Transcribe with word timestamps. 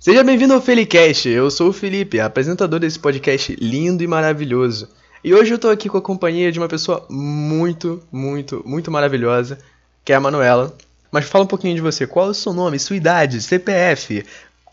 Seja 0.00 0.24
bem-vindo 0.24 0.54
ao 0.54 0.62
Felicast. 0.62 1.28
Eu 1.28 1.50
sou 1.50 1.68
o 1.68 1.72
Felipe, 1.74 2.18
apresentador 2.18 2.80
desse 2.80 2.98
podcast 2.98 3.54
lindo 3.56 4.02
e 4.02 4.06
maravilhoso. 4.06 4.88
E 5.22 5.34
hoje 5.34 5.52
eu 5.52 5.58
tô 5.58 5.68
aqui 5.68 5.90
com 5.90 5.98
a 5.98 6.02
companhia 6.02 6.50
de 6.50 6.58
uma 6.58 6.68
pessoa 6.68 7.06
muito, 7.10 8.02
muito, 8.10 8.62
muito 8.64 8.90
maravilhosa, 8.90 9.58
que 10.02 10.10
é 10.10 10.16
a 10.16 10.20
Manuela. 10.20 10.74
Mas 11.12 11.28
fala 11.28 11.44
um 11.44 11.46
pouquinho 11.46 11.74
de 11.74 11.82
você. 11.82 12.06
Qual 12.06 12.28
é 12.28 12.30
o 12.30 12.34
seu 12.34 12.54
nome, 12.54 12.78
sua 12.78 12.96
idade, 12.96 13.42
CPF, 13.42 14.24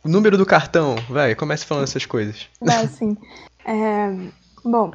número 0.02 0.38
do 0.38 0.46
cartão? 0.46 0.96
Vai, 1.10 1.36
comece 1.36 1.66
falando 1.66 1.84
essas 1.84 2.06
coisas. 2.06 2.48
Vai, 2.62 2.88
sim. 2.88 3.18
É, 3.66 4.16
bom, 4.64 4.94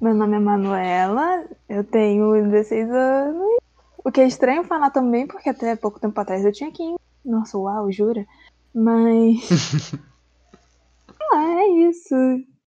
meu 0.00 0.14
nome 0.14 0.36
é 0.36 0.38
Manuela, 0.38 1.44
eu 1.68 1.82
tenho 1.82 2.48
16 2.48 2.88
anos. 2.92 3.56
O 4.04 4.12
que 4.12 4.20
é 4.20 4.26
estranho 4.28 4.62
falar 4.62 4.90
também, 4.90 5.26
porque 5.26 5.48
até 5.48 5.74
pouco 5.74 5.98
tempo 5.98 6.20
atrás 6.20 6.44
eu 6.44 6.52
tinha 6.52 6.70
15. 6.70 6.94
Nossa, 7.24 7.58
uau, 7.58 7.90
jura? 7.90 8.24
Mas. 8.74 9.92
ah, 11.32 11.62
é 11.62 11.68
isso. 11.88 12.14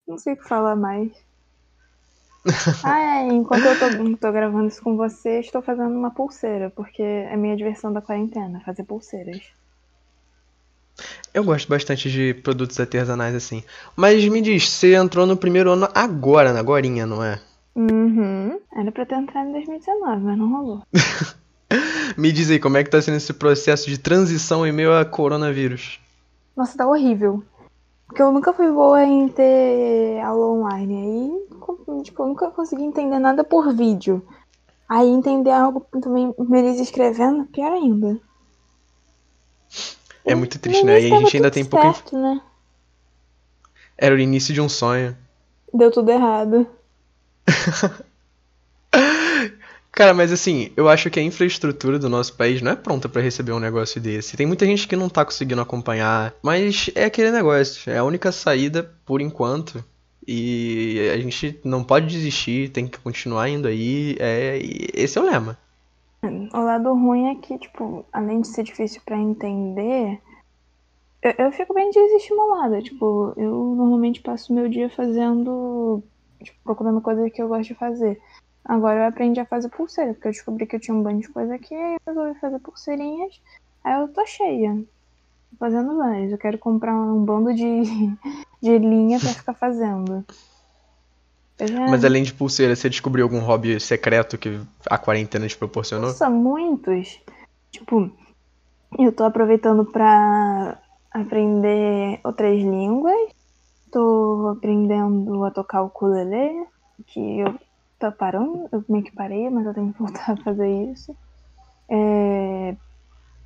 Não 0.07 0.17
sei 0.17 0.33
o 0.33 0.37
que 0.37 0.47
falar 0.47 0.75
mais. 0.75 1.11
ah, 2.83 2.99
é. 2.99 3.27
Enquanto 3.27 3.65
eu 3.65 3.79
tô, 3.79 4.17
tô, 4.17 4.31
gravando 4.31 4.67
isso 4.67 4.81
com 4.81 4.95
você, 4.95 5.39
estou 5.39 5.61
fazendo 5.61 5.93
uma 5.93 6.11
pulseira, 6.11 6.69
porque 6.69 7.01
é 7.01 7.35
minha 7.35 7.57
diversão 7.57 7.91
da 7.91 8.01
quarentena, 8.01 8.61
fazer 8.65 8.83
pulseiras. 8.83 9.41
Eu 11.33 11.43
gosto 11.43 11.69
bastante 11.69 12.09
de 12.09 12.33
produtos 12.33 12.79
artesanais 12.79 13.35
assim. 13.35 13.63
Mas 13.95 14.25
me 14.25 14.41
diz, 14.41 14.69
você 14.69 14.95
entrou 14.95 15.27
no 15.27 15.37
primeiro 15.37 15.71
ano 15.71 15.87
agora, 15.93 16.53
na 16.53 16.59
agorinha, 16.59 17.05
não 17.05 17.23
é? 17.23 17.39
Uhum. 17.75 18.59
Era 18.75 18.91
pra 18.91 19.05
ter 19.05 19.15
entrado 19.15 19.49
em 19.49 19.51
2019, 19.51 20.23
mas 20.23 20.37
não 20.37 20.49
rolou. 20.49 20.83
Me 22.17 22.31
diz 22.31 22.49
aí, 22.49 22.59
como 22.59 22.77
é 22.77 22.83
que 22.83 22.89
tá 22.89 23.01
sendo 23.01 23.17
esse 23.17 23.33
processo 23.33 23.89
de 23.89 23.97
transição 23.97 24.65
em 24.65 24.71
meio 24.71 24.93
a 24.93 25.05
coronavírus? 25.05 25.99
Nossa, 26.55 26.77
tá 26.77 26.87
horrível. 26.87 27.43
Porque 28.07 28.21
eu 28.21 28.31
nunca 28.31 28.53
fui 28.53 28.71
boa 28.71 29.03
em 29.03 29.27
ter 29.27 30.19
aula 30.21 30.45
online. 30.47 30.95
Aí, 30.95 32.03
tipo, 32.03 32.23
eu 32.23 32.27
nunca 32.27 32.49
consegui 32.49 32.83
entender 32.83 33.19
nada 33.19 33.43
por 33.43 33.73
vídeo. 33.73 34.25
Aí 34.87 35.07
entender 35.07 35.51
algo 35.51 35.85
também, 36.01 36.33
Melissa 36.39 36.81
escrevendo, 36.81 37.45
pior 37.45 37.73
ainda. 37.73 38.17
É 40.23 40.33
muito 40.33 40.57
triste, 40.59 40.85
né? 40.85 41.01
E 41.01 41.13
a 41.13 41.19
gente 41.19 41.35
ainda 41.35 41.51
tem 41.51 41.65
pouco. 41.65 41.85
Certo, 41.85 42.17
né? 42.17 42.41
Era 43.97 44.15
o 44.15 44.19
início 44.19 44.53
de 44.53 44.61
um 44.61 44.69
sonho. 44.69 45.17
Deu 45.73 45.91
tudo 45.91 46.09
errado. 46.09 46.65
Cara, 49.97 50.13
mas 50.13 50.31
assim, 50.31 50.69
eu 50.77 50.87
acho 50.87 51.09
que 51.09 51.19
a 51.19 51.23
infraestrutura 51.23 51.97
do 51.97 52.07
nosso 52.07 52.37
país 52.37 52.61
não 52.61 52.71
é 52.71 52.75
pronta 52.75 53.09
para 53.09 53.19
receber 53.19 53.51
um 53.51 53.59
negócio 53.59 53.99
desse. 53.99 54.37
Tem 54.37 54.45
muita 54.45 54.63
gente 54.63 54.87
que 54.87 54.95
não 54.95 55.09
tá 55.09 55.25
conseguindo 55.25 55.59
acompanhar, 55.59 56.35
mas 56.43 56.91
é 56.93 57.05
aquele 57.05 57.31
negócio, 57.31 57.91
é 57.91 57.97
a 57.97 58.03
única 58.03 58.31
saída 58.31 58.93
por 59.03 59.21
enquanto. 59.21 59.83
E 60.27 61.09
a 61.11 61.17
gente 61.17 61.59
não 61.63 61.83
pode 61.83 62.05
desistir, 62.05 62.69
tem 62.69 62.87
que 62.87 62.99
continuar 62.99 63.49
indo 63.49 63.67
aí. 63.67 64.15
É, 64.19 64.59
esse 64.93 65.17
é 65.17 65.21
o 65.21 65.25
lema. 65.25 65.57
O 66.21 66.59
lado 66.59 66.93
ruim 66.93 67.29
é 67.29 67.35
que, 67.35 67.57
tipo, 67.57 68.05
além 68.13 68.41
de 68.41 68.49
ser 68.49 68.61
difícil 68.61 69.01
para 69.03 69.17
entender, 69.17 70.21
eu, 71.23 71.33
eu, 71.39 71.51
fico 71.51 71.73
bem 71.73 71.89
desestimulada. 71.89 72.83
Tipo, 72.83 73.33
eu 73.35 73.73
normalmente 73.75 74.21
passo 74.21 74.53
meu 74.53 74.69
dia 74.69 74.91
fazendo. 74.91 76.03
Tipo, 76.43 76.59
procurando 76.63 77.01
coisas 77.01 77.31
que 77.31 77.41
eu 77.41 77.47
gosto 77.47 77.69
de 77.69 77.73
fazer. 77.73 78.21
Agora 78.67 78.99
eu 78.99 79.07
aprendi 79.07 79.39
a 79.39 79.45
fazer 79.45 79.69
pulseira, 79.69 80.13
porque 80.13 80.27
eu 80.27 80.31
descobri 80.33 80.67
que 80.67 80.75
eu 80.75 80.79
tinha 80.79 80.95
um 80.95 81.01
bando 81.01 81.21
de 81.21 81.29
coisa 81.29 81.55
aqui, 81.55 81.73
aí 81.73 81.95
eu 82.05 82.13
resolvi 82.13 82.39
fazer 82.39 82.59
pulseirinhas. 82.59 83.39
Aí 83.81 84.01
eu 84.01 84.09
tô 84.09 84.25
cheia. 84.25 84.75
Tô 85.51 85.57
fazendo 85.57 85.95
mais. 85.95 86.29
Eu 86.29 86.37
quero 86.37 86.57
comprar 86.57 86.93
um 86.93 87.23
bando 87.23 87.53
de, 87.53 87.63
de 88.61 88.77
linha 88.77 89.19
pra 89.21 89.29
ficar 89.29 89.53
fazendo. 89.53 90.25
Mas 91.89 92.03
além 92.03 92.23
de 92.23 92.33
pulseira, 92.33 92.75
você 92.75 92.89
descobriu 92.89 93.23
algum 93.25 93.39
hobby 93.39 93.79
secreto 93.79 94.37
que 94.37 94.61
a 94.85 94.97
quarentena 94.97 95.47
te 95.47 95.57
proporcionou? 95.57 96.09
Nossa, 96.09 96.29
muitos. 96.29 97.19
Tipo, 97.71 98.11
eu 98.99 99.11
tô 99.13 99.23
aproveitando 99.23 99.85
pra 99.85 100.77
aprender 101.09 102.19
outras 102.23 102.59
línguas. 102.59 103.31
Tô 103.91 104.55
aprendendo 104.57 105.43
a 105.45 105.51
tocar 105.51 105.81
o 105.81 105.87
ukulele, 105.87 106.67
que 107.07 107.39
eu 107.39 107.57
tá 107.99 108.11
parando, 108.11 108.69
eu 108.71 108.83
meio 108.87 109.03
que 109.03 109.11
parei, 109.11 109.49
mas 109.49 109.65
eu 109.65 109.73
tenho 109.73 109.93
que 109.93 109.99
voltar 109.99 110.31
a 110.31 110.37
fazer 110.37 110.69
isso. 110.91 111.15
É, 111.89 112.75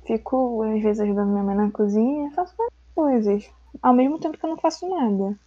fico, 0.06 0.62
às 0.62 0.82
vezes, 0.82 1.00
ajudando 1.00 1.30
minha 1.30 1.42
mãe 1.42 1.56
na 1.56 1.70
cozinha, 1.70 2.30
faço 2.34 2.54
várias 2.56 2.74
coisas. 2.94 3.50
Ao 3.80 3.94
mesmo 3.94 4.18
tempo 4.18 4.36
que 4.36 4.44
eu 4.44 4.50
não 4.50 4.58
faço 4.58 4.88
nada. 4.88 5.38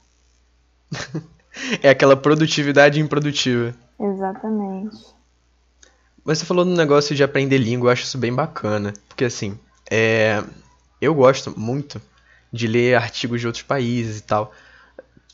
é 1.81 1.89
aquela 1.89 2.15
produtividade 2.15 2.99
improdutiva. 2.99 3.75
Exatamente. 3.99 4.97
Mas 6.23 6.39
você 6.39 6.45
falou 6.45 6.65
no 6.65 6.75
negócio 6.75 7.15
de 7.15 7.23
aprender 7.23 7.57
língua, 7.57 7.89
eu 7.89 7.93
acho 7.93 8.03
isso 8.03 8.17
bem 8.17 8.33
bacana. 8.33 8.93
Porque 9.07 9.25
assim, 9.25 9.57
é... 9.89 10.43
eu 10.99 11.13
gosto 11.13 11.57
muito 11.57 12.01
de 12.51 12.67
ler 12.67 12.95
artigos 12.95 13.39
de 13.41 13.47
outros 13.47 13.63
países 13.63 14.19
e 14.19 14.23
tal 14.23 14.51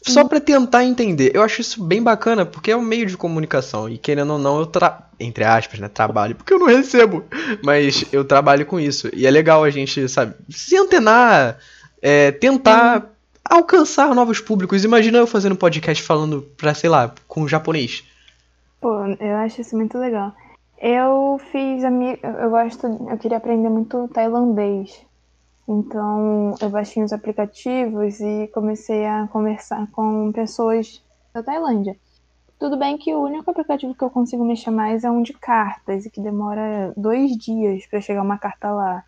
só 0.01 0.23
para 0.27 0.39
tentar 0.39 0.83
entender. 0.83 1.31
Eu 1.33 1.43
acho 1.43 1.61
isso 1.61 1.83
bem 1.83 2.01
bacana, 2.01 2.45
porque 2.45 2.71
é 2.71 2.77
um 2.77 2.81
meio 2.81 3.05
de 3.05 3.15
comunicação. 3.15 3.87
E 3.87 3.97
querendo 3.97 4.33
ou 4.33 4.39
não, 4.39 4.59
eu 4.59 4.65
tra... 4.65 5.07
entre 5.19 5.43
aspas, 5.43 5.79
né, 5.79 5.87
trabalho, 5.87 6.35
porque 6.35 6.53
eu 6.53 6.59
não 6.59 6.67
recebo, 6.67 7.23
mas 7.63 8.05
eu 8.11 8.25
trabalho 8.25 8.65
com 8.65 8.79
isso. 8.79 9.09
E 9.13 9.27
é 9.27 9.31
legal 9.31 9.63
a 9.63 9.69
gente, 9.69 10.07
sabe, 10.09 10.35
se 10.49 10.75
antenar, 10.75 11.57
é, 12.01 12.31
tentar 12.31 13.11
alcançar 13.43 14.15
novos 14.15 14.39
públicos. 14.39 14.83
Imagina 14.83 15.19
eu 15.19 15.27
fazendo 15.27 15.55
podcast 15.55 16.01
falando 16.01 16.41
pra, 16.57 16.73
sei 16.73 16.89
lá, 16.89 17.13
com 17.27 17.47
japonês. 17.47 18.03
Pô, 18.79 19.05
eu 19.19 19.35
acho 19.37 19.61
isso 19.61 19.75
muito 19.75 19.97
legal. 19.97 20.33
Eu 20.81 21.39
fiz 21.51 21.83
a 21.83 21.91
minha. 21.91 22.17
Eu 22.23 22.49
gosto. 22.49 22.87
Eu 22.87 23.17
queria 23.19 23.37
aprender 23.37 23.69
muito 23.69 24.07
tailandês. 24.07 24.99
Então 25.67 26.55
eu 26.59 26.69
baixei 26.69 27.03
os 27.03 27.13
aplicativos 27.13 28.19
e 28.19 28.47
comecei 28.53 29.05
a 29.05 29.27
conversar 29.27 29.87
com 29.91 30.31
pessoas 30.31 31.03
da 31.33 31.43
Tailândia. 31.43 31.95
Tudo 32.59 32.77
bem 32.77 32.97
que 32.97 33.13
o 33.13 33.23
único 33.23 33.49
aplicativo 33.49 33.95
que 33.95 34.03
eu 34.03 34.09
consigo 34.09 34.45
mexer 34.45 34.69
mais 34.69 35.03
é 35.03 35.09
um 35.09 35.23
de 35.23 35.33
cartas 35.33 36.05
e 36.05 36.09
que 36.09 36.21
demora 36.21 36.93
dois 36.95 37.35
dias 37.35 37.85
para 37.87 38.01
chegar 38.01 38.21
uma 38.21 38.37
carta 38.37 38.71
lá. 38.71 39.03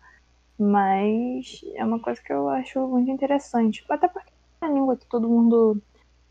Mas 0.58 1.60
é 1.74 1.84
uma 1.84 2.00
coisa 2.00 2.20
que 2.20 2.32
eu 2.32 2.48
acho 2.48 2.80
muito 2.88 3.10
interessante. 3.10 3.84
Até 3.88 4.08
porque 4.08 4.32
é 4.60 4.66
uma 4.66 4.74
língua 4.74 4.96
que 4.96 5.06
todo 5.06 5.28
mundo 5.28 5.80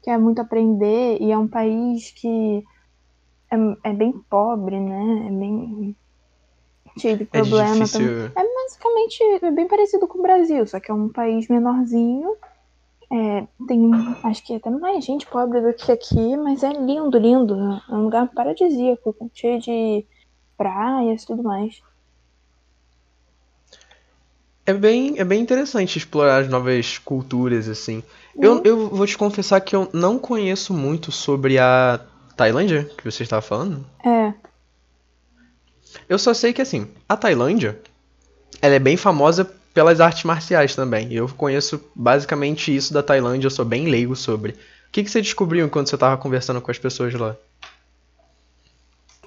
quer 0.01 0.17
muito 0.17 0.41
aprender 0.41 1.17
e 1.22 1.31
é 1.31 1.38
um 1.38 1.47
país 1.47 2.12
que 2.12 2.63
é, 3.50 3.89
é 3.89 3.94
bem 3.94 4.12
pobre, 4.29 4.79
né? 4.79 5.28
É 5.28 5.31
bem 5.31 5.95
tive 6.97 7.23
é 7.23 7.25
problema 7.25 7.85
difícil... 7.85 8.00
também. 8.01 8.31
É 8.35 8.53
basicamente 8.63 9.53
bem 9.53 9.68
parecido 9.68 10.07
com 10.07 10.19
o 10.19 10.22
Brasil, 10.22 10.66
só 10.66 10.79
que 10.79 10.90
é 10.90 10.94
um 10.94 11.09
país 11.09 11.47
menorzinho. 11.47 12.35
É, 13.12 13.46
tem, 13.68 13.91
acho 14.24 14.44
que 14.44 14.56
até 14.56 14.69
mais 14.69 15.06
gente 15.06 15.28
pobre 15.28 15.62
do 15.62 15.74
que 15.74 15.91
aqui, 15.91 16.35
mas 16.38 16.63
é 16.63 16.72
lindo, 16.74 17.18
lindo. 17.18 17.56
É 17.90 17.94
um 17.94 18.06
lugar 18.06 18.28
paradisíaco, 18.29 19.16
cheio 19.34 19.59
de 19.59 20.06
praias 20.57 21.24
e 21.24 21.28
tudo 21.28 21.44
mais. 21.44 21.81
É 24.66 24.74
bem, 24.74 25.19
é 25.19 25.25
bem 25.25 25.41
interessante 25.41 25.97
explorar 25.97 26.41
as 26.41 26.50
novas 26.50 26.97
culturas, 26.97 27.68
assim. 27.68 28.01
Eu, 28.35 28.53
uhum. 28.53 28.62
eu 28.63 28.90
vou 28.90 29.06
te 29.06 29.18
confessar 29.18 29.59
que 29.59 29.75
eu 29.75 29.90
não 29.94 30.18
conheço 30.18 30.74
muito 30.74 31.12
sobre 31.12 31.59
a 31.59 32.00
Tailândia, 32.35 32.90
que 32.97 33.03
você 33.03 33.24
estava 33.24 33.41
falando. 33.41 33.85
É. 34.03 34.34
Eu 36.07 36.18
só 36.18 36.34
sei 36.34 36.53
que 36.53 36.62
assim, 36.62 36.88
a 37.07 37.16
Tailândia, 37.16 37.80
ela 38.62 38.75
é 38.75 38.80
bem 38.80 38.97
famosa 38.97 39.46
pelas 39.74 40.00
artes 40.00 40.24
marciais 40.24 40.75
também. 40.75 41.12
Eu 41.14 41.28
conheço 41.30 41.84
basicamente 41.96 42.75
isso 42.75 42.94
da 42.94 43.04
Tailândia, 43.04 43.48
eu 43.48 43.51
sou 43.51 43.66
bem 43.66 43.88
leigo 43.88 44.16
sobre. 44.16 44.54
O 44.54 44.57
que, 44.92 45.04
que 45.04 45.10
você 45.10 45.22
descobriu 45.22 45.66
enquanto 45.66 45.89
você 45.89 45.95
estava 45.95 46.18
conversando 46.18 46.62
com 46.62 46.69
as 46.69 46.77
pessoas 46.77 47.13
lá? 47.13 47.36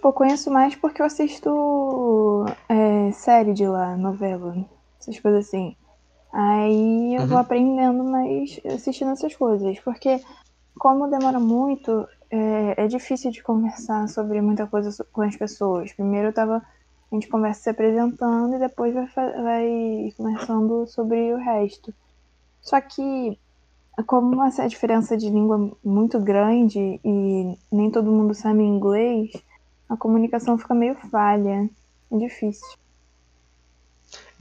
Eu 0.03 0.12
conheço 0.12 0.50
mais 0.50 0.77
porque 0.77 1.03
eu 1.03 1.06
assisto 1.06 2.47
é, 2.69 3.11
série 3.12 3.53
de 3.53 3.67
lá, 3.67 3.97
novela, 3.97 4.56
essas 5.00 5.19
coisas 5.19 5.47
assim. 5.47 5.75
Aí 6.33 7.15
eu 7.17 7.23
uhum. 7.23 7.27
vou 7.27 7.39
aprendendo 7.39 8.05
mais 8.05 8.61
assistindo 8.67 9.11
essas 9.11 9.35
coisas. 9.35 9.81
Porque 9.81 10.21
como 10.79 11.09
demora 11.09 11.41
muito, 11.41 12.06
é, 12.31 12.85
é, 12.85 12.87
difícil 12.87 13.31
de 13.31 13.43
conversar 13.43 14.09
sobre 14.09 14.41
muita 14.41 14.67
coisa 14.67 15.05
com 15.12 15.23
as 15.23 15.37
pessoas. 15.37 15.93
Primeiro 15.93 16.29
eu 16.29 16.33
tava, 16.33 16.62
a 17.11 17.14
gente 17.14 17.29
conversa 17.29 17.62
se 17.62 17.70
apresentando 17.70 18.56
e 18.56 18.58
depois 18.58 18.94
vai, 18.94 19.06
vai 19.14 20.14
conversando 20.17 20.87
sobre 20.87 21.32
o 21.32 21.38
resto. 21.38 21.94
Só 22.61 22.81
que, 22.81 23.38
como 24.06 24.44
essa 24.44 24.69
diferença 24.69 25.17
de 25.17 25.31
língua 25.31 25.70
muito 25.85 26.19
grande 26.19 27.00
e 27.05 27.58
nem 27.70 27.91
todo 27.91 28.11
mundo 28.11 28.35
sabe 28.35 28.62
inglês, 28.62 29.31
a 29.88 29.97
comunicação 29.97 30.58
fica 30.58 30.75
meio 30.75 30.97
falha. 31.11 31.70
É 32.11 32.19
difícil. 32.19 32.67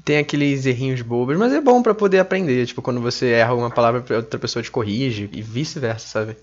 tem 0.04 0.20
aqueles 0.20 0.66
errinhos 0.66 1.02
bobos, 1.02 1.38
mas 1.38 1.52
é 1.52 1.60
bom 1.60 1.82
pra 1.82 1.96
poder 1.96 2.20
aprender. 2.20 2.66
Tipo, 2.66 2.82
quando 2.82 3.02
você 3.02 3.32
erra 3.32 3.56
uma 3.56 3.72
palavra, 3.72 4.04
outra 4.16 4.40
pessoa 4.40 4.62
te 4.62 4.70
corrige 4.70 5.30
e 5.32 5.42
vice-versa, 5.42 6.08
sabe? 6.08 6.38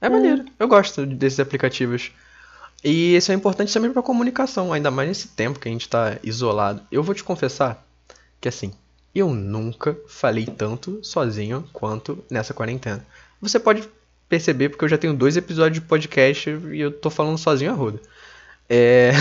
É 0.00 0.08
maneiro. 0.08 0.44
Eu 0.58 0.66
gosto 0.66 1.06
desses 1.06 1.38
aplicativos. 1.38 2.12
E 2.84 3.16
isso 3.16 3.30
é 3.30 3.34
importante 3.34 3.72
também 3.72 3.92
pra 3.92 4.02
comunicação, 4.02 4.72
ainda 4.72 4.90
mais 4.90 5.08
nesse 5.08 5.28
tempo 5.28 5.60
que 5.60 5.68
a 5.68 5.72
gente 5.72 5.88
tá 5.88 6.18
isolado. 6.22 6.82
Eu 6.90 7.02
vou 7.02 7.14
te 7.14 7.22
confessar 7.22 7.84
que 8.40 8.48
assim, 8.48 8.72
eu 9.14 9.28
nunca 9.28 9.96
falei 10.08 10.46
tanto 10.46 10.98
sozinho 11.02 11.64
quanto 11.72 12.24
nessa 12.30 12.52
quarentena. 12.52 13.06
Você 13.40 13.60
pode 13.60 13.88
perceber 14.28 14.70
porque 14.70 14.84
eu 14.84 14.88
já 14.88 14.98
tenho 14.98 15.14
dois 15.14 15.36
episódios 15.36 15.80
de 15.80 15.86
podcast 15.86 16.50
e 16.50 16.80
eu 16.80 16.90
tô 16.90 17.10
falando 17.10 17.38
sozinho 17.38 17.70
a 17.70 17.74
roda. 17.74 18.00
É... 18.68 19.12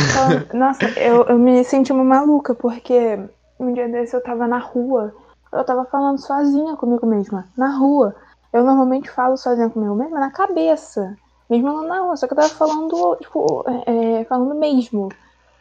Nossa, 0.53 0.85
eu, 0.97 1.25
eu 1.25 1.37
me 1.37 1.63
senti 1.63 1.91
uma 1.91 2.03
maluca, 2.03 2.55
porque 2.55 3.19
um 3.59 3.73
dia 3.73 3.87
desse 3.89 4.15
eu 4.15 4.21
tava 4.21 4.47
na 4.47 4.57
rua, 4.57 5.13
eu 5.51 5.63
tava 5.63 5.85
falando 5.85 6.17
sozinha 6.19 6.75
comigo 6.75 7.05
mesma, 7.05 7.47
na 7.57 7.77
rua. 7.77 8.15
Eu 8.53 8.63
normalmente 8.63 9.09
falo 9.09 9.37
sozinha 9.37 9.69
comigo 9.69 9.93
mesma 9.93 10.19
na 10.19 10.31
cabeça, 10.31 11.17
mesmo 11.51 11.81
na 11.83 11.99
rua, 11.99 12.15
só 12.15 12.27
que 12.27 12.33
eu 12.33 12.37
tava 12.37 12.49
falando, 12.49 13.17
tipo, 13.17 13.65
é, 13.85 14.23
falando 14.23 14.55
mesmo. 14.55 15.09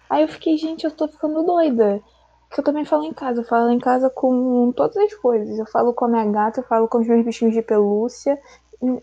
Aí 0.09 0.23
eu 0.23 0.29
fiquei, 0.29 0.57
gente, 0.57 0.85
eu 0.85 0.91
tô 0.93 1.09
ficando 1.09 1.43
doida. 1.43 2.01
Porque 2.49 2.61
eu 2.61 2.65
também 2.65 2.85
falo 2.85 3.05
em 3.05 3.13
casa, 3.13 3.41
eu 3.41 3.45
falo 3.45 3.71
em 3.71 3.79
casa 3.79 4.09
com 4.09 4.73
todas 4.73 4.97
as 4.97 5.15
coisas. 5.15 5.59
Eu 5.59 5.67
falo 5.67 5.93
com 5.93 6.05
a 6.05 6.09
minha 6.09 6.25
gata, 6.27 6.61
eu 6.61 6.65
falo 6.65 6.89
com 6.89 6.99
os 6.99 7.07
meus 7.07 7.25
bichinhos 7.25 7.55
de 7.55 7.63
pelúcia. 7.63 8.39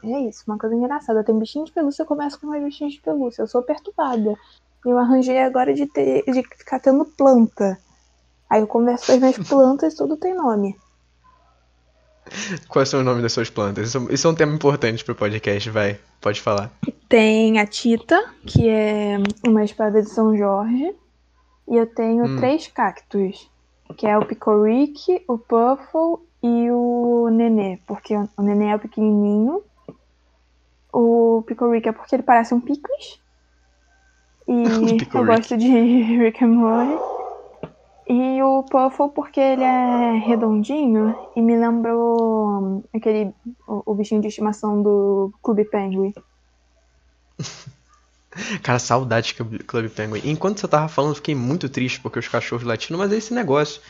É 0.03 0.19
isso, 0.21 0.43
uma 0.47 0.57
coisa 0.57 0.75
engraçada. 0.75 1.23
Tem 1.23 1.37
bichinho 1.37 1.65
de 1.65 1.71
pelúcia, 1.71 2.03
eu 2.03 2.07
começo 2.07 2.39
com 2.39 2.47
meus 2.47 2.63
bichinhos 2.63 2.93
de 2.93 3.01
pelúcia. 3.01 3.41
Eu 3.41 3.47
sou 3.47 3.61
perturbada. 3.61 4.33
Eu 4.85 4.97
arranjei 4.97 5.39
agora 5.39 5.73
de, 5.73 5.85
ter, 5.87 6.23
de 6.25 6.41
ficar 6.43 6.79
tendo 6.79 7.05
planta. 7.05 7.77
Aí 8.49 8.61
eu 8.61 8.67
converso 8.67 9.07
com 9.07 9.11
as 9.13 9.19
minhas 9.19 9.37
plantas, 9.37 9.95
tudo 9.95 10.15
tem 10.15 10.33
nome. 10.33 10.75
Quais 12.67 12.89
são 12.89 12.99
os 12.99 13.05
nomes 13.05 13.21
das 13.23 13.33
suas 13.33 13.49
plantas? 13.49 13.89
Isso, 13.89 14.07
isso 14.11 14.27
é 14.27 14.31
um 14.31 14.35
tema 14.35 14.53
importante 14.53 15.03
pro 15.03 15.15
podcast, 15.15 15.69
vai. 15.69 15.99
Pode 16.21 16.41
falar. 16.41 16.71
Tem 17.09 17.59
a 17.59 17.65
Tita, 17.65 18.21
que 18.45 18.67
é 18.67 19.17
uma 19.45 19.63
espada 19.63 20.01
de 20.01 20.09
São 20.09 20.35
Jorge. 20.37 20.93
E 21.69 21.75
eu 21.75 21.85
tenho 21.85 22.25
Hum. 22.25 22.37
três 22.37 22.67
cactos. 22.67 23.49
Que 23.95 24.05
é 24.05 24.17
o 24.17 24.25
Picoric, 24.25 25.23
o 25.27 25.37
Puffle 25.37 26.25
e 26.43 26.69
o 26.71 27.29
Nenê. 27.31 27.79
Porque 27.87 28.13
o 28.15 28.41
Nenê 28.41 28.67
é 28.71 28.75
o 28.75 28.79
pequenininho. 28.79 29.61
O 30.91 31.43
Picoric 31.47 31.87
é 31.87 31.91
porque 31.91 32.15
ele 32.15 32.23
parece 32.23 32.53
um 32.53 32.59
picles. 32.59 33.19
E 34.47 34.63
eu 35.15 35.25
gosto 35.25 35.57
de 35.57 35.67
Rick 36.19 36.43
and 36.43 36.47
Morty. 36.47 37.16
E 38.09 38.41
o 38.41 38.63
Puffle 38.63 39.09
porque 39.09 39.39
ele 39.39 39.63
é 39.63 40.17
redondinho 40.25 41.13
e 41.35 41.41
me 41.41 41.57
lembrou 41.57 42.47
hum, 42.47 42.83
aquele 42.93 43.33
o, 43.67 43.91
o 43.91 43.95
bichinho 43.95 44.21
de 44.21 44.27
estimação 44.27 44.81
do 44.81 45.33
Clube 45.41 45.65
Penguin. 45.65 46.13
Cara, 48.63 48.79
saudade 48.79 49.33
que 49.33 49.41
o 49.41 49.63
Club 49.65 49.89
Penguin. 49.89 50.21
Enquanto 50.23 50.59
você 50.59 50.67
tava 50.67 50.87
falando, 50.87 51.11
eu 51.11 51.15
fiquei 51.15 51.35
muito 51.35 51.67
triste 51.67 51.99
porque 51.99 52.19
os 52.19 52.27
cachorros 52.27 52.65
latindo, 52.65 52.97
mas 52.97 53.11
é 53.11 53.17
esse 53.17 53.33
negócio. 53.33 53.81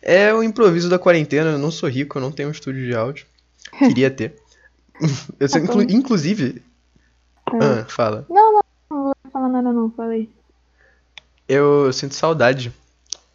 É 0.00 0.32
o 0.32 0.42
improviso 0.42 0.88
da 0.88 0.98
quarentena. 0.98 1.50
Eu 1.50 1.58
não 1.58 1.70
sou 1.70 1.88
rico, 1.88 2.16
eu 2.16 2.22
não 2.22 2.30
tenho 2.32 2.48
um 2.48 2.52
estúdio 2.52 2.86
de 2.86 2.94
áudio. 2.94 3.26
Queria 3.78 4.10
ter. 4.10 4.40
Eu 5.38 5.48
sou, 5.48 5.60
inclu- 5.60 5.82
inclusive. 5.82 6.62
Ah, 7.46 7.84
fala. 7.88 8.26
Não 8.28 8.60
vou 8.90 9.14
falar 9.32 9.48
nada 9.48 9.72
não, 9.72 9.90
falei. 9.90 10.28
Eu 11.48 11.92
sinto 11.92 12.14
saudade 12.14 12.72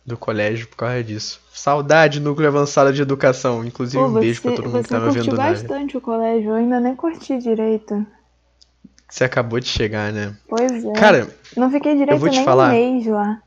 do 0.05 0.17
colégio 0.17 0.67
por 0.67 0.77
causa 0.77 1.03
disso. 1.03 1.41
Saudade 1.53 2.19
núcleo 2.19 2.47
avançado 2.47 2.91
de 2.91 3.01
educação. 3.01 3.63
Inclusive, 3.63 4.03
Pô, 4.03 4.09
um 4.09 4.13
beijo 4.13 4.41
pra 4.41 4.51
você, 4.51 4.55
todo 4.57 4.69
mundo 4.69 4.83
que 4.83 4.89
tá 4.89 4.99
me 4.99 5.37
na 5.37 5.43
área. 5.43 5.59
bastante 5.59 5.97
o 5.97 6.01
colégio, 6.01 6.49
eu 6.49 6.55
ainda 6.55 6.79
nem 6.79 6.95
curti 6.95 7.37
direito. 7.37 8.05
Você 9.09 9.23
acabou 9.23 9.59
de 9.59 9.67
chegar, 9.67 10.11
né? 10.11 10.35
Pois 10.47 10.83
é. 10.83 10.93
Cara, 10.93 11.29
não 11.55 11.69
fiquei 11.71 11.95
direito 11.95 12.19
vou 12.19 12.29
te 12.29 12.37
nem 12.37 12.45
falar. 12.45 12.69
um 12.69 12.71
mês 12.71 13.05
lá. 13.05 13.41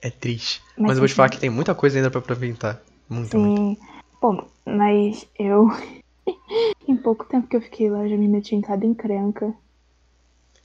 é 0.00 0.08
triste. 0.08 0.62
Mas 0.76 0.88
Mas 0.88 0.96
eu 0.96 1.00
vou 1.00 1.08
te 1.08 1.14
falar 1.14 1.28
que 1.28 1.40
tem 1.40 1.50
muita 1.50 1.74
coisa 1.74 1.98
ainda 1.98 2.10
pra 2.10 2.20
aproveitar. 2.20 2.80
Muita. 3.08 3.36
Sim. 3.36 3.76
Pô, 4.20 4.44
mas 4.64 5.26
eu. 5.38 5.68
em 6.86 6.96
pouco 6.96 7.24
tempo 7.24 7.48
que 7.48 7.56
eu 7.56 7.60
fiquei 7.60 7.90
lá, 7.90 8.06
já 8.06 8.16
me 8.16 8.28
meti 8.28 8.54
em 8.54 8.60
cada 8.60 8.86
encrenca. 8.86 9.52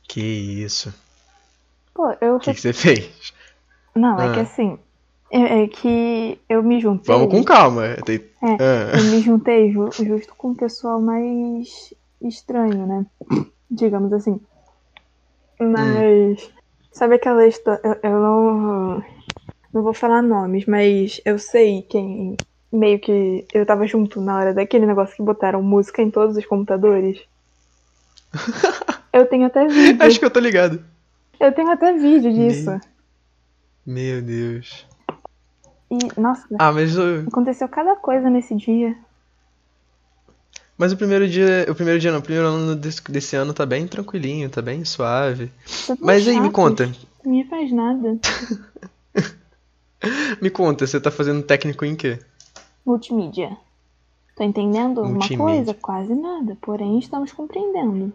Que 0.07 0.21
isso. 0.21 0.93
Pô, 1.93 2.15
eu. 2.21 2.35
O 2.35 2.39
que, 2.39 2.53
que 2.53 2.61
você 2.61 2.71
fez? 2.71 3.33
Não, 3.95 4.19
é 4.19 4.27
Ah. 4.29 4.33
que 4.33 4.39
assim. 4.39 4.77
É, 5.31 5.63
é 5.63 5.67
que 5.67 6.37
eu 6.47 6.61
me 6.63 6.79
juntei. 6.79 7.13
Vamos 7.15 7.31
com 7.33 7.43
calma. 7.43 7.95
Tem- 8.05 8.21
É, 8.43 8.57
Ah. 8.59 8.97
eu 8.97 9.03
me 9.11 9.19
juntei 9.21 9.71
ju- 9.71 9.89
justo 9.91 10.33
com 10.35 10.51
o 10.51 10.55
pessoal 10.55 11.01
mais 11.01 11.93
estranho, 12.21 12.85
né? 12.85 13.05
Digamos 13.69 14.13
assim. 14.13 14.39
Mas. 15.59 16.51
Sabe 16.91 17.15
aquela 17.15 17.45
história. 17.47 17.79
Eu, 17.83 18.11
eu 18.11 18.19
não. 18.19 19.03
Não 19.73 19.81
vou 19.81 19.93
falar 19.93 20.21
nomes, 20.21 20.65
mas 20.67 21.19
eu 21.25 21.39
sei 21.39 21.81
quem. 21.83 22.37
Meio 22.71 22.99
que 22.99 23.45
eu 23.53 23.65
tava 23.65 23.85
junto 23.87 24.19
na 24.21 24.37
hora 24.37 24.53
daquele 24.53 24.85
negócio 24.85 25.15
que 25.15 25.21
botaram 25.23 25.61
música 25.63 26.01
em 26.01 26.09
todos 26.11 26.35
os 26.37 26.45
computadores. 26.45 27.19
Eu 29.13 29.27
tenho 29.27 29.45
até 29.45 29.67
vídeo. 29.67 30.03
Acho 30.03 30.17
que 30.17 30.25
eu 30.25 30.31
tô 30.31 30.39
ligado. 30.39 30.83
Eu 31.39 31.51
tenho 31.51 31.69
até 31.69 31.93
vídeo 31.93 32.33
disso. 32.33 32.71
Meu 33.85 34.21
Deus. 34.21 34.85
E, 35.91 36.19
nossa, 36.19 36.47
Ah, 36.57 36.71
mas 36.71 36.97
o, 36.97 37.25
aconteceu 37.27 37.67
cada 37.67 37.95
coisa 37.95 38.29
nesse 38.29 38.55
dia. 38.55 38.95
mas 40.77 40.91
o 40.91 40.97
primeiro 40.97 41.27
dia. 41.27 41.65
O 41.69 41.75
primeiro 41.75 41.99
dia 41.99 42.11
não, 42.11 42.19
o 42.19 42.23
primeiro 42.23 42.47
ano 42.47 42.75
desse, 42.75 43.01
desse 43.11 43.35
ano 43.35 43.53
tá 43.53 43.65
bem 43.65 43.87
tranquilinho, 43.87 44.49
tá 44.49 44.61
bem 44.61 44.83
suave. 44.85 45.51
Tá 45.87 45.95
Mas 45.99 46.27
aí, 46.27 46.35
me 46.39 46.45
chato, 46.45 46.51
conta. 46.53 46.91
Ninguém 47.23 47.47
faz 47.47 47.71
nada. 47.71 48.17
Me 50.41 50.49
conta, 50.49 50.85
você 50.85 50.99
tá 50.99 51.09
fazendo 51.09 51.41
técnico 51.43 51.85
em 51.85 51.95
quê? 51.95 52.19
Multimídia. 52.85 53.55
Tá 54.35 54.43
entendendo 54.43 54.99
alguma 54.99 55.19
Multimídia. 55.19 55.37
coisa? 55.37 55.73
Quase 55.75 56.13
nada. 56.13 56.57
Porém, 56.61 56.99
estamos 56.99 57.31
compreendendo. 57.31 58.11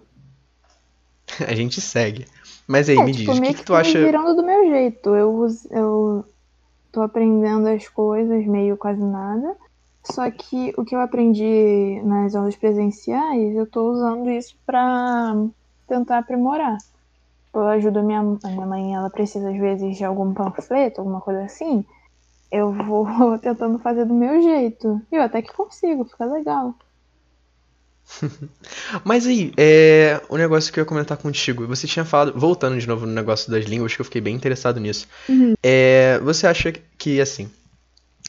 A 1.47 1.55
gente 1.55 1.81
segue. 1.81 2.27
Mas 2.67 2.89
aí, 2.89 2.99
é, 2.99 3.03
me 3.03 3.13
tipo, 3.13 3.33
diz, 3.33 3.39
o 3.39 3.43
que, 3.43 3.55
que, 3.55 3.63
tu 3.63 3.67
tô 3.67 3.75
acha. 3.75 3.99
virando 3.99 4.37
do 4.37 4.43
meu 4.43 4.69
jeito. 4.69 5.15
Eu, 5.15 5.47
eu 5.71 6.25
tô 6.93 7.03
aprendendo 7.03 7.67
as 7.69 7.89
coisas 7.89 8.47
meio 8.47 8.77
quase 8.77 9.03
nada. 9.03 9.57
Só 10.05 10.31
que 10.31 10.73
o 10.77 10.85
que 10.85 10.95
eu 10.95 11.01
aprendi 11.01 12.01
nas 12.03 12.35
aulas 12.35 12.57
presenciais, 12.57 13.55
eu 13.55 13.67
tô 13.67 13.91
usando 13.91 14.31
isso 14.31 14.57
pra 14.65 15.35
tentar 15.87 16.19
aprimorar. 16.19 16.79
Eu 17.53 17.67
ajudo 17.69 17.99
a 17.99 18.03
minha, 18.03 18.21
a 18.21 18.49
minha 18.49 18.67
mãe, 18.67 18.95
ela 18.95 19.11
precisa 19.11 19.51
às 19.51 19.59
vezes 19.59 19.97
de 19.97 20.05
algum 20.05 20.33
panfleto, 20.33 21.01
alguma 21.01 21.21
coisa 21.21 21.43
assim. 21.43 21.85
Eu 22.51 22.73
vou 22.73 23.07
tentando 23.41 23.79
fazer 23.79 24.05
do 24.05 24.15
meu 24.15 24.41
jeito. 24.41 25.01
E 25.11 25.17
eu 25.17 25.23
até 25.23 25.43
que 25.43 25.53
consigo, 25.53 26.05
fica 26.05 26.25
legal. 26.25 26.75
Mas 29.05 29.27
aí, 29.27 29.53
é. 29.57 30.21
O 30.29 30.37
negócio 30.37 30.73
que 30.73 30.81
eu 30.81 30.83
ia 30.83 30.87
comentar 30.87 31.17
contigo. 31.17 31.67
Você 31.67 31.87
tinha 31.87 32.05
falado. 32.05 32.39
Voltando 32.39 32.79
de 32.79 32.87
novo 32.87 33.07
no 33.07 33.13
negócio 33.13 33.51
das 33.51 33.65
línguas, 33.65 33.95
que 33.95 34.01
eu 34.01 34.05
fiquei 34.05 34.21
bem 34.21 34.35
interessado 34.35 34.81
nisso. 34.81 35.07
Uhum. 35.29 35.55
É. 35.63 36.19
Você 36.23 36.47
acha 36.47 36.73
que, 36.97 37.21
assim. 37.21 37.51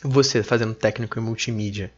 Você 0.04 0.44
fazendo 0.44 0.74
técnico 0.74 1.20
em 1.20 1.22
multimídia. 1.22 1.92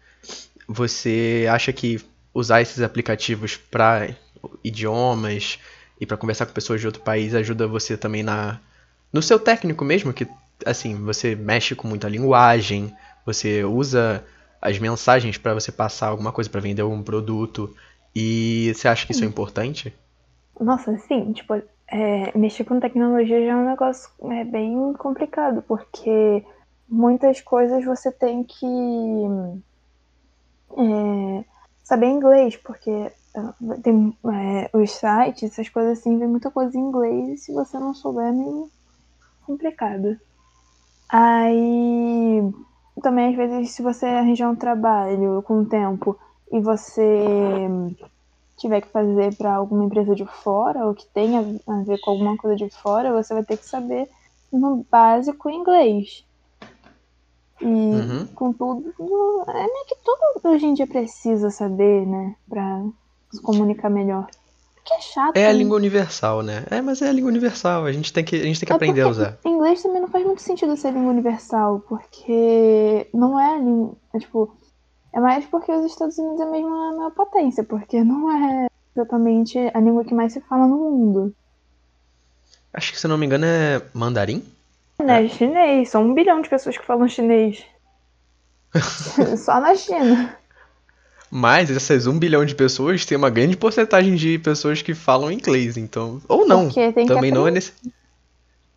Você 0.67 1.45
acha 1.49 1.71
que 1.73 1.99
usar 2.33 2.61
esses 2.61 2.81
aplicativos 2.81 3.57
pra 3.57 4.09
idiomas 4.63 5.59
e 5.99 6.05
pra 6.05 6.17
conversar 6.17 6.45
com 6.45 6.53
pessoas 6.53 6.79
de 6.79 6.87
outro 6.87 7.01
país 7.01 7.35
ajuda 7.35 7.67
você 7.67 7.97
também 7.97 8.23
na. 8.23 8.59
No 9.11 9.21
seu 9.21 9.37
técnico 9.37 9.83
mesmo, 9.83 10.13
que 10.13 10.25
assim, 10.65 10.95
você 10.95 11.35
mexe 11.35 11.75
com 11.75 11.87
muita 11.87 12.07
linguagem, 12.07 12.93
você 13.25 13.63
usa 13.63 14.23
as 14.61 14.77
mensagens 14.77 15.37
pra 15.37 15.53
você 15.53 15.71
passar 15.71 16.07
alguma 16.07 16.31
coisa, 16.31 16.49
pra 16.49 16.61
vender 16.61 16.81
algum 16.81 17.01
produto. 17.01 17.75
E 18.15 18.71
você 18.75 18.87
acha 18.87 19.05
que 19.05 19.13
isso 19.13 19.23
é 19.23 19.27
importante? 19.27 19.93
Nossa, 20.59 20.95
sim, 20.99 21.33
tipo, 21.33 21.55
é, 21.87 22.37
mexer 22.37 22.63
com 22.63 22.79
tecnologia 22.79 23.45
já 23.45 23.51
é 23.51 23.55
um 23.55 23.69
negócio 23.69 24.09
é, 24.31 24.43
bem 24.43 24.93
complicado, 24.93 25.63
porque 25.63 26.45
muitas 26.87 27.41
coisas 27.41 27.83
você 27.83 28.11
tem 28.11 28.43
que 28.43 28.65
é, 30.77 31.43
saber 31.83 32.07
inglês, 32.07 32.55
porque 32.57 33.11
ah, 33.35 33.53
tem 33.81 34.15
é, 34.33 34.69
os 34.77 34.91
sites, 34.91 35.51
essas 35.51 35.69
coisas 35.69 35.99
assim, 35.99 36.19
vem 36.19 36.27
muita 36.27 36.51
coisa 36.51 36.77
em 36.77 36.81
inglês, 36.81 37.29
e 37.29 37.37
se 37.37 37.53
você 37.53 37.79
não 37.79 37.93
souber 37.93 38.27
é 38.27 38.31
meio 38.31 38.69
complicado. 39.45 40.17
Aí 41.09 42.41
também 43.01 43.29
às 43.29 43.35
vezes 43.35 43.71
se 43.71 43.81
você 43.81 44.05
arranjar 44.05 44.49
um 44.49 44.55
trabalho 44.55 45.41
com 45.43 45.61
o 45.61 45.65
tempo 45.65 46.17
e 46.51 46.59
você 46.59 47.67
tiver 48.57 48.81
que 48.81 48.89
fazer 48.89 49.35
para 49.35 49.55
alguma 49.55 49.85
empresa 49.85 50.15
de 50.15 50.25
fora 50.25 50.85
ou 50.85 50.93
que 50.93 51.05
tenha 51.07 51.39
a 51.67 51.83
ver 51.83 51.99
com 51.99 52.11
alguma 52.11 52.37
coisa 52.37 52.55
de 52.55 52.69
fora, 52.69 53.13
você 53.13 53.33
vai 53.33 53.43
ter 53.43 53.57
que 53.57 53.65
saber 53.65 54.07
no 54.51 54.85
básico 54.89 55.49
inglês. 55.49 56.25
E 57.59 57.65
uhum. 57.65 58.27
com 58.33 58.53
tudo, 58.53 58.93
é 59.47 59.53
meio 59.53 59.85
que 59.87 59.95
tudo 60.03 60.49
hoje 60.51 60.65
em 60.65 60.73
dia 60.73 60.87
precisa 60.87 61.49
saber, 61.49 62.05
né? 62.07 62.35
Pra 62.49 62.83
se 63.31 63.41
comunicar 63.41 63.89
melhor. 63.89 64.27
Que 64.83 64.93
é 64.93 65.01
chato. 65.01 65.37
É 65.37 65.45
a 65.45 65.53
né? 65.53 65.53
língua 65.53 65.77
universal, 65.77 66.41
né? 66.41 66.65
É, 66.69 66.81
mas 66.81 67.01
é 67.01 67.09
a 67.09 67.11
língua 67.11 67.29
universal. 67.29 67.85
A 67.85 67.91
gente 67.91 68.11
tem 68.11 68.23
que, 68.23 68.35
a 68.35 68.43
gente 68.43 68.59
tem 68.59 68.67
que 68.67 68.73
é 68.73 68.75
aprender 68.75 69.01
a 69.01 69.07
usar. 69.07 69.37
Inglês 69.45 69.83
também 69.83 70.01
não 70.01 70.07
faz 70.07 70.25
muito 70.25 70.41
sentido 70.41 70.75
ser 70.75 70.91
língua 70.91 71.11
universal, 71.11 71.79
porque 71.87 73.07
não 73.13 73.39
é 73.39 73.55
a 73.55 73.57
língua. 73.57 73.95
É, 74.13 74.19
tipo, 74.19 74.55
é 75.13 75.19
mais 75.19 75.45
porque 75.45 75.71
os 75.71 75.85
Estados 75.85 76.17
Unidos 76.17 76.41
é 76.41 76.45
mesmo 76.49 76.73
a 76.73 76.93
maior 76.93 77.11
potência, 77.11 77.63
porque 77.63 78.03
não 78.03 78.31
é 78.31 78.67
exatamente 78.95 79.57
a 79.73 79.79
língua 79.79 80.03
que 80.03 80.13
mais 80.13 80.33
se 80.33 80.41
fala 80.41 80.67
no 80.67 80.77
mundo. 80.77 81.35
Acho 82.73 82.91
que, 82.91 82.99
se 82.99 83.07
não 83.07 83.17
me 83.17 83.25
engano, 83.25 83.45
é 83.45 83.81
mandarim? 83.93 84.43
É, 84.99 85.25
é. 85.25 85.27
chinês. 85.27 85.89
São 85.89 86.03
um 86.03 86.13
bilhão 86.13 86.41
de 86.41 86.49
pessoas 86.49 86.77
que 86.77 86.85
falam 86.85 87.07
chinês. 87.07 87.63
Só 89.37 89.59
na 89.59 89.75
China. 89.75 90.40
Mas 91.33 91.71
essas 91.71 92.07
um 92.07 92.19
bilhão 92.19 92.43
de 92.43 92.53
pessoas 92.53 93.05
tem 93.05 93.17
uma 93.17 93.29
grande 93.29 93.55
porcentagem 93.55 94.15
de 94.15 94.37
pessoas 94.37 94.81
que 94.81 94.93
falam 94.93 95.31
inglês, 95.31 95.77
então. 95.77 96.21
Ou 96.27 96.45
não. 96.45 96.69
Também 97.07 97.31
não 97.31 97.47
é 97.47 97.51
nesse. 97.51 97.71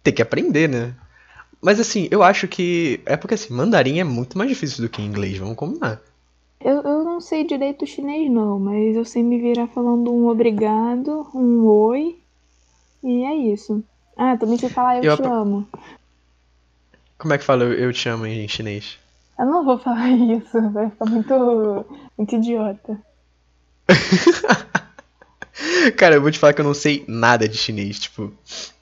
Tem 0.05 0.15
que 0.15 0.23
aprender, 0.23 0.69
né? 0.69 0.95
Mas 1.61 1.81
assim, 1.81 2.07
eu 2.13 2.23
acho 2.23 2.47
que. 2.47 3.01
É 3.05 3.17
porque 3.17 3.35
assim, 3.35 3.53
mandarim 3.53 3.99
é 3.99 4.05
muito 4.05 4.39
mais 4.39 4.49
difícil 4.49 4.85
do 4.85 4.89
que 4.89 5.03
inglês, 5.03 5.37
vamos 5.37 5.57
combinar. 5.57 6.01
Eu, 6.61 6.81
eu 6.83 7.05
não 7.05 7.21
sei 7.21 7.45
direito 7.45 7.87
chinês, 7.87 8.31
não, 8.31 8.59
mas 8.59 8.95
eu 8.95 9.05
sei 9.05 9.23
me 9.23 9.41
virar 9.41 9.67
falando 9.67 10.13
um 10.13 10.29
obrigado, 10.29 11.29
um 11.35 11.67
oi. 11.67 12.17
E 13.03 13.25
é 13.25 13.35
isso. 13.35 13.83
Ah, 14.17 14.37
também 14.37 14.57
sei 14.59 14.69
falar 14.69 14.99
eu, 14.99 15.05
eu 15.05 15.17
te 15.17 15.23
amo. 15.25 15.67
Como 17.19 17.35
é 17.35 17.39
que 17.39 17.45
fala 17.45 17.65
eu, 17.65 17.73
eu 17.73 17.93
te 17.93 18.09
amo 18.09 18.27
em 18.27 18.47
chinês? 18.47 18.99
Eu 19.39 19.47
não 19.47 19.65
vou 19.65 19.79
falar 19.79 20.09
isso, 20.13 20.71
vai 20.71 20.89
ficar 20.91 21.07
muito, 21.07 21.85
muito 22.17 22.37
idiota. 22.37 23.01
Cara, 25.97 26.17
eu 26.17 26.23
vou 26.23 26.31
te 26.31 26.39
falar 26.39 26.53
que 26.53 26.61
eu 26.61 26.65
não 26.65 26.75
sei 26.75 27.05
nada 27.07 27.49
de 27.49 27.57
chinês. 27.57 27.99
Tipo, 27.99 28.33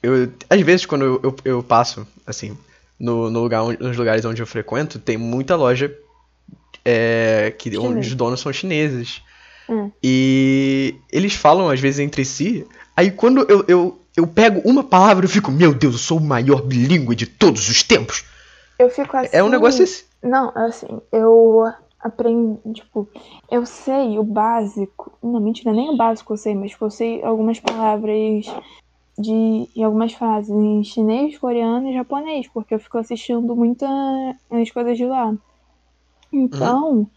eu. 0.01 0.31
Às 0.49 0.61
vezes 0.61 0.85
quando 0.85 1.05
eu, 1.05 1.19
eu, 1.23 1.35
eu 1.45 1.63
passo, 1.63 2.07
assim, 2.25 2.57
no, 2.99 3.29
no 3.29 3.41
lugar 3.41 3.63
onde, 3.63 3.81
nos 3.81 3.97
lugares 3.97 4.25
onde 4.25 4.41
eu 4.41 4.47
frequento, 4.47 4.99
tem 4.99 5.17
muita 5.17 5.55
loja 5.55 5.95
é, 6.85 7.53
que, 7.57 7.77
onde 7.77 8.07
os 8.07 8.15
donos 8.15 8.39
são 8.39 8.51
chineses. 8.51 9.21
Hum. 9.69 9.91
E 10.03 10.95
eles 11.11 11.33
falam 11.33 11.69
às 11.69 11.79
vezes 11.79 11.99
entre 11.99 12.25
si. 12.25 12.65
Aí 12.95 13.11
quando 13.11 13.45
eu, 13.49 13.65
eu, 13.67 14.01
eu 14.15 14.27
pego 14.27 14.61
uma 14.65 14.83
palavra, 14.83 15.25
eu 15.25 15.29
fico, 15.29 15.51
meu 15.51 15.73
Deus, 15.73 15.93
eu 15.93 15.99
sou 15.99 16.17
o 16.17 16.23
maior 16.23 16.61
bilíngue 16.61 17.15
de 17.15 17.25
todos 17.25 17.69
os 17.69 17.83
tempos. 17.83 18.25
Eu 18.77 18.89
fico 18.89 19.15
assim. 19.15 19.29
É 19.31 19.43
um 19.43 19.49
negócio 19.49 19.83
assim. 19.83 20.03
Não, 20.21 20.51
assim, 20.55 21.01
eu 21.11 21.71
aprendi, 22.03 22.59
tipo, 22.73 23.07
eu 23.49 23.65
sei 23.65 24.19
o 24.19 24.23
básico. 24.23 25.17
Não, 25.23 25.39
mentira, 25.39 25.71
nem 25.71 25.89
o 25.89 25.97
básico 25.97 26.33
eu 26.33 26.37
sei, 26.37 26.53
mas 26.53 26.71
tipo, 26.71 26.85
eu 26.85 26.91
sei 26.91 27.23
algumas 27.23 27.59
palavras 27.59 28.45
de 29.17 29.69
e 29.75 29.83
algumas 29.83 30.13
frases 30.13 30.49
em 30.49 30.83
chinês, 30.83 31.37
coreano 31.37 31.89
e 31.89 31.93
japonês, 31.93 32.47
porque 32.47 32.73
eu 32.73 32.79
fico 32.79 32.97
assistindo 32.97 33.55
muitas 33.55 34.71
coisas 34.73 34.97
de 34.97 35.05
lá. 35.05 35.33
Então, 36.31 36.91
uhum. 36.91 37.07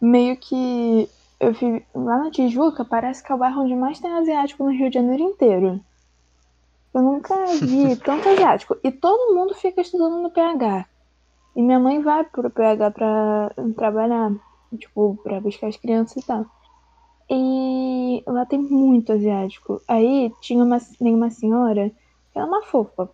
meio 0.00 0.36
que 0.36 1.08
eu 1.40 1.54
fui 1.54 1.82
lá 1.94 2.18
na 2.18 2.30
Tijuca, 2.30 2.84
parece 2.84 3.22
que 3.22 3.32
é 3.32 3.34
o 3.34 3.38
bairro 3.38 3.62
onde 3.62 3.74
mais 3.74 3.98
tem 3.98 4.10
asiático 4.12 4.64
no 4.64 4.70
Rio 4.70 4.90
de 4.90 4.94
Janeiro 4.94 5.22
inteiro. 5.22 5.80
Eu 6.92 7.02
nunca 7.02 7.34
vi 7.62 7.96
tanto 8.04 8.28
asiático. 8.28 8.76
E 8.82 8.90
todo 8.90 9.34
mundo 9.34 9.54
fica 9.54 9.80
estudando 9.80 10.20
no 10.20 10.30
PH. 10.30 10.86
E 11.56 11.62
minha 11.62 11.78
mãe 11.78 12.00
vai 12.00 12.24
pro 12.24 12.50
PH 12.50 12.90
pra 12.90 13.52
trabalhar, 13.76 14.32
tipo, 14.78 15.18
pra 15.22 15.40
buscar 15.40 15.68
as 15.68 15.76
crianças 15.76 16.22
e 16.22 16.26
tal. 16.26 16.46
E 17.30 18.22
lá 18.26 18.46
tem 18.46 18.58
muito 18.58 19.12
asiático. 19.12 19.82
Aí 19.86 20.32
tinha 20.40 20.64
uma, 20.64 20.78
tem 20.98 21.14
uma 21.14 21.30
senhora 21.30 21.90
que 22.32 22.38
é 22.38 22.44
uma 22.44 22.62
fofa. 22.62 23.10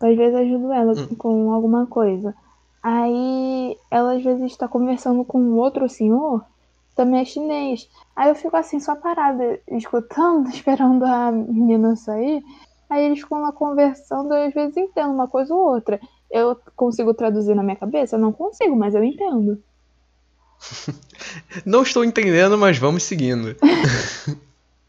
Às 0.00 0.16
vezes 0.16 0.34
ajudo 0.34 0.72
ela 0.72 0.92
hum. 0.92 1.14
com 1.16 1.52
alguma 1.52 1.86
coisa. 1.86 2.34
Aí 2.82 3.78
ela 3.90 4.14
às 4.14 4.24
vezes 4.24 4.44
está 4.50 4.66
conversando 4.66 5.24
com 5.24 5.54
outro 5.54 5.88
senhor, 5.88 6.44
também 6.96 7.20
é 7.20 7.24
chinês. 7.24 7.88
Aí 8.16 8.28
eu 8.28 8.34
fico 8.34 8.56
assim, 8.56 8.80
só 8.80 8.96
parada, 8.96 9.60
escutando, 9.68 10.48
esperando 10.50 11.04
a 11.04 11.30
menina 11.30 11.94
sair. 11.94 12.42
Aí 12.90 13.04
eles 13.04 13.20
ficam 13.20 13.40
lá 13.40 13.52
conversando, 13.52 14.34
eu 14.34 14.48
às 14.48 14.52
vezes 14.52 14.76
entendo 14.76 15.14
uma 15.14 15.28
coisa 15.28 15.54
ou 15.54 15.60
outra. 15.60 16.00
Eu 16.32 16.58
consigo 16.74 17.12
traduzir 17.12 17.54
na 17.54 17.62
minha 17.62 17.76
cabeça? 17.76 18.16
Não 18.16 18.32
consigo, 18.32 18.74
mas 18.74 18.94
eu 18.94 19.04
entendo. 19.04 19.62
Não 21.66 21.82
estou 21.82 22.02
entendendo, 22.02 22.56
mas 22.56 22.78
vamos 22.78 23.02
seguindo. 23.02 23.54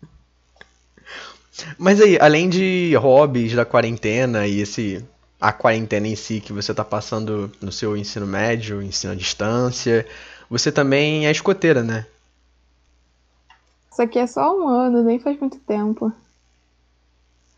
mas 1.77 1.99
aí, 1.99 2.17
além 2.17 2.47
de 2.47 2.95
hobbies 2.95 3.53
da 3.53 3.65
quarentena 3.65 4.47
e 4.47 4.61
esse 4.61 5.05
a 5.41 5.51
quarentena 5.51 6.07
em 6.07 6.15
si 6.15 6.39
que 6.39 6.53
você 6.53 6.71
está 6.71 6.85
passando 6.85 7.51
no 7.61 7.73
seu 7.73 7.97
ensino 7.97 8.25
médio, 8.25 8.81
ensino 8.81 9.11
à 9.11 9.15
distância, 9.15 10.07
você 10.49 10.71
também 10.71 11.27
é 11.27 11.31
escoteira, 11.31 11.83
né? 11.83 12.05
Isso 13.91 14.01
aqui 14.01 14.17
é 14.17 14.25
só 14.25 14.57
um 14.57 14.69
ano, 14.69 15.03
nem 15.03 15.19
faz 15.19 15.37
muito 15.37 15.59
tempo. 15.59 16.09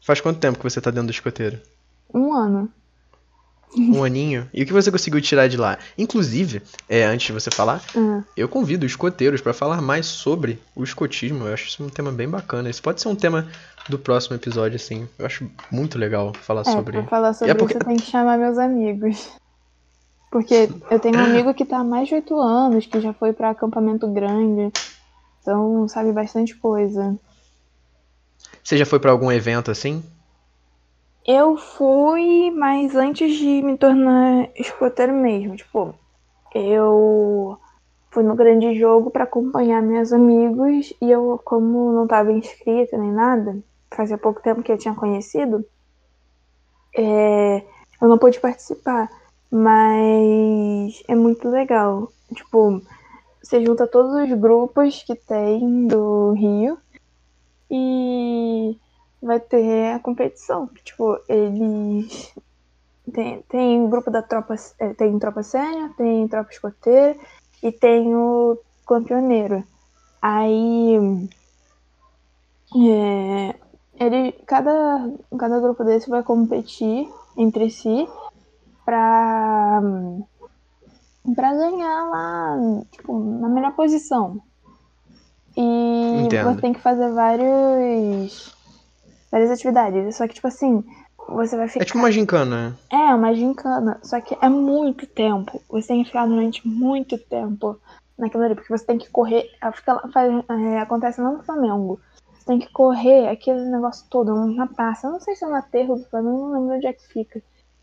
Faz 0.01 0.19
quanto 0.19 0.39
tempo 0.39 0.57
que 0.57 0.63
você 0.63 0.79
está 0.79 0.89
dentro 0.89 1.07
do 1.07 1.11
escoteiro? 1.11 1.61
Um 2.11 2.33
ano 2.33 2.71
um 3.77 4.03
aninho. 4.03 4.49
E 4.53 4.63
o 4.63 4.65
que 4.65 4.73
você 4.73 4.91
conseguiu 4.91 5.21
tirar 5.21 5.47
de 5.47 5.57
lá? 5.57 5.77
Inclusive, 5.97 6.61
é, 6.87 7.03
antes 7.03 7.27
de 7.27 7.33
você 7.33 7.51
falar, 7.51 7.81
uhum. 7.95 8.23
eu 8.35 8.47
convido 8.47 8.85
os 8.85 8.91
escoteiros 8.91 9.41
para 9.41 9.53
falar 9.53 9.81
mais 9.81 10.05
sobre 10.05 10.59
o 10.75 10.83
escotismo. 10.83 11.45
Eu 11.45 11.53
acho 11.53 11.67
isso 11.67 11.83
um 11.83 11.89
tema 11.89 12.11
bem 12.11 12.27
bacana. 12.27 12.69
Isso 12.69 12.81
pode 12.81 13.01
ser 13.01 13.07
um 13.07 13.15
tema 13.15 13.47
do 13.89 13.99
próximo 13.99 14.35
episódio, 14.35 14.75
assim. 14.75 15.07
Eu 15.17 15.25
acho 15.25 15.49
muito 15.71 15.97
legal 15.97 16.33
falar 16.41 16.61
é, 16.61 16.65
sobre. 16.65 16.93
Pra 16.93 17.07
falar 17.07 17.33
sobre 17.33 17.51
é 17.51 17.55
porque... 17.55 17.73
isso, 17.73 17.83
eu 17.83 17.87
tenho 17.87 17.99
que 17.99 18.09
chamar 18.09 18.37
meus 18.37 18.57
amigos. 18.57 19.29
Porque 20.31 20.69
eu 20.91 20.99
tenho 20.99 21.17
um 21.17 21.23
amigo 21.23 21.53
que 21.53 21.63
tá 21.63 21.77
há 21.77 21.83
mais 21.83 22.09
de 22.09 22.15
oito 22.15 22.37
anos, 22.39 22.85
que 22.85 22.99
já 22.99 23.13
foi 23.13 23.31
para 23.31 23.51
acampamento 23.51 24.07
grande. 24.07 24.71
Então, 25.41 25.87
sabe 25.87 26.11
bastante 26.11 26.55
coisa. 26.55 27.17
Você 28.63 28.77
já 28.77 28.85
foi 28.85 28.99
para 28.99 29.11
algum 29.11 29.31
evento 29.31 29.69
assim? 29.69 30.03
Eu 31.27 31.57
fui, 31.57 32.51
mas 32.51 32.95
antes 32.95 33.35
de 33.37 33.61
me 33.63 33.77
tornar 33.77 34.49
escoteiro 34.55 35.11
mesmo. 35.11 35.55
Tipo, 35.55 35.95
eu 36.53 37.57
fui 38.11 38.23
no 38.23 38.35
grande 38.35 38.77
jogo 38.77 39.09
para 39.09 39.23
acompanhar 39.23 39.81
meus 39.81 40.13
amigos 40.13 40.93
e 41.01 41.09
eu, 41.09 41.41
como 41.43 41.91
não 41.91 42.03
estava 42.03 42.31
inscrita 42.31 42.95
nem 42.97 43.11
nada, 43.11 43.57
fazia 43.91 44.17
pouco 44.19 44.41
tempo 44.41 44.61
que 44.61 44.71
eu 44.71 44.77
tinha 44.77 44.93
conhecido, 44.93 45.65
é, 46.95 47.63
eu 48.01 48.07
não 48.07 48.19
pude 48.19 48.39
participar. 48.39 49.09
Mas 49.49 51.01
é 51.07 51.15
muito 51.15 51.49
legal. 51.49 52.11
Tipo, 52.33 52.81
você 53.41 53.65
junta 53.65 53.87
todos 53.87 54.13
os 54.13 54.39
grupos 54.39 55.01
que 55.03 55.15
tem 55.15 55.87
do 55.87 56.33
Rio 56.33 56.77
e 57.69 58.77
vai 59.25 59.39
ter 59.39 59.93
a 59.93 59.99
competição. 59.99 60.69
Tipo, 60.83 61.19
eles. 61.27 62.33
Tem, 63.11 63.41
tem 63.43 63.89
grupo 63.89 64.09
da 64.09 64.21
tropa. 64.21 64.55
É, 64.79 64.93
tem 64.93 65.17
tropa 65.19 65.43
sênior, 65.43 65.93
tem 65.95 66.27
tropa 66.27 66.51
escoteira 66.51 67.17
e 67.61 67.71
tem 67.71 68.15
o 68.15 68.57
campeoneiro. 68.87 69.63
Aí. 70.21 70.97
É, 72.75 73.55
ele, 73.99 74.31
cada, 74.45 75.09
cada 75.37 75.59
grupo 75.59 75.83
desse 75.83 76.09
vai 76.09 76.23
competir 76.23 77.07
entre 77.37 77.69
si 77.69 78.07
pra, 78.83 79.81
pra 81.33 81.53
ganhar 81.53 82.09
lá, 82.09 82.57
tipo, 82.91 83.17
na 83.17 83.47
melhor 83.47 83.73
posição. 83.73 84.41
E 85.55 86.25
Entendo. 86.25 86.53
você 86.53 86.61
tem 86.61 86.73
que 86.73 86.81
fazer 86.81 87.11
vários 87.13 88.54
várias 89.31 89.51
atividades. 89.51 90.15
Só 90.15 90.27
que, 90.27 90.35
tipo 90.35 90.47
assim, 90.47 90.83
você 91.27 91.57
vai 91.57 91.67
ficar. 91.67 91.83
É 91.83 91.85
tipo 91.85 91.99
uma 91.99 92.11
gincana. 92.11 92.69
Né? 92.69 92.75
É, 92.91 93.15
uma 93.15 93.33
gincana. 93.33 93.99
Só 94.03 94.19
que 94.21 94.37
é 94.41 94.49
muito 94.49 95.07
tempo. 95.07 95.61
Você 95.69 95.87
tem 95.87 96.03
que 96.03 96.09
ficar 96.09 96.27
durante 96.27 96.67
muito 96.67 97.17
tempo 97.17 97.79
naquilo 98.17 98.43
ali, 98.43 98.55
porque 98.55 98.75
você 98.75 98.85
tem 98.85 98.97
que 98.97 99.09
correr. 99.09 99.49
Fica, 99.73 100.07
faz, 100.13 100.31
é, 100.49 100.79
acontece 100.79 101.21
lá 101.21 101.31
no 101.31 101.43
Flamengo. 101.43 101.99
Você 102.33 102.45
tem 102.45 102.59
que 102.59 102.71
correr 102.71 103.27
aquele 103.27 103.65
negócio 103.65 104.05
todo, 104.09 104.33
uma 104.33 104.67
praça. 104.67 105.07
Eu 105.07 105.13
não 105.13 105.19
sei 105.19 105.35
se 105.35 105.43
é 105.43 105.47
no 105.47 105.55
aterro 105.55 105.95
do 105.95 106.05
Flamengo, 106.05 106.37
não 106.37 106.53
lembro 106.53 106.75
onde 106.75 106.87
é 106.87 106.93
que 106.93 107.07
fica. 107.07 107.41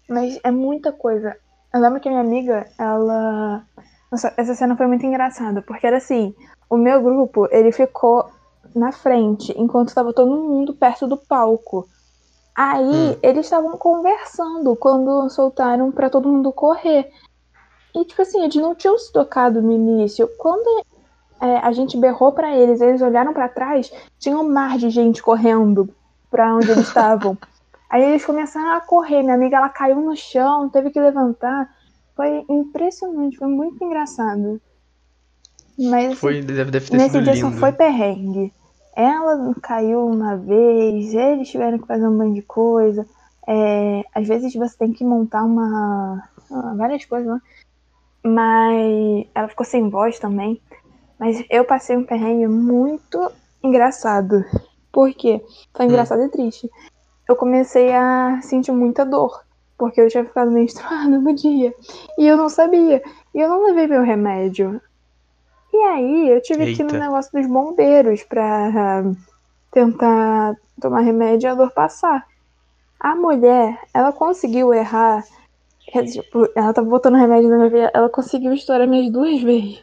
Mas 0.09 0.39
é 0.43 0.51
muita 0.51 0.93
coisa. 0.93 1.37
Eu 1.75 1.81
lembro 1.81 2.01
que 2.01 2.09
a 2.09 2.13
minha 2.13 2.23
amiga, 2.23 2.67
ela. 2.79 3.65
Nossa, 4.11 4.33
essa 4.37 4.55
cena 4.55 4.77
foi 4.77 4.87
muito 4.87 5.07
engraçada, 5.07 5.63
porque 5.63 5.87
era 5.87 5.97
assim: 5.97 6.35
o 6.69 6.77
meu 6.77 7.03
grupo, 7.03 7.49
ele 7.51 7.73
ficou 7.73 8.31
na 8.75 8.93
frente, 8.93 9.53
enquanto 9.57 9.89
estava 9.89 10.13
todo 10.13 10.31
mundo 10.31 10.75
perto 10.75 11.07
do 11.07 11.17
palco. 11.17 11.89
Aí 12.55 12.85
hum. 12.85 13.17
eles 13.23 13.47
estavam 13.47 13.73
conversando 13.73 14.77
quando 14.77 15.29
soltaram 15.31 15.91
para 15.91 16.11
todo 16.11 16.29
mundo 16.29 16.53
correr. 16.53 17.11
E, 17.95 18.05
tipo 18.05 18.23
assim, 18.23 18.43
eles 18.43 18.55
não 18.57 18.75
tinham 18.75 18.99
se 18.99 19.13
tocado 19.13 19.61
no 19.61 19.73
início. 19.73 20.29
Quando 20.39 20.85
é, 21.41 21.57
a 21.59 21.73
gente 21.73 21.97
berrou 21.97 22.33
para 22.33 22.57
eles, 22.57 22.81
eles 22.81 23.03
olharam 23.03 23.33
para 23.33 23.49
trás, 23.49 23.93
tinha 24.19 24.39
um 24.39 24.49
mar 24.49 24.79
de 24.79 24.89
gente 24.91 25.23
correndo 25.23 25.89
pra 26.31 26.55
onde 26.55 26.71
eles 26.71 26.89
estavam. 26.89 27.37
Aí 27.91 28.03
eles 28.03 28.25
começaram 28.25 28.73
a 28.73 28.81
correr. 28.81 29.23
Minha 29.23 29.35
amiga, 29.35 29.59
ela 29.59 29.69
caiu 29.69 29.97
no 29.97 30.17
chão, 30.17 30.71
teve 30.71 30.91
que 30.91 31.01
levantar. 31.01 31.69
Foi 32.17 32.45
impressionante, 32.49 33.37
foi 33.37 33.49
muito 33.49 33.83
engraçado. 33.85 34.61
Mas 35.79 36.19
Foi, 36.19 36.41
deve, 36.43 36.71
deve 36.71 36.91
ter 36.91 36.97
nesse 36.97 37.21
dia 37.21 37.35
lindo. 37.35 37.51
só 37.51 37.59
foi 37.59 37.73
perrengue. 37.73 38.53
Ela 38.95 39.55
caiu 39.63 40.07
uma 40.07 40.37
vez, 40.37 41.15
eles 41.15 41.49
tiveram 41.49 41.79
que 41.79 41.87
fazer 41.87 42.07
um 42.07 42.17
monte 42.17 42.35
de 42.35 42.43
coisa. 42.43 43.07
É, 43.49 44.03
às 44.15 44.29
vezes 44.29 44.55
você 44.55 44.77
tem 44.77 44.93
que 44.93 45.05
montar 45.05 45.45
uma. 45.45 46.23
várias 46.77 47.05
coisas 47.05 47.29
lá. 47.29 47.41
Mas 48.25 49.27
ela 49.35 49.49
ficou 49.49 49.65
sem 49.65 49.89
voz 49.89 50.19
também. 50.19 50.61
Mas 51.19 51.43
eu 51.49 51.65
passei 51.65 51.97
um 51.97 52.05
perrengue 52.05 52.47
muito 52.47 53.31
engraçado. 53.63 54.45
Por 54.93 55.13
quê? 55.15 55.43
Foi 55.75 55.87
engraçado 55.87 56.23
e 56.23 56.29
triste. 56.29 56.71
Eu 57.29 57.35
comecei 57.35 57.93
a 57.93 58.41
sentir 58.43 58.73
muita 58.73 59.07
dor. 59.07 59.43
Porque 59.79 60.01
eu 60.01 60.09
tinha 60.09 60.25
ficado 60.25 60.51
menstruada 60.51 61.09
no 61.19 61.35
dia. 61.35 61.75
E 62.19 62.27
eu 62.27 62.37
não 62.37 62.49
sabia. 62.49 63.03
E 63.35 63.41
eu 63.41 63.49
não 63.49 63.65
levei 63.65 63.87
meu 63.87 64.03
remédio. 64.03 64.81
E 65.73 65.77
aí 65.77 66.31
eu 66.31 66.43
tive 66.43 66.67
que 66.75 66.83
ir 66.83 66.85
no 66.85 66.93
Eita. 66.93 66.99
negócio 66.99 67.33
dos 67.33 67.47
bombeiros 67.47 68.23
pra 68.25 68.69
ah, 68.69 69.13
tentar 69.71 70.55
tomar 70.81 71.01
remédio 71.01 71.49
e 71.49 71.51
a 71.51 71.55
dor 71.55 71.71
passar. 71.71 72.27
A 73.01 73.15
mulher, 73.17 73.79
ela 73.93 74.13
conseguiu 74.13 74.73
errar. 74.73 75.25
Tipo, 76.11 76.49
ela 76.55 76.73
tava 76.73 76.89
botando 76.89 77.17
remédio 77.17 77.51
na 77.51 77.57
minha 77.57 77.69
veia, 77.69 77.91
ela 77.93 78.09
conseguiu 78.09 78.53
estourar 78.53 78.87
minhas 78.87 79.11
duas 79.13 79.43
vezes. 79.43 79.83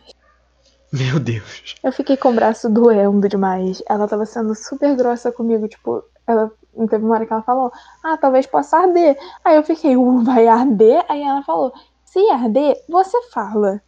Meu 0.91 1.19
Deus. 1.19 1.75
Eu 1.83 1.91
fiquei 1.91 2.17
com 2.17 2.29
o 2.29 2.33
braço 2.33 2.69
doendo 2.69 3.27
demais. 3.29 3.83
Ela 3.87 4.07
tava 4.07 4.25
sendo 4.25 4.55
super 4.55 4.95
grossa 4.95 5.31
comigo, 5.31 5.67
tipo, 5.67 6.03
ela 6.25 6.51
teve 6.89 7.03
uma 7.03 7.15
hora 7.15 7.25
que 7.25 7.33
ela 7.33 7.43
falou, 7.43 7.71
ah, 8.03 8.17
talvez 8.17 8.47
possa 8.47 8.77
arder. 8.77 9.17
Aí 9.43 9.55
eu 9.55 9.63
fiquei, 9.63 9.95
uh, 9.97 10.23
vai 10.23 10.47
arder? 10.47 11.03
Aí 11.09 11.21
ela 11.21 11.43
falou, 11.43 11.73
se 12.05 12.19
arder, 12.31 12.75
você 12.87 13.21
fala. 13.31 13.81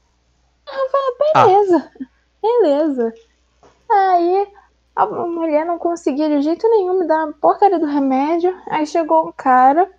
Aí 0.67 0.77
eu 0.77 0.89
falei, 1.33 1.55
beleza, 1.55 1.91
beleza. 2.41 3.13
Aí 3.89 4.47
a 4.95 5.05
mulher 5.05 5.65
não 5.65 5.77
conseguia 5.77 6.29
de 6.29 6.41
jeito 6.41 6.67
nenhum 6.69 6.99
me 6.99 7.07
dar 7.07 7.23
a 7.27 7.33
porcaria 7.33 7.79
do 7.79 7.85
remédio. 7.85 8.55
Aí 8.69 8.85
chegou 8.85 9.27
um 9.27 9.31
cara. 9.31 9.89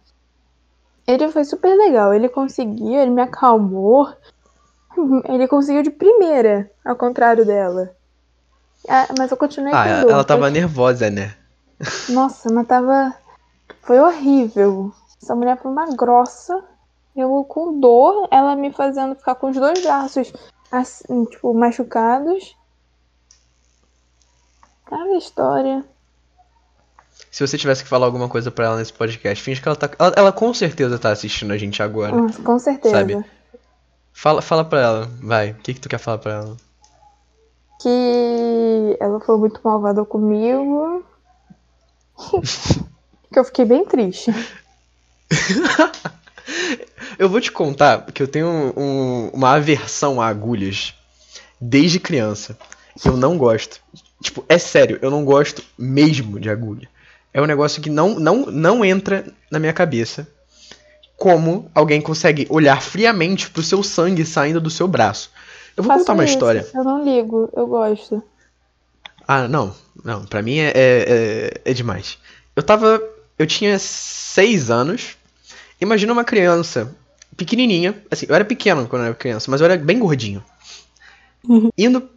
Ele 1.06 1.28
foi 1.30 1.44
super 1.44 1.74
legal. 1.76 2.14
Ele 2.14 2.28
conseguiu, 2.28 2.94
ele 3.00 3.10
me 3.10 3.22
acalmou. 3.22 4.08
Ele 5.24 5.48
conseguiu 5.48 5.82
de 5.82 5.90
primeira, 5.90 6.70
ao 6.84 6.94
contrário 6.96 7.44
dela. 7.46 7.90
Ah, 8.88 9.06
mas 9.18 9.30
eu 9.30 9.36
continuei 9.36 9.72
Ah, 9.72 9.82
com 9.82 9.88
ela, 9.88 10.00
dor. 10.02 10.10
ela 10.10 10.24
tava 10.24 10.40
Foi- 10.42 10.50
nervosa, 10.50 11.10
né? 11.10 11.34
Nossa, 12.10 12.52
mas 12.52 12.66
tava. 12.66 13.14
Foi 13.82 13.98
horrível. 13.98 14.92
Essa 15.20 15.34
mulher 15.34 15.56
foi 15.60 15.70
uma 15.70 15.86
grossa. 15.96 16.62
Eu 17.16 17.44
com 17.44 17.78
dor, 17.78 18.28
ela 18.30 18.54
me 18.56 18.72
fazendo 18.72 19.14
ficar 19.14 19.34
com 19.34 19.50
os 19.50 19.56
dois 19.56 19.82
braços 19.82 20.32
assim, 20.72 21.24
tipo, 21.26 21.52
machucados. 21.52 22.56
Cada 24.86 25.16
história. 25.16 25.84
Se 27.30 27.46
você 27.46 27.56
tivesse 27.56 27.82
que 27.82 27.88
falar 27.88 28.06
alguma 28.06 28.28
coisa 28.28 28.50
pra 28.50 28.66
ela 28.66 28.76
nesse 28.76 28.92
podcast, 28.92 29.42
finge 29.42 29.60
que 29.60 29.68
ela 29.68 29.76
tá. 29.76 29.90
Ela, 29.98 30.12
ela 30.16 30.32
com 30.32 30.52
certeza 30.52 30.98
tá 30.98 31.10
assistindo 31.10 31.52
a 31.52 31.58
gente 31.58 31.82
agora. 31.82 32.14
Nossa, 32.14 32.42
com 32.42 32.58
certeza. 32.58 32.96
Sabe? 32.96 33.24
Fala, 34.12 34.42
fala 34.42 34.64
pra 34.64 34.80
ela, 34.80 35.10
vai. 35.22 35.52
O 35.52 35.54
que, 35.56 35.74
que 35.74 35.80
tu 35.80 35.88
quer 35.88 35.98
falar 35.98 36.18
pra 36.18 36.32
ela? 36.32 36.56
Que 37.80 38.96
ela 39.00 39.20
foi 39.20 39.38
muito 39.38 39.60
malvada 39.62 40.04
comigo. 40.04 41.04
que 43.32 43.38
eu 43.38 43.44
fiquei 43.44 43.64
bem 43.64 43.84
triste. 43.84 44.30
Eu 47.18 47.28
vou 47.28 47.40
te 47.40 47.50
contar 47.52 48.06
que 48.12 48.22
eu 48.22 48.28
tenho 48.28 48.72
um- 48.76 49.28
uma 49.32 49.50
aversão 49.52 50.20
a 50.20 50.26
agulhas 50.26 50.94
desde 51.60 51.98
criança. 52.00 52.56
Eu 53.04 53.16
não 53.16 53.36
gosto. 53.38 53.80
Tipo, 54.22 54.44
é 54.48 54.58
sério, 54.58 54.98
eu 55.02 55.10
não 55.10 55.24
gosto 55.24 55.62
mesmo 55.78 56.38
de 56.38 56.48
agulha. 56.50 56.88
É 57.34 57.40
um 57.40 57.46
negócio 57.46 57.80
que 57.82 57.88
não, 57.90 58.18
não, 58.18 58.46
não 58.46 58.84
entra 58.84 59.26
na 59.50 59.58
minha 59.58 59.72
cabeça. 59.72 60.26
Como 61.16 61.70
alguém 61.74 62.00
consegue 62.00 62.46
olhar 62.50 62.82
friamente 62.82 63.48
pro 63.50 63.62
seu 63.62 63.82
sangue 63.82 64.24
saindo 64.24 64.60
do 64.60 64.70
seu 64.70 64.86
braço. 64.88 65.30
Eu 65.76 65.82
vou 65.82 65.92
Faço 65.92 66.00
contar 66.04 66.12
uma 66.14 66.24
isso, 66.24 66.34
história. 66.34 66.66
Eu 66.74 66.84
não 66.84 67.04
ligo, 67.04 67.48
eu 67.56 67.66
gosto. 67.66 68.22
Ah, 69.26 69.46
não. 69.48 69.74
Não, 70.04 70.24
pra 70.24 70.42
mim 70.42 70.58
é, 70.58 70.68
é, 70.68 70.72
é, 70.74 71.70
é 71.70 71.72
demais. 71.72 72.18
Eu 72.56 72.62
tava. 72.62 73.00
Eu 73.38 73.46
tinha 73.46 73.78
seis 73.78 74.70
anos. 74.70 75.16
Imagina 75.82 76.12
uma 76.12 76.22
criança 76.22 76.96
pequenininha. 77.36 78.00
Assim, 78.08 78.26
eu 78.28 78.34
era 78.36 78.44
pequeno 78.44 78.86
quando 78.86 79.02
eu 79.02 79.06
era 79.06 79.14
criança, 79.16 79.50
mas 79.50 79.60
eu 79.60 79.64
era 79.64 79.76
bem 79.76 79.98
gordinho. 79.98 80.42
Indo, 81.76 82.08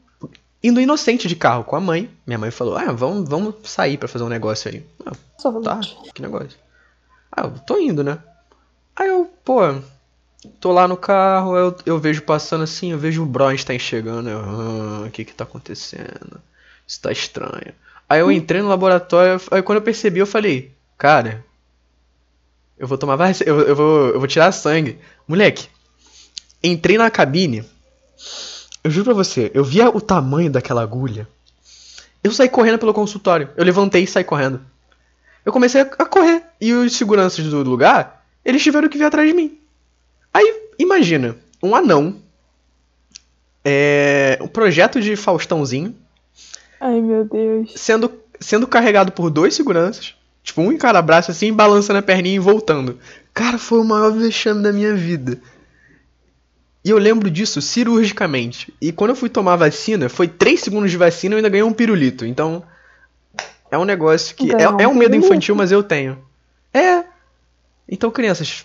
indo 0.63 0.79
inocente 0.79 1.27
de 1.27 1.35
carro 1.35 1.63
com 1.63 1.75
a 1.75 1.81
mãe. 1.81 2.07
Minha 2.27 2.37
mãe 2.37 2.51
falou: 2.51 2.77
Ah, 2.77 2.91
vamos, 2.91 3.27
vamos 3.27 3.55
sair 3.63 3.97
pra 3.97 4.07
fazer 4.07 4.23
um 4.23 4.29
negócio 4.29 4.69
aí. 4.69 4.85
Ah, 5.03 5.13
tá, 5.63 5.79
que 6.13 6.21
negócio. 6.21 6.59
Ah, 7.31 7.45
eu 7.45 7.59
tô 7.65 7.79
indo, 7.79 8.03
né? 8.03 8.19
Aí 8.95 9.09
eu, 9.09 9.25
pô, 9.43 9.61
tô 10.59 10.71
lá 10.71 10.87
no 10.87 10.95
carro, 10.95 11.57
eu, 11.57 11.75
eu 11.87 11.99
vejo 11.99 12.21
passando 12.21 12.63
assim, 12.63 12.91
eu 12.91 12.99
vejo 12.99 13.23
o 13.23 13.25
Bronstein 13.25 13.79
chegando. 13.79 14.29
Eu, 14.29 14.39
ah, 14.39 15.05
o 15.07 15.09
que 15.09 15.25
que 15.25 15.33
tá 15.33 15.43
acontecendo? 15.43 16.39
Isso 16.87 17.01
tá 17.01 17.11
estranho. 17.11 17.73
Aí 18.07 18.19
eu 18.19 18.31
entrei 18.31 18.61
no 18.61 18.69
laboratório, 18.69 19.41
aí 19.49 19.63
quando 19.63 19.79
eu 19.79 19.83
percebi, 19.83 20.19
eu 20.19 20.27
falei, 20.27 20.71
cara, 20.99 21.43
eu 22.77 22.87
vou 22.87 22.97
tomar 22.97 23.15
vacina, 23.15 23.49
eu, 23.49 23.59
eu, 23.61 23.75
vou, 23.75 24.07
eu 24.09 24.19
vou 24.19 24.27
tirar 24.27 24.51
sangue. 24.51 24.99
Moleque, 25.27 25.67
entrei 26.63 26.97
na 26.97 27.09
cabine, 27.09 27.63
eu 28.83 28.91
juro 28.91 29.05
pra 29.05 29.13
você, 29.13 29.51
eu 29.53 29.63
via 29.63 29.89
o 29.89 30.01
tamanho 30.01 30.51
daquela 30.51 30.81
agulha. 30.81 31.27
Eu 32.23 32.31
saí 32.31 32.49
correndo 32.49 32.79
pelo 32.79 32.93
consultório. 32.93 33.49
Eu 33.55 33.63
levantei 33.63 34.03
e 34.03 34.07
saí 34.07 34.23
correndo. 34.23 34.59
Eu 35.45 35.53
comecei 35.53 35.81
a 35.81 35.85
correr. 35.85 36.41
E 36.59 36.73
os 36.73 36.95
seguranças 36.97 37.45
do 37.45 37.61
lugar, 37.61 38.25
eles 38.43 38.63
tiveram 38.63 38.89
que 38.89 38.97
vir 38.97 39.03
atrás 39.03 39.27
de 39.27 39.35
mim. 39.35 39.59
Aí, 40.33 40.69
imagina, 40.79 41.35
um 41.61 41.75
anão. 41.75 42.15
É. 43.63 44.39
Um 44.41 44.47
projeto 44.47 44.99
de 44.99 45.15
Faustãozinho. 45.15 45.95
Ai, 46.79 46.99
meu 46.99 47.25
Deus. 47.25 47.73
Sendo, 47.75 48.11
sendo 48.39 48.65
carregado 48.65 49.11
por 49.11 49.29
dois 49.29 49.53
seguranças. 49.53 50.15
Tipo, 50.45 50.61
um 50.61 50.71
em 50.71 50.77
cada 50.77 51.01
braço 51.01 51.31
assim, 51.31 51.51
balançando 51.51 51.99
a 51.99 52.03
perninha 52.03 52.35
e 52.35 52.39
voltando. 52.39 52.99
Cara, 53.33 53.57
foi 53.57 53.79
o 53.79 53.83
maior 53.83 54.11
vexame 54.13 54.61
da 54.63 54.71
minha 54.71 54.95
vida. 54.95 55.39
E 56.85 56.89
eu 56.91 56.99
lembro 56.99 57.29
disso 57.31 57.59
cirurgicamente. 57.61 58.71
E 58.79 58.91
quando 58.91 59.09
eu 59.09 59.15
fui 59.15 59.27
tomar 59.27 59.53
a 59.53 59.57
vacina, 59.57 60.07
foi 60.07 60.27
3 60.27 60.59
segundos 60.61 60.91
de 60.91 60.97
vacina 60.97 61.33
e 61.33 61.35
eu 61.35 61.37
ainda 61.39 61.49
ganhei 61.49 61.63
um 61.63 61.73
pirulito. 61.73 62.25
Então. 62.25 62.63
É 63.71 63.77
um 63.77 63.83
negócio 63.85 64.35
que. 64.35 64.51
É, 64.53 64.69
um 64.69 64.79
é 64.79 64.87
um 64.87 64.93
medo 64.93 65.15
infantil, 65.15 65.55
mas 65.55 65.71
eu 65.71 65.81
tenho. 65.81 66.19
É. 66.71 67.03
Então, 67.89 68.11
crianças, 68.11 68.63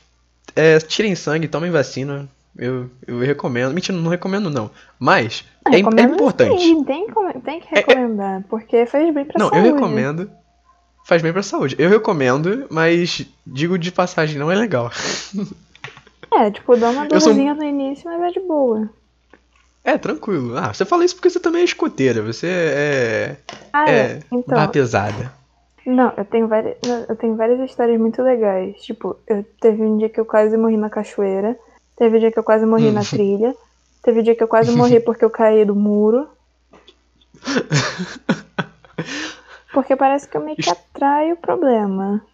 é, 0.54 0.78
tirem 0.78 1.14
sangue, 1.14 1.48
tomem 1.48 1.70
vacina. 1.70 2.28
Eu, 2.56 2.90
eu 3.06 3.18
recomendo. 3.20 3.72
Mentira, 3.72 3.96
não 3.96 4.10
recomendo 4.10 4.50
não. 4.50 4.70
Mas 4.98 5.44
é, 5.66 5.76
é 5.76 5.78
importante. 5.78 6.60
Sim, 6.60 6.84
tem, 6.84 7.06
que- 7.06 7.40
tem 7.40 7.60
que 7.60 7.68
recomendar, 7.74 8.44
porque 8.50 8.84
faz 8.84 9.14
bem 9.14 9.24
pra 9.24 9.38
Não, 9.38 9.48
saúde. 9.48 9.66
eu 9.66 9.74
recomendo. 9.74 10.30
Faz 11.04 11.22
bem 11.22 11.32
pra 11.32 11.42
saúde. 11.42 11.74
Eu 11.78 11.88
recomendo, 11.90 12.66
mas 12.70 13.26
digo 13.46 13.78
de 13.78 13.90
passagem, 13.90 14.38
não 14.38 14.50
é 14.50 14.54
legal. 14.56 14.90
É, 16.32 16.48
tipo, 16.48 16.76
dá 16.76 16.90
uma 16.90 17.06
Eu 17.10 17.20
sou- 17.20 17.30
dorzinha 17.32 17.54
no 17.54 17.64
início, 17.64 18.08
mas 18.08 18.22
é 18.22 18.30
de 18.30 18.46
boa. 18.46 18.88
É, 19.82 19.98
tranquilo. 19.98 20.56
Ah, 20.56 20.72
você 20.72 20.84
fala 20.84 21.04
isso 21.04 21.16
porque 21.16 21.28
você 21.28 21.40
também 21.40 21.62
é 21.62 21.64
escoteira. 21.64 22.22
Você 22.22 22.46
é. 22.46 23.36
Ah, 23.72 23.90
é. 23.90 23.94
é. 23.98 24.20
Então, 24.30 24.54
barra 24.54 24.68
pesada. 24.68 25.32
não, 25.84 26.12
eu 26.16 26.24
tenho 26.24 26.46
várias, 26.46 26.76
eu 27.08 27.16
tenho 27.16 27.34
várias 27.34 27.58
histórias 27.68 27.98
muito 28.00 28.22
legais. 28.22 28.76
Tipo, 28.80 29.16
eu 29.26 29.44
teve 29.60 29.82
um 29.82 29.98
dia 29.98 30.08
que 30.08 30.20
eu 30.20 30.24
quase 30.24 30.56
morri 30.56 30.76
na 30.76 30.88
cachoeira, 30.88 31.58
teve 31.96 32.18
um 32.18 32.20
dia 32.20 32.30
que 32.30 32.38
eu 32.38 32.44
quase 32.44 32.64
morri 32.64 32.92
na 32.92 33.00
trilha, 33.04 33.52
teve 34.00 34.20
um 34.20 34.22
dia 34.22 34.36
que 34.36 34.42
eu 34.44 34.48
quase 34.48 34.70
morri 34.70 35.00
porque 35.02 35.24
eu 35.24 35.30
caí 35.30 35.64
do 35.64 35.74
muro. 35.74 36.28
Porque 39.72 39.94
parece 39.94 40.28
que 40.28 40.36
eu 40.36 40.44
meio 40.44 40.56
que 40.56 40.68
atraio 40.68 41.34
o 41.34 41.36
problema. 41.36 42.24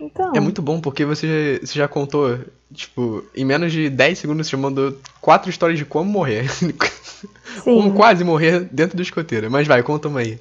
Então, 0.00 0.32
É 0.34 0.40
muito 0.40 0.62
bom 0.62 0.80
porque 0.80 1.04
você, 1.04 1.58
você 1.60 1.76
já 1.76 1.88
contou, 1.88 2.38
tipo, 2.72 3.24
em 3.34 3.44
menos 3.44 3.72
de 3.72 3.90
10 3.90 4.18
segundos 4.18 4.46
você 4.46 4.56
mandou 4.56 4.96
quatro 5.20 5.50
histórias 5.50 5.78
de 5.78 5.84
como 5.84 6.10
morrer. 6.10 6.46
como 7.64 7.90
sim. 7.90 7.94
quase 7.94 8.22
morrer 8.22 8.60
dentro 8.70 8.96
do 8.96 9.02
escoteiro. 9.02 9.50
Mas 9.50 9.66
vai, 9.66 9.82
conta 9.82 10.08
uma 10.08 10.20
aí. 10.20 10.40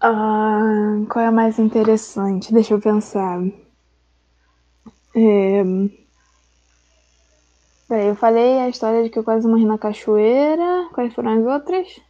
Ah, 0.00 0.96
qual 1.08 1.24
é 1.24 1.28
a 1.28 1.32
mais 1.32 1.58
interessante? 1.58 2.52
Deixa 2.52 2.74
eu 2.74 2.80
pensar. 2.80 3.40
É, 5.14 5.62
Peraí, 7.90 8.06
eu 8.06 8.14
falei 8.14 8.60
a 8.60 8.68
história 8.68 9.02
de 9.02 9.10
que 9.10 9.18
eu 9.18 9.24
quase 9.24 9.48
morri 9.48 9.64
na 9.64 9.76
cachoeira. 9.76 10.88
Quais 10.92 11.12
foram 11.12 11.40
as 11.40 11.44
outras? 11.44 12.00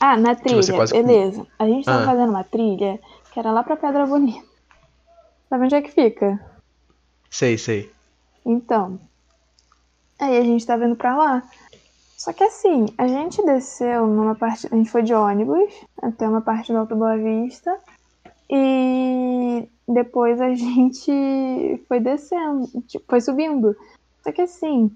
Ah, 0.00 0.16
na 0.16 0.34
trilha, 0.34 0.74
quase- 0.74 0.94
beleza. 0.94 1.46
A 1.58 1.66
gente 1.66 1.84
tava 1.84 2.02
Ah. 2.02 2.06
fazendo 2.06 2.30
uma 2.30 2.42
trilha 2.44 2.98
que 3.32 3.38
era 3.38 3.52
lá 3.52 3.62
pra 3.62 3.76
Pedra 3.76 4.06
Bonita. 4.06 4.44
Sabe 5.48 5.64
onde 5.64 5.74
é 5.74 5.82
que 5.82 5.90
fica? 5.90 6.40
Sei, 7.28 7.58
sei. 7.58 7.92
Então. 8.44 8.98
Aí 10.18 10.38
a 10.38 10.42
gente 10.42 10.66
tava 10.66 10.84
indo 10.86 10.96
pra 10.96 11.16
lá. 11.16 11.42
Só 12.16 12.32
que 12.32 12.44
assim, 12.44 12.86
a 12.98 13.06
gente 13.06 13.42
desceu 13.44 14.06
numa 14.06 14.34
parte. 14.34 14.66
A 14.70 14.76
gente 14.76 14.90
foi 14.90 15.02
de 15.02 15.14
ônibus 15.14 15.72
até 16.02 16.28
uma 16.28 16.40
parte 16.40 16.72
do 16.72 16.78
Alto 16.78 16.94
Boa 16.96 17.16
Vista. 17.16 17.78
E 18.48 19.68
depois 19.88 20.40
a 20.40 20.52
gente 20.54 21.82
foi 21.88 22.00
descendo, 22.00 22.66
tipo, 22.86 23.04
foi 23.08 23.20
subindo. 23.20 23.76
Só 24.22 24.32
que 24.32 24.42
assim, 24.42 24.90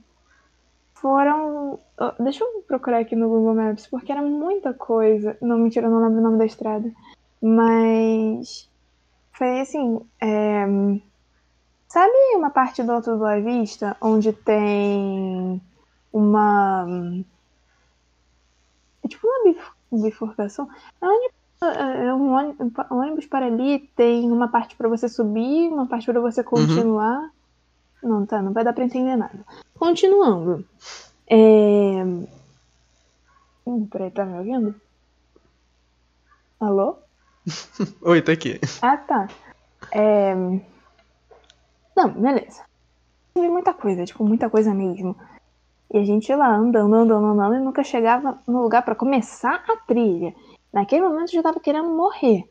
foram. 1.04 1.78
Deixa 2.18 2.42
eu 2.42 2.64
procurar 2.66 3.00
aqui 3.00 3.14
no 3.14 3.28
Google 3.28 3.54
Maps, 3.54 3.86
porque 3.88 4.10
era 4.10 4.22
muita 4.22 4.72
coisa. 4.72 5.36
Não, 5.42 5.58
mentira, 5.58 5.86
eu 5.86 5.90
não 5.90 6.02
lembro 6.02 6.18
o 6.20 6.22
nome 6.22 6.38
da 6.38 6.46
estrada. 6.46 6.90
Mas. 7.42 8.70
Foi 9.32 9.60
assim. 9.60 10.00
é, 10.18 10.64
Sabe 11.88 12.12
uma 12.36 12.48
parte 12.48 12.82
do 12.82 12.90
Alto 12.90 13.18
Boa 13.18 13.38
Vista 13.38 13.94
onde 14.00 14.32
tem 14.32 15.60
uma. 16.10 16.86
É 19.04 19.08
tipo 19.08 19.26
uma 19.26 19.44
bif- 19.52 19.72
bifurcação? 19.92 20.66
É 21.02 21.06
onde 21.06 21.28
é 22.06 22.14
um 22.14 22.32
ôni- 22.32 22.56
um 22.90 22.96
ônibus 22.96 23.26
para 23.26 23.44
ali, 23.46 23.80
tem 23.94 24.30
uma 24.32 24.48
parte 24.48 24.74
para 24.74 24.88
você 24.88 25.06
subir, 25.06 25.68
uma 25.68 25.86
parte 25.86 26.06
para 26.06 26.20
você 26.20 26.42
continuar. 26.42 27.30
Não, 28.04 28.26
tá, 28.26 28.42
não 28.42 28.52
vai 28.52 28.62
dar 28.62 28.74
pra 28.74 28.84
entender 28.84 29.16
nada. 29.16 29.38
Continuando. 29.78 30.62
É... 31.26 32.04
Hum, 33.66 33.86
peraí, 33.90 34.10
tá 34.10 34.26
me 34.26 34.36
ouvindo? 34.36 34.74
Alô? 36.60 36.98
Oi, 38.02 38.20
tá 38.20 38.32
aqui. 38.32 38.60
Ah, 38.82 38.98
tá. 38.98 39.26
É... 39.90 40.34
Não, 41.96 42.10
beleza. 42.10 42.62
Vi 43.34 43.48
muita 43.48 43.72
coisa, 43.72 44.04
tipo, 44.04 44.22
muita 44.22 44.50
coisa 44.50 44.74
mesmo. 44.74 45.16
E 45.90 45.96
a 45.96 46.04
gente 46.04 46.28
ia 46.28 46.36
lá 46.36 46.54
andando, 46.54 46.94
andando, 46.94 47.26
andando 47.26 47.54
e 47.54 47.60
nunca 47.60 47.82
chegava 47.82 48.38
no 48.46 48.62
lugar 48.62 48.82
pra 48.82 48.94
começar 48.94 49.64
a 49.66 49.76
trilha. 49.78 50.34
Naquele 50.70 51.08
momento 51.08 51.30
eu 51.30 51.34
já 51.36 51.42
tava 51.42 51.58
querendo 51.58 51.88
morrer. 51.88 52.44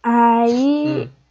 Aí 0.00 1.08
Hum. 1.08 1.21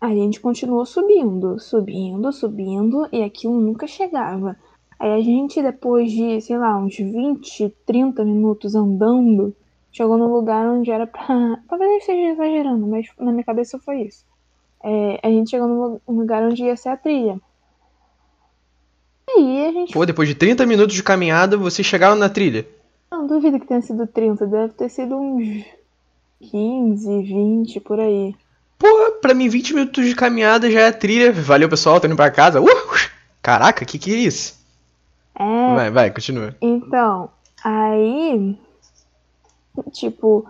A 0.00 0.08
gente 0.08 0.40
continuou 0.40 0.86
subindo, 0.86 1.58
subindo, 1.58 2.32
subindo 2.32 3.06
e 3.12 3.22
aquilo 3.22 3.60
nunca 3.60 3.86
chegava. 3.86 4.56
Aí 4.98 5.12
a 5.12 5.20
gente, 5.20 5.62
depois 5.62 6.10
de, 6.10 6.40
sei 6.40 6.58
lá, 6.58 6.76
uns 6.78 6.96
20, 6.96 7.68
30 7.86 8.24
minutos 8.24 8.74
andando, 8.74 9.54
chegou 9.92 10.16
no 10.18 10.32
lugar 10.32 10.66
onde 10.66 10.90
era 10.90 11.06
pra. 11.06 11.26
Talvez 11.68 11.90
eu 11.90 11.98
esteja 11.98 12.32
exagerando, 12.32 12.86
mas 12.86 13.06
na 13.18 13.30
minha 13.32 13.44
cabeça 13.44 13.78
foi 13.78 14.02
isso. 14.02 14.24
É, 14.82 15.20
a 15.22 15.28
gente 15.28 15.50
chegou 15.50 15.68
no 15.68 15.74
lu- 15.88 16.00
no 16.08 16.20
lugar 16.20 16.42
onde 16.42 16.64
ia 16.64 16.76
ser 16.76 16.88
a 16.90 16.96
trilha. 16.96 17.38
Aí 19.28 19.66
a 19.68 19.72
gente. 19.72 19.92
Pô, 19.92 20.04
depois 20.04 20.28
de 20.28 20.34
30 20.34 20.66
minutos 20.66 20.94
de 20.94 21.02
caminhada, 21.02 21.56
vocês 21.56 21.86
chegaram 21.86 22.16
na 22.16 22.28
trilha. 22.28 22.66
Não 23.10 23.26
duvido 23.26 23.58
que 23.60 23.66
tenha 23.66 23.82
sido 23.82 24.06
30, 24.06 24.46
deve 24.46 24.72
ter 24.74 24.88
sido 24.88 25.16
uns 25.16 25.64
15, 26.40 27.22
20 27.22 27.80
por 27.80 27.98
aí. 28.00 28.34
Pô, 28.80 29.12
pra 29.20 29.34
mim 29.34 29.46
20 29.48 29.74
minutos 29.74 30.06
de 30.06 30.14
caminhada 30.14 30.70
já 30.70 30.80
é 30.80 30.90
trilha. 30.92 31.30
Valeu, 31.32 31.68
pessoal, 31.68 32.00
tô 32.00 32.06
indo 32.06 32.16
pra 32.16 32.30
casa. 32.30 32.60
Uh! 32.62 32.66
Caraca, 33.42 33.84
que 33.84 33.98
que 33.98 34.12
é 34.12 34.16
isso? 34.18 34.58
É. 35.38 35.74
Vai, 35.74 35.90
vai, 35.90 36.10
continua. 36.10 36.56
Então, 36.62 37.30
aí, 37.62 38.58
tipo, 39.92 40.46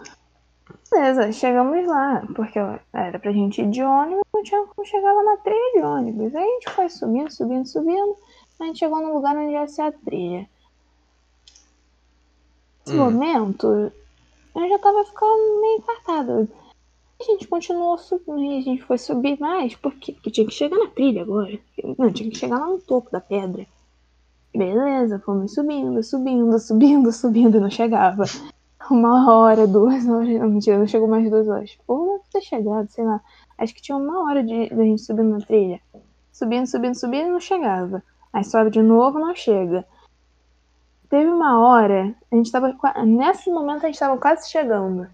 beleza, 0.93 1.33
chegamos 1.33 1.85
lá, 1.87 2.23
porque 2.37 2.59
era 2.93 3.19
pra 3.19 3.33
gente 3.33 3.63
ir 3.63 3.69
de 3.71 3.83
ônibus, 3.83 4.23
não 4.33 4.43
tinha 4.45 4.65
como 4.65 4.87
chegar 4.87 5.13
lá 5.13 5.23
na 5.25 5.37
trilha 5.39 5.73
de 5.75 5.81
ônibus. 5.81 6.35
Aí 6.35 6.43
a 6.43 6.47
gente 6.55 6.71
foi 6.71 6.89
subindo, 6.89 7.31
subindo, 7.33 7.67
subindo, 7.67 8.17
a 8.61 8.65
gente 8.65 8.79
chegou 8.79 9.01
no 9.01 9.13
lugar 9.15 9.37
onde 9.37 9.53
ia 9.55 9.67
ser 9.67 9.83
a 9.83 9.93
trilha. 9.93 10.49
Nesse 12.87 12.97
Hum. 12.97 13.05
momento, 13.05 13.67
eu 14.55 14.69
já 14.69 14.79
tava 14.79 15.05
ficando 15.05 15.61
meio 15.61 15.79
infartada. 15.79 16.49
A 17.21 17.23
gente 17.23 17.47
continuou 17.47 17.99
subindo, 17.99 18.57
a 18.57 18.61
gente 18.63 18.83
foi 18.83 18.97
subir 18.97 19.39
mais? 19.39 19.77
Porque 19.77 20.15
tinha 20.31 20.47
que 20.47 20.55
chegar 20.55 20.79
na 20.79 20.87
trilha 20.87 21.21
agora. 21.21 21.59
Não, 21.99 22.11
tinha 22.11 22.31
que 22.31 22.39
chegar 22.39 22.59
lá 22.59 22.67
no 22.67 22.81
topo 22.81 23.11
da 23.11 23.21
pedra. 23.21 23.67
Beleza, 24.55 25.19
fomos 25.19 25.53
subindo, 25.53 26.03
subindo, 26.03 26.59
subindo, 26.59 27.13
subindo 27.13 27.61
não 27.61 27.69
chegava. 27.69 28.25
Uma 28.91 29.31
hora, 29.31 29.67
duas 29.67 30.09
horas. 30.09 30.29
Não, 30.41 30.49
mentira, 30.49 30.79
não 30.79 30.87
chegou 30.87 31.07
mais 31.07 31.29
duas 31.29 31.47
horas. 31.47 31.79
Ou 31.87 32.25
ter 32.33 32.41
chegado, 32.41 32.89
sei 32.89 33.05
lá. 33.05 33.21
Acho 33.59 33.75
que 33.75 33.83
tinha 33.83 33.99
uma 33.99 34.25
hora 34.25 34.43
de, 34.43 34.71
de 34.71 34.81
a 34.81 34.85
gente 34.85 35.03
subindo 35.03 35.29
na 35.29 35.41
trilha. 35.45 35.79
Subindo, 36.33 36.67
subindo, 36.67 36.95
subindo 36.95 37.33
não 37.33 37.41
chegava. 37.41 38.03
Aí 38.33 38.45
sobe 38.45 38.71
de 38.71 38.81
novo, 38.81 39.19
não 39.19 39.35
chega. 39.35 39.87
Teve 41.11 41.31
uma 41.31 41.61
hora, 41.61 42.15
a 42.33 42.37
gente 42.37 42.51
tava. 42.51 42.75
Nesse 43.05 43.51
momento 43.51 43.85
a 43.85 43.87
gente 43.89 43.99
tava 43.99 44.17
quase 44.17 44.49
chegando. 44.49 45.07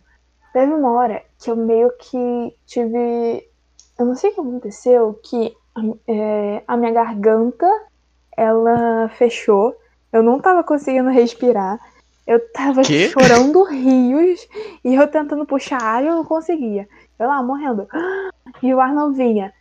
Teve 0.56 0.72
uma 0.72 0.90
hora 0.92 1.22
que 1.38 1.50
eu 1.50 1.54
meio 1.54 1.92
que 1.98 2.56
tive. 2.64 3.46
Eu 3.98 4.06
não 4.06 4.14
sei 4.14 4.30
o 4.30 4.32
que 4.32 4.40
aconteceu, 4.40 5.20
que 5.22 5.54
é, 6.08 6.62
a 6.66 6.78
minha 6.78 6.92
garganta 6.92 7.70
ela 8.34 9.06
fechou. 9.18 9.76
Eu 10.10 10.22
não 10.22 10.40
tava 10.40 10.64
conseguindo 10.64 11.10
respirar. 11.10 11.78
Eu 12.26 12.40
tava 12.54 12.82
chorando 12.82 13.64
rios 13.64 14.48
e 14.82 14.94
eu 14.94 15.06
tentando 15.06 15.44
puxar 15.44 15.82
ar 15.82 16.02
e 16.02 16.06
eu 16.06 16.14
não 16.14 16.24
conseguia. 16.24 16.88
Eu 17.18 17.28
lá 17.28 17.42
morrendo. 17.42 17.86
E 18.62 18.72
o 18.72 18.80
ar 18.80 18.94
não 18.94 19.12
vinha. 19.12 19.52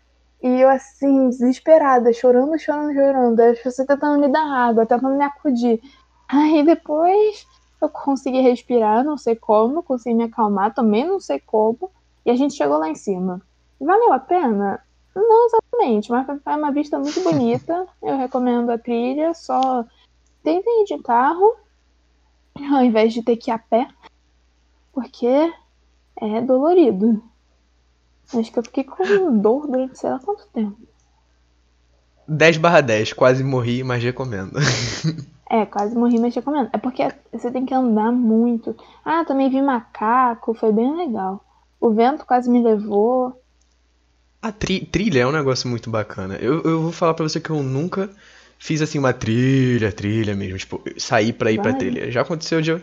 E 0.41 0.61
eu 0.61 0.69
assim, 0.69 1.27
desesperada, 1.27 2.13
chorando, 2.13 2.57
chorando, 2.57 2.93
chorando. 2.93 3.37
As 3.41 3.59
pessoas 3.59 3.85
tentando 3.85 4.17
me 4.17 4.31
dar 4.31 4.47
água, 4.47 4.85
tentando 4.85 5.17
me 5.17 5.25
acudir. 5.25 5.81
Aí 6.29 6.63
depois 6.63 7.45
eu 7.81 7.89
consegui 7.89 8.41
respirar, 8.41 9.03
não 9.03 9.17
sei 9.17 9.35
como, 9.35 9.83
consegui 9.83 10.15
me 10.15 10.23
acalmar, 10.23 10.73
também 10.73 11.05
não 11.05 11.19
sei 11.19 11.39
como. 11.39 11.91
E 12.25 12.31
a 12.31 12.35
gente 12.35 12.55
chegou 12.55 12.77
lá 12.77 12.89
em 12.89 12.95
cima. 12.95 13.41
Valeu 13.79 14.13
a 14.13 14.19
pena? 14.19 14.81
Não 15.15 15.45
exatamente, 15.47 16.11
mas 16.11 16.25
foi 16.25 16.55
uma 16.55 16.71
vista 16.71 16.99
muito 16.99 17.21
bonita. 17.21 17.87
Eu 18.01 18.17
recomendo 18.17 18.69
a 18.69 18.77
trilha, 18.77 19.33
só 19.33 19.85
tentem 20.43 20.83
ir 20.83 20.85
de 20.85 21.01
carro 21.01 21.55
ao 22.71 22.83
invés 22.83 23.13
de 23.13 23.21
ter 23.21 23.35
que 23.35 23.51
ir 23.51 23.53
a 23.53 23.59
pé, 23.59 23.87
porque 24.93 25.27
é 26.15 26.41
dolorido. 26.41 27.21
Acho 28.33 28.51
que 28.51 28.59
eu 28.59 28.63
fiquei 28.63 28.83
com 28.83 29.37
dor 29.37 29.67
durante 29.67 29.99
sei 29.99 30.09
lá 30.09 30.19
quanto 30.19 30.47
tempo. 30.47 30.77
10 32.27 32.57
barra 32.57 32.81
10, 32.81 33.13
quase 33.13 33.43
morri, 33.43 33.83
mas 33.83 34.03
recomendo. 34.03 34.53
É, 35.49 35.65
quase 35.65 35.95
morri, 35.95 36.19
mas 36.19 36.33
recomendo. 36.35 36.69
É 36.73 36.77
porque 36.77 37.03
você 37.31 37.51
tem 37.51 37.65
que 37.65 37.73
andar 37.73 38.11
muito. 38.11 38.75
Ah, 39.03 39.23
também 39.25 39.49
vi 39.49 39.61
macaco, 39.61 40.53
foi 40.53 40.71
bem 40.71 40.95
legal. 40.95 41.43
O 41.79 41.91
vento 41.91 42.25
quase 42.25 42.49
me 42.49 42.61
levou. 42.63 43.39
A 44.41 44.51
tri- 44.51 44.85
trilha 44.85 45.21
é 45.21 45.27
um 45.27 45.31
negócio 45.31 45.67
muito 45.69 45.89
bacana. 45.89 46.35
Eu, 46.35 46.61
eu 46.63 46.81
vou 46.81 46.91
falar 46.91 47.13
pra 47.13 47.23
você 47.27 47.39
que 47.39 47.49
eu 47.49 47.63
nunca 47.63 48.09
fiz 48.59 48.81
assim 48.81 48.99
uma 48.99 49.13
trilha, 49.13 49.91
trilha 49.91 50.35
mesmo, 50.35 50.57
tipo, 50.57 50.81
sair 50.97 51.33
pra 51.33 51.51
ir 51.51 51.59
pra 51.59 51.71
Vai. 51.71 51.79
trilha. 51.79 52.11
Já 52.11 52.21
aconteceu 52.21 52.61
de 52.61 52.71
eu 52.71 52.81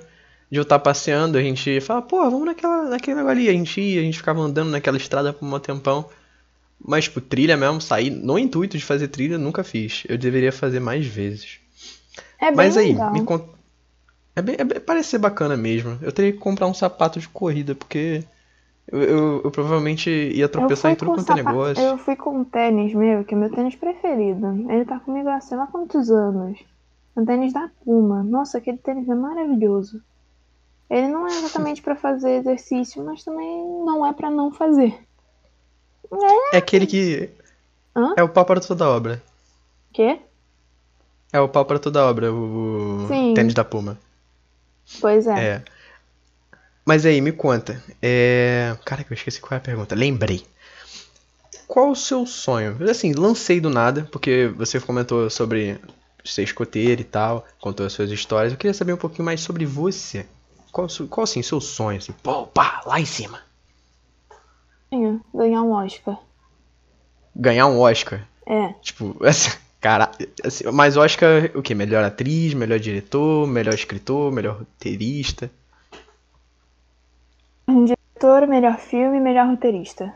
de 0.50 0.58
eu 0.58 0.64
estar 0.64 0.78
passeando, 0.78 1.38
a 1.38 1.42
gente 1.42 1.80
fala, 1.80 2.02
pô, 2.02 2.18
vamos 2.30 2.44
naquela, 2.44 2.84
naquele 2.90 3.16
negócio 3.16 3.38
ali. 3.38 3.48
A 3.48 3.52
gente 3.52 3.80
ia, 3.80 4.02
a 4.02 4.04
gente 4.04 4.18
ficava 4.18 4.38
andando 4.38 4.68
naquela 4.70 4.98
estrada 4.98 5.32
por 5.32 5.46
um 5.46 5.58
tempão. 5.58 6.10
Mas, 6.78 7.04
tipo, 7.04 7.22
trilha 7.22 7.56
mesmo, 7.56 7.80
sair 7.80 8.10
no 8.10 8.38
intuito 8.38 8.78
de 8.78 8.84
fazer 8.84 9.08
trilha, 9.08 9.38
nunca 9.38 9.64
fiz. 9.64 10.04
Eu 10.08 10.18
deveria 10.18 10.52
fazer 10.52 10.80
mais 10.80 11.06
vezes. 11.06 11.61
É 12.42 12.46
bem 12.46 12.56
Mas 12.56 12.76
aí, 12.76 12.88
legal. 12.92 13.12
me 13.12 13.24
conta. 13.24 13.48
É 14.34 14.42
bem, 14.42 14.56
é 14.58 14.64
bem- 14.64 14.80
parece 14.80 15.10
ser 15.10 15.18
bacana 15.18 15.56
mesmo. 15.56 15.96
Eu 16.02 16.10
teria 16.10 16.32
que 16.32 16.38
comprar 16.38 16.66
um 16.66 16.74
sapato 16.74 17.20
de 17.20 17.28
corrida, 17.28 17.74
porque 17.74 18.24
eu, 18.90 19.00
eu- 19.00 19.40
eu 19.44 19.50
provavelmente 19.52 20.10
ia 20.10 20.48
tropeçar 20.48 20.90
em 20.90 20.96
tudo 20.96 21.10
com 21.12 21.14
quanto 21.18 21.32
é 21.32 21.34
negócio. 21.36 21.82
Eu 21.84 21.98
fui 21.98 22.16
com 22.16 22.38
um 22.38 22.44
tênis 22.44 22.92
meu, 22.94 23.24
que 23.24 23.34
é 23.34 23.38
meu 23.38 23.50
tênis 23.50 23.76
preferido. 23.76 24.46
Ele 24.70 24.84
tá 24.84 24.98
comigo 24.98 25.28
há 25.28 25.40
sei 25.40 25.56
lá 25.56 25.66
quantos 25.68 26.10
anos. 26.10 26.58
Um 27.16 27.24
tênis 27.24 27.52
da 27.52 27.70
Puma. 27.84 28.24
Nossa, 28.24 28.58
aquele 28.58 28.78
tênis 28.78 29.08
é 29.08 29.14
maravilhoso. 29.14 30.02
Ele 30.90 31.08
não 31.08 31.26
é 31.28 31.30
exatamente 31.38 31.80
pra 31.80 31.94
fazer 31.94 32.40
exercício, 32.40 33.04
mas 33.04 33.22
também 33.22 33.64
não 33.84 34.04
é 34.04 34.12
pra 34.12 34.30
não 34.30 34.50
fazer. 34.50 34.98
É 36.52 36.56
aquele 36.58 36.86
que. 36.86 37.30
Hã? 37.94 38.14
É 38.16 38.22
o 38.22 38.28
para 38.28 38.60
toda 38.60 38.88
obra. 38.88 39.22
Quê? 39.92 40.20
É 41.32 41.40
o 41.40 41.48
pau 41.48 41.64
para 41.64 41.78
toda 41.78 42.04
obra, 42.04 42.32
o 42.32 43.06
Sim. 43.08 43.34
tênis 43.34 43.54
da 43.54 43.64
Puma. 43.64 43.98
Pois 45.00 45.26
é. 45.26 45.44
É. 45.44 45.62
Mas 46.84 47.06
aí, 47.06 47.20
me 47.20 47.32
conta. 47.32 47.82
É. 48.02 48.76
Cara, 48.84 49.04
que 49.04 49.12
eu 49.12 49.14
esqueci 49.14 49.40
qual 49.40 49.54
é 49.54 49.56
a 49.56 49.60
pergunta. 49.60 49.94
Lembrei. 49.94 50.44
qual 51.66 51.90
o 51.90 51.96
seu 51.96 52.26
sonho? 52.26 52.76
Assim, 52.90 53.12
lancei 53.12 53.60
do 53.60 53.70
nada, 53.70 54.06
porque 54.10 54.52
você 54.56 54.78
comentou 54.78 55.30
sobre 55.30 55.80
ser 56.24 56.42
escoteiro 56.42 57.00
e 57.00 57.04
tal, 57.04 57.46
contou 57.60 57.86
as 57.86 57.92
suas 57.92 58.10
histórias. 58.10 58.52
Eu 58.52 58.58
queria 58.58 58.74
saber 58.74 58.92
um 58.92 58.98
pouquinho 58.98 59.24
mais 59.24 59.40
sobre 59.40 59.64
você. 59.64 60.26
Qual, 60.70 60.86
qual 61.08 61.24
assim, 61.24 61.42
seu 61.42 61.60
sonho? 61.60 61.98
Assim, 61.98 62.12
pô, 62.22 62.46
pá, 62.46 62.82
lá 62.84 63.00
em 63.00 63.06
cima. 63.06 63.40
Ganhar 65.34 65.62
um 65.62 65.72
Oscar. 65.72 66.18
Ganhar 67.34 67.66
um 67.66 67.80
Oscar? 67.80 68.26
É. 68.46 68.74
Tipo, 68.82 69.16
assim, 69.24 69.50
cara, 69.82 70.12
assim, 70.44 70.64
mas 70.72 70.96
Oscar, 70.96 71.50
o 71.54 71.60
que? 71.60 71.74
Melhor 71.74 72.04
atriz, 72.04 72.54
melhor 72.54 72.78
diretor, 72.78 73.46
melhor 73.46 73.74
escritor, 73.74 74.32
melhor 74.32 74.60
roteirista? 74.60 75.50
Diretor, 77.68 78.46
melhor 78.46 78.78
filme, 78.78 79.20
melhor 79.20 79.48
roteirista. 79.48 80.14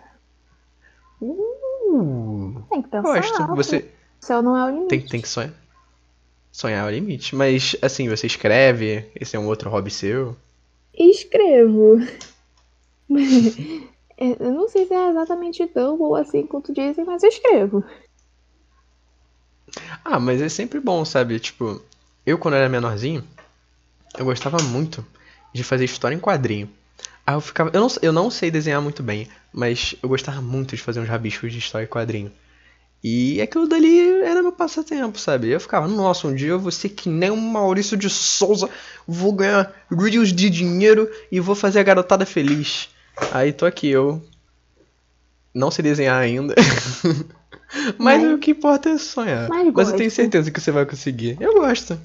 Uh, 1.21 2.63
tem 2.71 2.83
que 2.83 2.89
pensar 2.89 3.03
gosto. 3.03 3.43
alto. 3.43 3.57
Você 3.57 3.79
O 4.23 4.25
céu 4.25 4.41
não 4.41 4.57
é 4.57 4.65
o 4.65 4.71
limite. 4.71 4.89
tem, 4.89 5.01
tem 5.01 5.21
que 5.21 5.29
sonhar. 5.29 5.53
Sonhar 6.53 6.85
é 6.85 6.89
o 6.89 6.95
limite. 6.95 7.35
Mas, 7.35 7.77
assim, 7.83 8.09
você 8.09 8.27
escreve, 8.27 9.11
esse 9.21 9.35
é 9.35 9.39
um 9.39 9.47
outro 9.47 9.69
hobby 9.69 9.91
seu. 9.91 10.37
Escrevo. 10.95 11.99
eu 14.17 14.53
não 14.53 14.69
sei 14.69 14.87
se 14.87 14.95
é 14.95 15.11
exatamente 15.11 15.67
tão 15.67 15.99
bom 15.99 16.15
assim 16.15 16.47
quanto 16.47 16.73
dizem, 16.73 17.05
mas 17.05 17.23
eu 17.23 17.29
escrevo. 17.29 17.85
Ah, 20.05 20.19
mas 20.19 20.41
é 20.41 20.49
sempre 20.49 20.81
bom, 20.81 21.05
sabe? 21.05 21.39
Tipo, 21.39 21.83
eu 22.25 22.39
quando 22.39 22.55
era 22.55 22.69
menorzinho, 22.69 23.25
eu 24.17 24.25
gostava 24.25 24.63
muito 24.63 25.05
de 25.53 25.63
fazer 25.63 25.85
história 25.85 26.15
em 26.15 26.21
quadrinho. 26.21 26.69
Aí 27.27 27.35
eu 27.35 27.41
ficava. 27.41 27.71
Eu 27.73 27.81
não, 27.81 27.89
eu 28.03 28.13
não 28.13 28.31
sei 28.31 28.51
desenhar 28.51 28.81
muito 28.81 29.03
bem, 29.03 29.29
mas 29.53 29.95
eu 30.03 30.09
gostava 30.09 30.41
muito 30.41 30.77
de 30.77 30.83
fazer 30.83 31.01
uns 31.01 31.09
rabiscos 31.09 31.53
de 31.53 31.59
história 31.59 31.85
em 31.85 31.89
quadrinho. 31.89 32.33
E 33.03 33.41
aquilo 33.41 33.69
dali 33.69 34.23
era 34.23 34.43
meu 34.43 34.53
passatempo, 34.53 35.19
sabe? 35.19 35.49
Eu 35.49 35.61
ficava, 35.61 35.87
nossa, 35.87 36.27
um 36.27 36.35
dia 36.35 36.49
eu 36.49 36.59
vou 36.59 36.73
ser 36.73 36.89
que 36.89 37.09
nem 37.09 37.31
um 37.31 37.37
Maurício 37.37 37.97
de 37.97 38.11
Souza, 38.11 38.69
vou 39.07 39.33
ganhar 39.33 39.73
rios 39.91 40.33
de 40.33 40.51
dinheiro 40.51 41.09
e 41.31 41.39
vou 41.39 41.55
fazer 41.55 41.79
a 41.79 41.85
garotada 41.85 42.27
feliz. 42.27 42.89
Aí 43.33 43.53
tô 43.53 43.65
aqui, 43.65 43.89
eu 43.89 44.23
não 45.55 45.71
sei 45.71 45.83
desenhar 45.83 46.21
ainda. 46.21 46.55
Mas, 47.99 48.23
o 48.23 48.39
que 48.39 48.53
importa 48.53 48.91
é 48.91 48.99
sonhar. 48.99 49.49
Mas 49.49 49.73
Mas 49.73 49.89
eu 49.91 49.97
tenho 49.97 50.11
certeza 50.11 50.51
que 50.51 50.61
você 50.61 50.71
vai 50.71 50.87
conseguir. 50.87 51.37
Eu 51.41 51.55
gosto, 51.55 51.99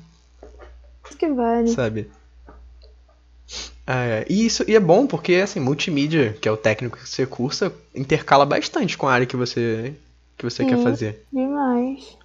Isso 1.08 1.17
que 1.17 1.30
vale. 1.30 1.67
sabe? 1.67 2.10
Ah, 3.86 4.06
é. 4.06 4.26
E 4.30 4.45
isso 4.45 4.63
e 4.67 4.76
é 4.76 4.80
bom 4.80 5.06
porque 5.06 5.36
assim, 5.36 5.60
multimídia, 5.60 6.34
que 6.34 6.47
é 6.47 6.52
o 6.52 6.58
técnico 6.58 6.97
que 6.97 7.08
você 7.10 7.26
cursa, 7.26 7.74
intercala 7.93 8.45
bastante 8.45 8.97
com 8.97 9.08
a 9.08 9.13
área 9.13 9.26
que 9.28 9.36
você 9.36 9.93
que 10.38 10.43
você 10.45 10.63
quer 10.65 10.78
Sim. 10.78 10.84
fazer. 10.84 11.26
Demais. 11.32 12.17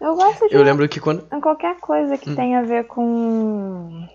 Eu 0.00 0.16
gosto 0.16 0.48
de 0.48 0.54
Eu 0.54 0.62
lembro 0.62 0.88
que 0.88 1.00
quando 1.00 1.22
qualquer 1.40 1.78
coisa 1.80 2.18
que 2.18 2.30
Hum. 2.30 2.34
tenha 2.34 2.58
a 2.60 2.62
ver 2.62 2.84
com. 2.86 4.06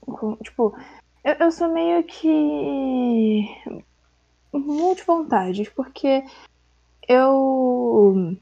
com- 0.00 0.36
tipo, 0.36 0.76
eu, 1.24 1.34
eu 1.34 1.52
sou 1.52 1.72
meio 1.72 2.02
que. 2.04 3.46
multivontades, 4.52 5.68
porque 5.68 6.24
eu. 7.10 8.36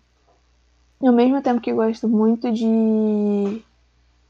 Ao 1.00 1.12
mesmo 1.12 1.40
tempo 1.40 1.61
que 1.61 1.72
gosto 1.72 2.09
muito 2.09 2.52
de 2.52 3.62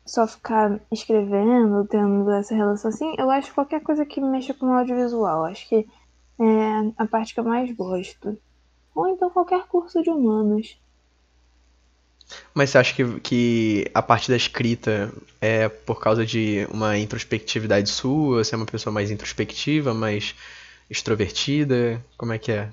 só 0.07 0.27
ficar 0.27 0.81
escrevendo, 0.93 1.87
tendo 1.87 2.31
essa 2.31 2.55
relação 2.55 2.91
assim, 2.91 3.15
eu 3.19 3.31
acho 3.31 3.55
qualquer 3.55 3.83
coisa 3.83 4.07
que 4.07 4.21
mexa 4.21 4.55
com 4.55 4.67
o 4.67 4.73
audiovisual. 4.73 5.45
Acho 5.45 5.69
que 5.69 5.87
é 6.41 6.93
a 6.97 7.07
parte 7.07 7.35
que 7.35 7.41
eu 7.41 7.45
mais 7.45 7.75
gosto. 7.75 8.39
Ou 8.95 9.09
então 9.09 9.31
qualquer 9.31 9.67
curso 9.67 10.03
de 10.03 10.11
humanos. 10.11 10.79
Mas 12.55 12.71
você 12.71 12.79
acha 12.79 12.95
que, 12.95 13.21
que 13.21 13.91
a 13.95 14.03
parte 14.03 14.31
da 14.31 14.37
escrita 14.37 15.11
é 15.41 15.69
por 15.69 16.01
causa 16.01 16.27
de 16.27 16.69
uma 16.71 16.99
introspectividade 16.99 17.89
sua? 17.89 18.45
Você 18.45 18.55
é 18.55 18.59
uma 18.59 18.67
pessoa 18.67 18.93
mais 18.93 19.11
introspectiva, 19.11 19.95
mais 19.95 20.35
extrovertida? 20.91 22.05
Como 22.17 22.33
é 22.33 22.39
que 22.39 22.53
é? 22.53 22.71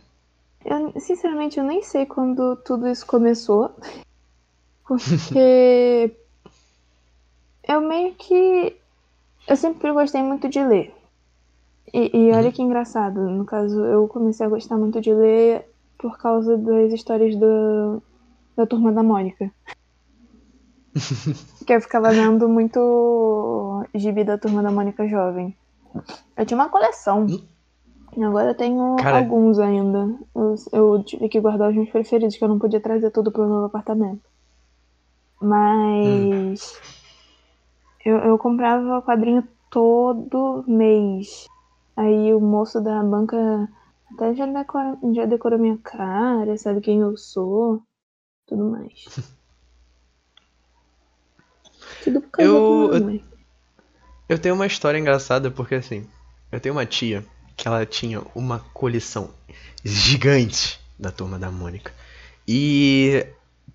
Eu, 0.65 0.99
sinceramente, 0.99 1.59
eu 1.59 1.63
nem 1.63 1.83
sei 1.83 2.07
quando 2.07 2.55
tudo 2.57 2.87
isso 2.87 3.05
começou. 3.05 3.69
Porque 4.85 6.15
eu 7.67 7.81
meio 7.81 8.15
que. 8.15 8.75
Eu 9.47 9.55
sempre 9.55 9.91
gostei 9.93 10.23
muito 10.23 10.49
de 10.49 10.63
ler. 10.63 10.93
E, 11.93 12.09
e 12.17 12.31
olha 12.31 12.51
que 12.51 12.61
engraçado, 12.61 13.21
no 13.21 13.45
caso, 13.45 13.79
eu 13.85 14.07
comecei 14.07 14.45
a 14.45 14.49
gostar 14.49 14.75
muito 14.75 14.99
de 14.99 15.13
ler 15.13 15.69
por 15.97 16.17
causa 16.17 16.57
das 16.57 16.91
histórias 16.91 17.35
do, 17.35 18.01
da 18.55 18.65
turma 18.65 18.91
da 18.91 19.03
Mônica. 19.03 19.51
que 21.65 21.73
eu 21.73 21.81
ficava 21.81 22.09
lendo 22.09 22.49
muito 22.49 23.85
gibi 23.93 24.23
da 24.23 24.37
turma 24.37 24.63
da 24.63 24.71
Mônica 24.71 25.07
jovem. 25.07 25.55
Eu 26.35 26.45
tinha 26.45 26.57
uma 26.57 26.69
coleção. 26.69 27.27
Agora 28.23 28.49
eu 28.51 28.55
tenho 28.55 28.95
Cara. 28.97 29.17
alguns 29.17 29.59
ainda. 29.59 30.17
Eu, 30.35 30.55
eu 30.71 31.03
tive 31.03 31.27
que 31.29 31.41
guardar 31.41 31.69
os 31.69 31.75
meus 31.75 31.89
preferidos, 31.89 32.37
que 32.37 32.43
eu 32.43 32.47
não 32.47 32.59
podia 32.59 32.79
trazer 32.79 33.11
tudo 33.11 33.31
pro 33.31 33.47
novo 33.47 33.65
apartamento. 33.65 34.23
Mas. 35.41 36.79
Eu, 38.05 38.17
eu 38.19 38.37
comprava 38.37 39.01
quadrinho 39.01 39.47
todo 39.69 40.63
mês. 40.67 41.45
Aí 41.97 42.33
o 42.33 42.39
moço 42.39 42.81
da 42.81 43.01
banca 43.03 43.37
até 44.13 44.35
já, 44.35 44.45
decora, 44.45 44.97
já 45.13 45.25
decorou 45.25 45.57
minha 45.59 45.77
cara, 45.79 46.57
sabe 46.57 46.81
quem 46.81 46.99
eu 46.99 47.17
sou, 47.17 47.81
tudo 48.45 48.69
mais. 48.69 48.93
Tudo 52.03 52.21
por 52.21 52.29
causa 52.29 52.51
Eu- 52.51 52.91
da 52.91 52.99
mamãe. 52.99 53.23
Eu 54.29 54.39
tenho 54.39 54.55
uma 54.55 54.65
história 54.65 54.97
engraçada 54.97 55.51
porque 55.51 55.75
assim, 55.75 56.07
eu 56.51 56.59
tenho 56.59 56.73
uma 56.75 56.85
tia 56.85 57.23
que 57.55 57.67
ela 57.67 57.85
tinha 57.85 58.21
uma 58.35 58.59
coleção 58.73 59.29
gigante 59.83 60.79
da 60.99 61.11
turma 61.11 61.37
da 61.39 61.51
Mônica. 61.51 61.91
E 62.47 63.25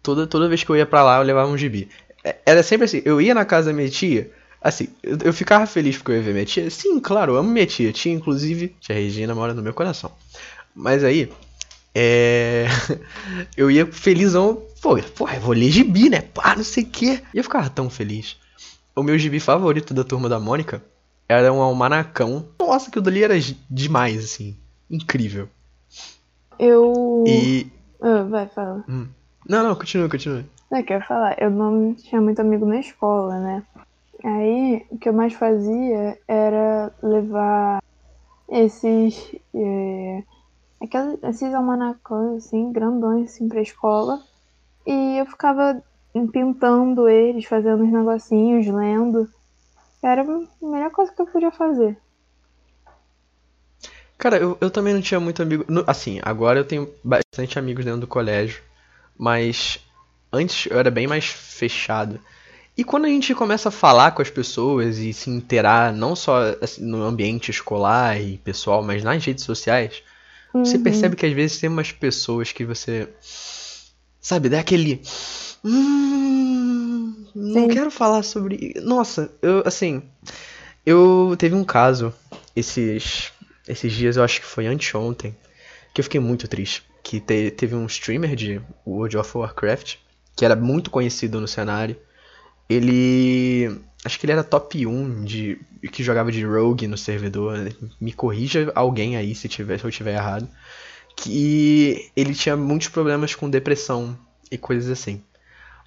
toda, 0.02 0.26
toda 0.26 0.48
vez 0.48 0.62
que 0.64 0.70
eu 0.70 0.76
ia 0.76 0.86
pra 0.86 1.02
lá, 1.02 1.18
eu 1.18 1.22
levava 1.22 1.50
um 1.50 1.58
gibi. 1.58 1.88
É- 2.24 2.36
Era 2.46 2.62
sempre 2.62 2.84
assim, 2.84 3.02
eu 3.04 3.20
ia 3.20 3.34
na 3.34 3.44
casa 3.44 3.70
da 3.70 3.76
minha 3.76 3.88
tia, 3.88 4.30
assim, 4.60 4.88
eu, 5.02 5.18
eu 5.24 5.32
ficava 5.32 5.66
feliz 5.66 5.96
porque 5.96 6.12
eu 6.12 6.16
ia 6.16 6.22
ver 6.22 6.32
minha 6.32 6.44
tia. 6.46 6.70
Sim, 6.70 7.00
claro, 7.00 7.32
eu 7.32 7.36
amo 7.38 7.50
minha 7.50 7.66
tia. 7.66 7.92
Tia, 7.92 8.12
inclusive, 8.12 8.74
tia 8.80 8.94
Regina 8.94 9.34
mora 9.34 9.54
no 9.54 9.62
meu 9.62 9.74
coração. 9.74 10.12
Mas 10.74 11.04
aí, 11.04 11.30
é. 11.94 12.66
eu 13.56 13.70
ia 13.70 13.86
felizão, 13.86 14.62
pô, 14.80 14.96
pô, 15.16 15.28
eu 15.28 15.40
vou 15.40 15.52
ler 15.54 15.70
gibi, 15.70 16.08
né? 16.10 16.20
Pá, 16.22 16.54
não 16.56 16.64
sei 16.64 16.84
o 16.84 16.86
quê. 16.90 17.22
E 17.34 17.38
eu 17.38 17.44
ficava 17.44 17.68
tão 17.70 17.88
feliz. 17.90 18.36
O 18.94 19.02
meu 19.02 19.18
gibi 19.18 19.40
favorito 19.40 19.94
da 19.94 20.04
turma 20.04 20.28
da 20.28 20.38
Mônica 20.40 20.82
era 21.30 21.52
um 21.52 21.62
almanacão. 21.62 22.48
Nossa, 22.58 22.88
aquilo 22.88 23.04
dali 23.04 23.22
era 23.22 23.34
demais, 23.70 24.24
assim. 24.24 24.56
Incrível. 24.90 25.48
Eu. 26.58 27.24
E. 27.26 27.70
Ah, 28.02 28.24
vai, 28.24 28.48
fala. 28.48 28.84
hum. 28.88 29.06
Não, 29.48 29.62
não, 29.62 29.74
continua, 29.74 30.08
continua. 30.08 30.44
É 30.72 30.82
que 30.82 30.92
eu 30.92 30.98
ia 30.98 31.04
falar, 31.04 31.40
eu 31.40 31.50
não 31.50 31.94
tinha 31.94 32.20
muito 32.20 32.40
amigo 32.40 32.66
na 32.66 32.80
escola, 32.80 33.38
né? 33.38 33.62
Aí 34.22 34.84
o 34.90 34.98
que 34.98 35.08
eu 35.08 35.12
mais 35.12 35.32
fazia 35.32 36.18
era 36.26 36.92
levar 37.02 37.82
esses. 38.48 39.34
É, 39.54 40.22
aqueles, 40.82 41.22
esses 41.22 41.54
almanacões, 41.54 42.44
assim, 42.44 42.72
grandões, 42.72 43.30
assim, 43.30 43.48
pra 43.48 43.62
escola. 43.62 44.20
E 44.86 45.18
eu 45.18 45.26
ficava 45.26 45.82
pintando 46.32 47.08
eles, 47.08 47.44
fazendo 47.44 47.84
uns 47.84 47.92
negocinhos, 47.92 48.66
lendo. 48.66 49.28
Era 50.02 50.22
a 50.22 50.26
melhor 50.66 50.90
coisa 50.90 51.10
que 51.14 51.22
eu 51.22 51.26
podia 51.26 51.50
fazer. 51.50 51.98
Cara, 54.18 54.36
eu, 54.36 54.56
eu 54.60 54.70
também 54.70 54.92
não 54.92 55.00
tinha 55.00 55.18
muito 55.18 55.42
amigo. 55.42 55.64
assim, 55.86 56.20
agora 56.22 56.60
eu 56.60 56.64
tenho 56.64 56.92
bastante 57.02 57.58
amigos 57.58 57.84
dentro 57.84 58.00
do 58.00 58.06
colégio. 58.06 58.60
Mas 59.18 59.78
antes 60.32 60.66
eu 60.70 60.78
era 60.78 60.90
bem 60.90 61.06
mais 61.06 61.26
fechado. 61.26 62.20
E 62.76 62.84
quando 62.84 63.06
a 63.06 63.08
gente 63.08 63.34
começa 63.34 63.68
a 63.70 63.72
falar 63.72 64.12
com 64.12 64.22
as 64.22 64.30
pessoas 64.30 64.98
e 64.98 65.12
se 65.12 65.30
interar, 65.30 65.92
não 65.94 66.16
só 66.16 66.40
assim, 66.62 66.84
no 66.84 67.02
ambiente 67.04 67.50
escolar 67.50 68.20
e 68.20 68.38
pessoal, 68.38 68.82
mas 68.82 69.04
nas 69.04 69.24
redes 69.24 69.44
sociais, 69.44 70.02
você 70.62 70.78
Uhum. 70.78 70.80
percebe 70.80 71.16
que 71.16 71.26
às 71.26 71.32
vezes 71.32 71.60
tem 71.60 71.70
umas 71.70 71.92
pessoas 71.92 72.52
que 72.52 72.64
você. 72.64 73.08
Sabe, 74.20 74.48
dá 74.48 74.60
aquele. 74.60 75.00
Hum, 75.64 77.24
não 77.34 77.68
quero 77.68 77.90
falar 77.90 78.22
sobre. 78.22 78.74
Nossa, 78.82 79.30
eu, 79.42 79.62
assim. 79.66 80.02
Eu 80.84 81.34
teve 81.38 81.54
um 81.54 81.64
caso 81.64 82.12
esses, 82.56 83.32
esses 83.68 83.92
dias, 83.92 84.16
eu 84.16 84.24
acho 84.24 84.40
que 84.40 84.46
foi 84.46 84.66
anteontem, 84.66 85.36
que 85.94 86.00
eu 86.00 86.04
fiquei 86.04 86.20
muito 86.20 86.48
triste. 86.48 86.82
Que 87.02 87.20
te- 87.20 87.50
teve 87.50 87.74
um 87.74 87.86
streamer 87.86 88.34
de 88.34 88.60
World 88.86 89.16
of 89.18 89.36
Warcraft, 89.36 89.96
que 90.36 90.44
era 90.44 90.56
muito 90.56 90.90
conhecido 90.90 91.40
no 91.40 91.48
cenário. 91.48 91.96
Ele. 92.68 93.70
Acho 94.04 94.18
que 94.18 94.24
ele 94.24 94.32
era 94.32 94.44
top 94.44 94.86
1 94.86 95.24
de. 95.24 95.58
que 95.92 96.02
jogava 96.02 96.32
de 96.32 96.44
Rogue 96.44 96.86
no 96.86 96.96
servidor. 96.96 97.58
Me 98.00 98.12
corrija 98.12 98.72
alguém 98.74 99.16
aí 99.16 99.34
se, 99.34 99.48
tiver, 99.48 99.78
se 99.78 99.84
eu 99.84 99.90
tiver 99.90 100.14
errado. 100.14 100.48
que 101.16 102.10
ele 102.16 102.34
tinha 102.34 102.56
muitos 102.56 102.88
problemas 102.88 103.34
com 103.34 103.50
depressão 103.50 104.16
e 104.50 104.56
coisas 104.58 104.90
assim. 104.90 105.22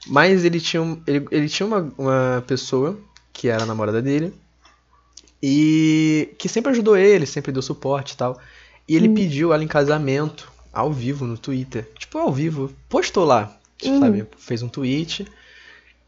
Mas 0.08 0.44
ele 0.44 0.60
tinha, 0.60 0.82
ele, 1.08 1.26
ele 1.32 1.50
tinha 1.50 1.66
uma, 1.66 1.94
uma 1.98 2.44
pessoa 2.46 2.98
que 3.32 3.48
era 3.48 3.64
a 3.64 3.66
namorada 3.66 4.02
dele 4.02 4.34
e 5.42 6.34
que 6.38 6.48
sempre 6.48 6.72
ajudou 6.72 6.96
ele, 6.96 7.26
sempre 7.26 7.52
deu 7.52 7.62
suporte 7.62 8.14
e 8.14 8.18
tal. 8.18 8.40
E 8.88 8.96
ele 8.96 9.10
hum. 9.10 9.14
pediu 9.14 9.54
ela 9.54 9.64
em 9.64 9.68
casamento 9.68 10.52
ao 10.72 10.92
vivo 10.92 11.26
no 11.26 11.38
Twitter. 11.38 11.90
Tipo, 11.98 12.18
ao 12.18 12.32
vivo. 12.32 12.72
Postou 12.90 13.26
lá, 13.26 13.58
hum. 13.84 14.00
sabe? 14.00 14.26
Fez 14.38 14.62
um 14.62 14.70
tweet. 14.70 15.28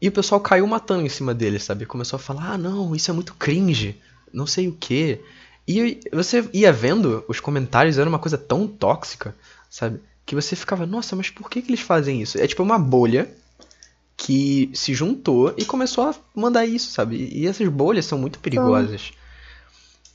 E 0.00 0.08
o 0.08 0.12
pessoal 0.12 0.40
caiu 0.40 0.66
matando 0.66 1.02
em 1.02 1.08
cima 1.08 1.34
dele, 1.34 1.58
sabe? 1.58 1.86
Começou 1.86 2.16
a 2.16 2.20
falar: 2.20 2.52
ah, 2.52 2.58
não, 2.58 2.94
isso 2.94 3.10
é 3.10 3.14
muito 3.14 3.34
cringe. 3.34 4.00
Não 4.32 4.46
sei 4.46 4.68
o 4.68 4.72
que. 4.72 5.20
E 5.66 6.00
você 6.12 6.48
ia 6.52 6.72
vendo 6.72 7.24
os 7.26 7.40
comentários, 7.40 7.98
era 7.98 8.08
uma 8.08 8.18
coisa 8.18 8.38
tão 8.38 8.68
tóxica, 8.68 9.34
sabe? 9.68 10.00
Que 10.24 10.34
você 10.34 10.54
ficava, 10.54 10.86
nossa, 10.86 11.16
mas 11.16 11.30
por 11.30 11.50
que, 11.50 11.60
que 11.60 11.70
eles 11.70 11.80
fazem 11.80 12.22
isso? 12.22 12.38
É 12.38 12.46
tipo 12.46 12.62
uma 12.62 12.78
bolha 12.78 13.28
que 14.26 14.72
se 14.74 14.92
juntou 14.92 15.54
e 15.56 15.64
começou 15.64 16.02
a 16.02 16.14
mandar 16.34 16.66
isso, 16.66 16.90
sabe? 16.90 17.30
E 17.32 17.46
essas 17.46 17.68
bolhas 17.68 18.06
são 18.06 18.18
muito 18.18 18.40
perigosas. 18.40 19.12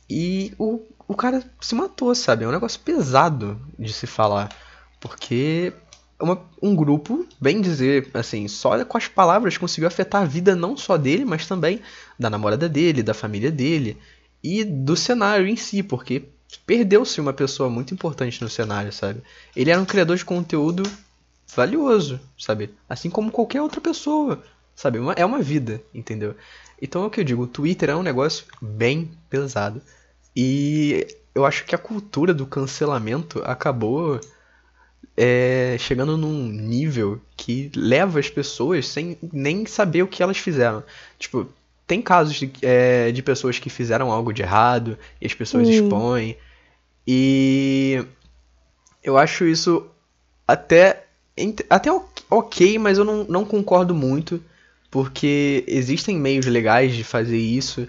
E 0.10 0.54
o, 0.60 0.82
o 1.08 1.16
cara 1.16 1.42
se 1.62 1.74
matou, 1.74 2.14
sabe? 2.14 2.44
É 2.44 2.48
um 2.48 2.52
negócio 2.52 2.78
pesado 2.82 3.58
de 3.80 3.94
se 3.94 4.06
falar. 4.06 4.54
Porque 5.00 5.72
uma, 6.20 6.42
um 6.62 6.76
grupo, 6.76 7.26
bem 7.40 7.62
dizer, 7.62 8.10
assim, 8.14 8.50
só 8.50 8.84
com 8.84 8.98
as 8.98 9.08
palavras 9.08 9.58
conseguiu 9.58 9.88
afetar 9.88 10.24
a 10.24 10.26
vida 10.26 10.58
não 10.58 10.76
só 10.76 10.98
dele, 10.98 11.24
mas 11.24 11.48
também 11.48 11.80
da 12.20 12.30
namorada 12.30 12.68
dele, 12.68 13.02
da 13.02 13.14
família 13.14 13.50
dele 13.50 13.98
e 14.44 14.66
do 14.66 14.98
cenário 14.98 15.48
em 15.48 15.56
si, 15.56 15.82
porque 15.82 16.24
perdeu-se 16.66 17.22
uma 17.22 17.32
pessoa 17.32 17.70
muito 17.70 17.94
importante 17.94 18.42
no 18.42 18.50
cenário, 18.50 18.92
sabe? 18.92 19.22
Ele 19.56 19.72
era 19.72 19.80
um 19.80 19.86
criador 19.86 20.18
de 20.18 20.26
conteúdo 20.26 20.84
valioso, 21.56 22.20
sabe? 22.38 22.74
Assim 22.88 23.10
como 23.10 23.32
qualquer 23.32 23.62
outra 23.62 23.82
pessoa, 23.82 24.44
sabe? 24.76 25.00
é 25.16 25.26
uma 25.26 25.42
vida, 25.42 25.82
entendeu? 25.94 26.36
Então 26.82 27.04
é 27.04 27.08
o 27.08 27.10
que 27.10 27.20
eu 27.20 27.24
digo, 27.24 27.44
o 27.44 27.48
Twitter 27.48 27.90
é 27.90 27.96
um 27.96 28.04
negócio 28.04 28.46
bem 28.62 29.12
pesado. 29.30 29.82
E 30.36 31.08
eu 31.36 31.46
acho 31.46 31.66
que 31.66 31.76
a 31.76 31.78
cultura 31.78 32.34
do 32.34 32.46
cancelamento 32.46 33.42
acabou 33.46 34.20
é, 35.16 35.76
chegando 35.80 36.18
num 36.18 36.48
nível 36.48 37.22
que 37.36 37.72
leva 37.76 38.20
as 38.20 38.30
pessoas 38.30 38.88
sem 38.88 39.18
nem 39.32 39.66
saber 39.66 40.04
o 40.04 40.08
que 40.08 40.24
elas 40.24 40.38
fizeram. 40.38 40.84
Tipo, 41.20 41.48
tem 41.86 42.02
casos 42.02 42.36
de, 42.36 42.52
é, 42.62 43.12
de 43.12 43.22
pessoas 43.22 43.60
que 43.60 43.70
fizeram 43.70 44.12
algo 44.12 44.34
de 44.34 44.42
errado 44.42 44.98
e 45.20 45.26
as 45.26 45.34
pessoas 45.34 45.68
hum. 45.68 45.72
expõem. 45.72 46.38
E 47.06 48.04
eu 49.04 49.18
acho 49.18 49.46
isso 49.46 49.88
até 50.48 51.06
até 51.70 51.90
ok, 52.30 52.78
mas 52.78 52.98
eu 52.98 53.06
não, 53.06 53.24
não 53.24 53.46
concordo 53.46 53.94
muito, 53.94 54.42
porque 54.90 55.64
existem 55.68 56.18
meios 56.18 56.46
legais 56.46 56.94
de 56.94 57.04
fazer 57.04 57.38
isso, 57.38 57.88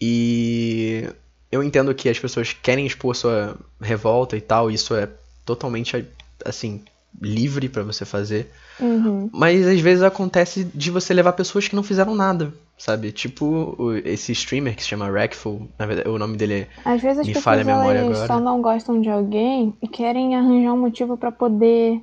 e 0.00 1.08
eu 1.50 1.62
entendo 1.62 1.94
que 1.94 2.08
as 2.08 2.18
pessoas 2.18 2.52
querem 2.52 2.86
expor 2.86 3.14
sua 3.14 3.56
revolta 3.80 4.36
e 4.36 4.40
tal, 4.40 4.70
isso 4.70 4.94
é 4.94 5.08
totalmente, 5.44 6.06
assim, 6.44 6.82
livre 7.20 7.68
para 7.68 7.82
você 7.82 8.04
fazer. 8.04 8.50
Uhum. 8.78 9.28
Mas 9.32 9.66
às 9.66 9.80
vezes 9.80 10.02
acontece 10.02 10.64
de 10.64 10.90
você 10.90 11.12
levar 11.12 11.32
pessoas 11.32 11.66
que 11.66 11.74
não 11.74 11.82
fizeram 11.82 12.14
nada, 12.14 12.52
sabe? 12.76 13.10
Tipo 13.10 13.76
esse 14.04 14.32
streamer 14.32 14.76
que 14.76 14.82
se 14.82 14.88
chama 14.88 15.10
Rackful, 15.10 15.68
na 15.78 15.86
verdade, 15.86 16.08
o 16.08 16.18
nome 16.18 16.36
dele 16.36 16.68
Às 16.84 17.02
vezes 17.02 17.26
me 17.26 17.34
falha 17.34 17.62
a 17.62 17.64
memória 17.64 18.02
agora. 18.02 18.26
só 18.26 18.38
não 18.38 18.62
gostam 18.62 19.00
de 19.00 19.08
alguém 19.08 19.74
e 19.82 19.88
querem 19.88 20.36
arranjar 20.36 20.72
um 20.72 20.80
motivo 20.80 21.16
para 21.16 21.32
poder 21.32 22.00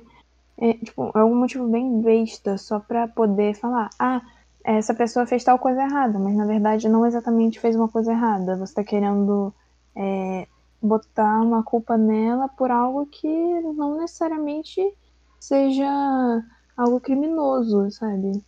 é, 0.58 0.74
tipo, 0.74 1.10
é 1.14 1.22
um 1.22 1.34
motivo 1.34 1.68
bem 1.68 2.00
besta, 2.00 2.56
só 2.56 2.80
pra 2.80 3.06
poder 3.06 3.54
falar, 3.54 3.90
ah, 3.98 4.22
essa 4.64 4.94
pessoa 4.94 5.26
fez 5.26 5.44
tal 5.44 5.58
coisa 5.58 5.82
errada, 5.82 6.18
mas 6.18 6.34
na 6.34 6.44
verdade 6.44 6.88
não 6.88 7.06
exatamente 7.06 7.60
fez 7.60 7.76
uma 7.76 7.88
coisa 7.88 8.12
errada. 8.12 8.56
Você 8.56 8.74
tá 8.74 8.82
querendo 8.82 9.54
é, 9.94 10.48
botar 10.82 11.40
uma 11.40 11.62
culpa 11.62 11.96
nela 11.96 12.48
por 12.48 12.70
algo 12.70 13.06
que 13.06 13.28
não 13.28 13.98
necessariamente 13.98 14.82
seja 15.38 16.42
algo 16.76 17.00
criminoso, 17.00 17.90
sabe? 17.92 18.42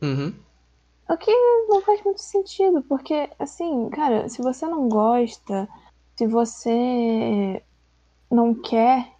Uhum. 0.00 0.34
O 1.08 1.16
que 1.16 1.30
não 1.68 1.82
faz 1.82 2.02
muito 2.04 2.22
sentido, 2.22 2.82
porque, 2.82 3.28
assim, 3.38 3.90
cara, 3.90 4.28
se 4.28 4.40
você 4.40 4.66
não 4.66 4.88
gosta, 4.88 5.68
se 6.16 6.26
você 6.26 7.62
não 8.30 8.54
quer 8.54 9.12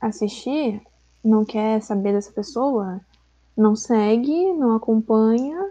assistir, 0.00 0.80
não 1.24 1.44
quer 1.44 1.80
saber 1.82 2.12
dessa 2.12 2.32
pessoa, 2.32 3.00
não 3.56 3.76
segue, 3.76 4.52
não 4.52 4.76
acompanha. 4.76 5.70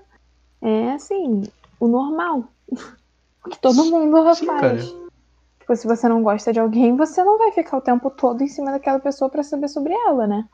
É 0.61 0.93
assim, 0.93 1.43
o 1.79 1.87
normal. 1.87 2.45
O 3.43 3.49
que 3.49 3.59
todo 3.59 3.85
mundo 3.85 4.35
Sim, 4.35 4.45
faz. 4.45 4.93
Tipo, 5.59 5.75
se 5.75 5.87
você 5.87 6.07
não 6.07 6.21
gosta 6.21 6.53
de 6.53 6.59
alguém, 6.59 6.95
você 6.95 7.23
não 7.23 7.39
vai 7.39 7.51
ficar 7.51 7.77
o 7.77 7.81
tempo 7.81 8.11
todo 8.11 8.43
em 8.43 8.47
cima 8.47 8.71
daquela 8.71 8.99
pessoa 8.99 9.31
para 9.31 9.41
saber 9.41 9.67
sobre 9.67 9.93
ela, 9.93 10.27
né? 10.27 10.47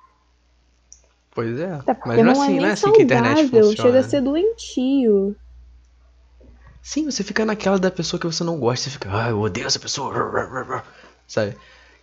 Pois 1.32 1.60
é. 1.60 1.82
Mas 2.06 2.24
não, 2.24 2.30
é 2.30 2.32
assim, 2.32 2.58
é 2.58 2.62
não 2.62 2.68
é 2.68 2.72
assim 2.72 2.92
que 2.94 3.02
a 3.02 3.04
internet 3.04 3.50
funciona. 3.50 3.76
Chega 3.76 4.00
a 4.00 4.04
ser 4.04 4.22
doentio. 4.22 5.36
Sim, 6.82 7.12
você 7.12 7.24
fica 7.24 7.44
naquela 7.44 7.78
da 7.78 7.92
pessoa 7.92 8.20
que 8.20 8.26
você 8.26 8.44
não 8.44 8.58
gosta, 8.58 8.86
você 8.86 8.92
fica, 8.92 9.10
ah, 9.12 9.30
eu 9.30 9.42
odeio 9.42 9.68
essa 9.68 9.80
pessoa, 9.80 10.14
sabe? 11.28 11.58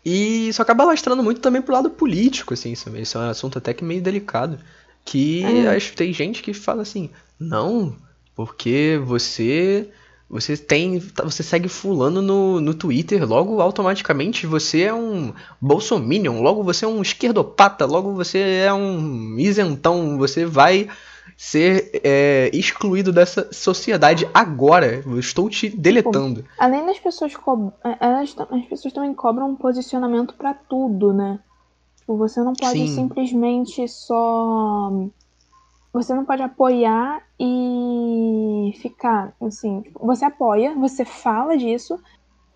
E 0.04 0.48
isso 0.48 0.60
acaba 0.60 0.84
lastrando 0.84 1.22
muito 1.22 1.40
também 1.40 1.62
pro 1.62 1.72
lado 1.72 1.90
político, 1.90 2.54
assim, 2.54 2.72
isso, 2.72 2.94
isso 2.96 3.16
é 3.16 3.22
um 3.22 3.30
assunto 3.30 3.58
até 3.58 3.72
que 3.72 3.84
meio 3.84 4.02
delicado. 4.02 4.58
Que 5.04 5.42
é. 5.44 5.76
acho, 5.76 5.94
tem 5.94 6.12
gente 6.12 6.42
que 6.42 6.52
fala 6.52 6.82
assim, 6.82 7.10
não, 7.38 7.96
porque 8.34 9.00
você 9.04 9.88
você 10.28 10.56
tem. 10.56 10.98
Você 11.22 11.42
segue 11.42 11.68
fulano 11.68 12.20
no, 12.20 12.60
no 12.60 12.74
Twitter, 12.74 13.24
logo 13.24 13.60
automaticamente 13.60 14.46
você 14.46 14.82
é 14.82 14.94
um 14.94 15.32
bolsominion, 15.60 16.40
logo 16.40 16.64
você 16.64 16.84
é 16.84 16.88
um 16.88 17.02
esquerdopata, 17.02 17.86
logo 17.86 18.14
você 18.14 18.38
é 18.38 18.72
um 18.72 19.38
isentão, 19.38 20.18
você 20.18 20.44
vai 20.44 20.88
ser 21.37 22.00
é, 22.04 22.50
excluído 22.52 23.12
dessa 23.12 23.52
sociedade 23.52 24.28
agora. 24.32 25.02
Eu 25.06 25.18
estou 25.18 25.48
te 25.48 25.68
deletando. 25.68 26.44
Além 26.58 26.84
das 26.87 26.98
pessoas 26.98 27.37
co 27.37 27.72
elas, 28.00 28.34
as 28.38 28.66
pessoas 28.66 28.92
também 28.94 29.14
cobram 29.14 29.50
um 29.50 29.56
posicionamento 29.56 30.34
para 30.34 30.54
tudo, 30.54 31.12
né? 31.12 31.38
Tipo, 31.98 32.16
você 32.16 32.40
não 32.42 32.52
pode 32.52 32.78
Sim. 32.78 32.94
simplesmente 32.94 33.87
só. 33.88 34.90
Você 35.92 36.14
não 36.14 36.24
pode 36.24 36.42
apoiar 36.42 37.22
e 37.38 38.72
ficar 38.80 39.34
assim. 39.40 39.82
Tipo, 39.82 40.04
você 40.06 40.24
apoia, 40.24 40.74
você 40.74 41.04
fala 41.04 41.56
disso, 41.56 41.98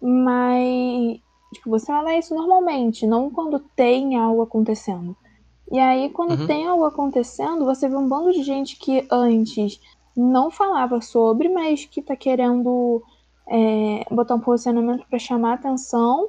mas 0.00 1.20
tipo, 1.52 1.70
você 1.70 1.86
fala 1.86 2.14
isso 2.14 2.34
normalmente, 2.34 3.06
não 3.06 3.30
quando 3.30 3.58
tem 3.58 4.16
algo 4.16 4.42
acontecendo. 4.42 5.16
E 5.70 5.78
aí, 5.78 6.08
quando 6.10 6.40
uhum. 6.40 6.46
tem 6.46 6.66
algo 6.66 6.84
acontecendo, 6.84 7.64
você 7.64 7.88
vê 7.88 7.96
um 7.96 8.08
bando 8.08 8.32
de 8.32 8.42
gente 8.42 8.76
que 8.76 9.06
antes 9.10 9.80
não 10.16 10.50
falava 10.50 11.00
sobre, 11.00 11.48
mas 11.48 11.84
que 11.84 12.02
tá 12.02 12.16
querendo 12.16 13.02
é, 13.46 14.04
botar 14.10 14.34
um 14.34 14.40
posicionamento 14.40 15.06
para 15.08 15.18
chamar 15.18 15.54
atenção. 15.54 16.28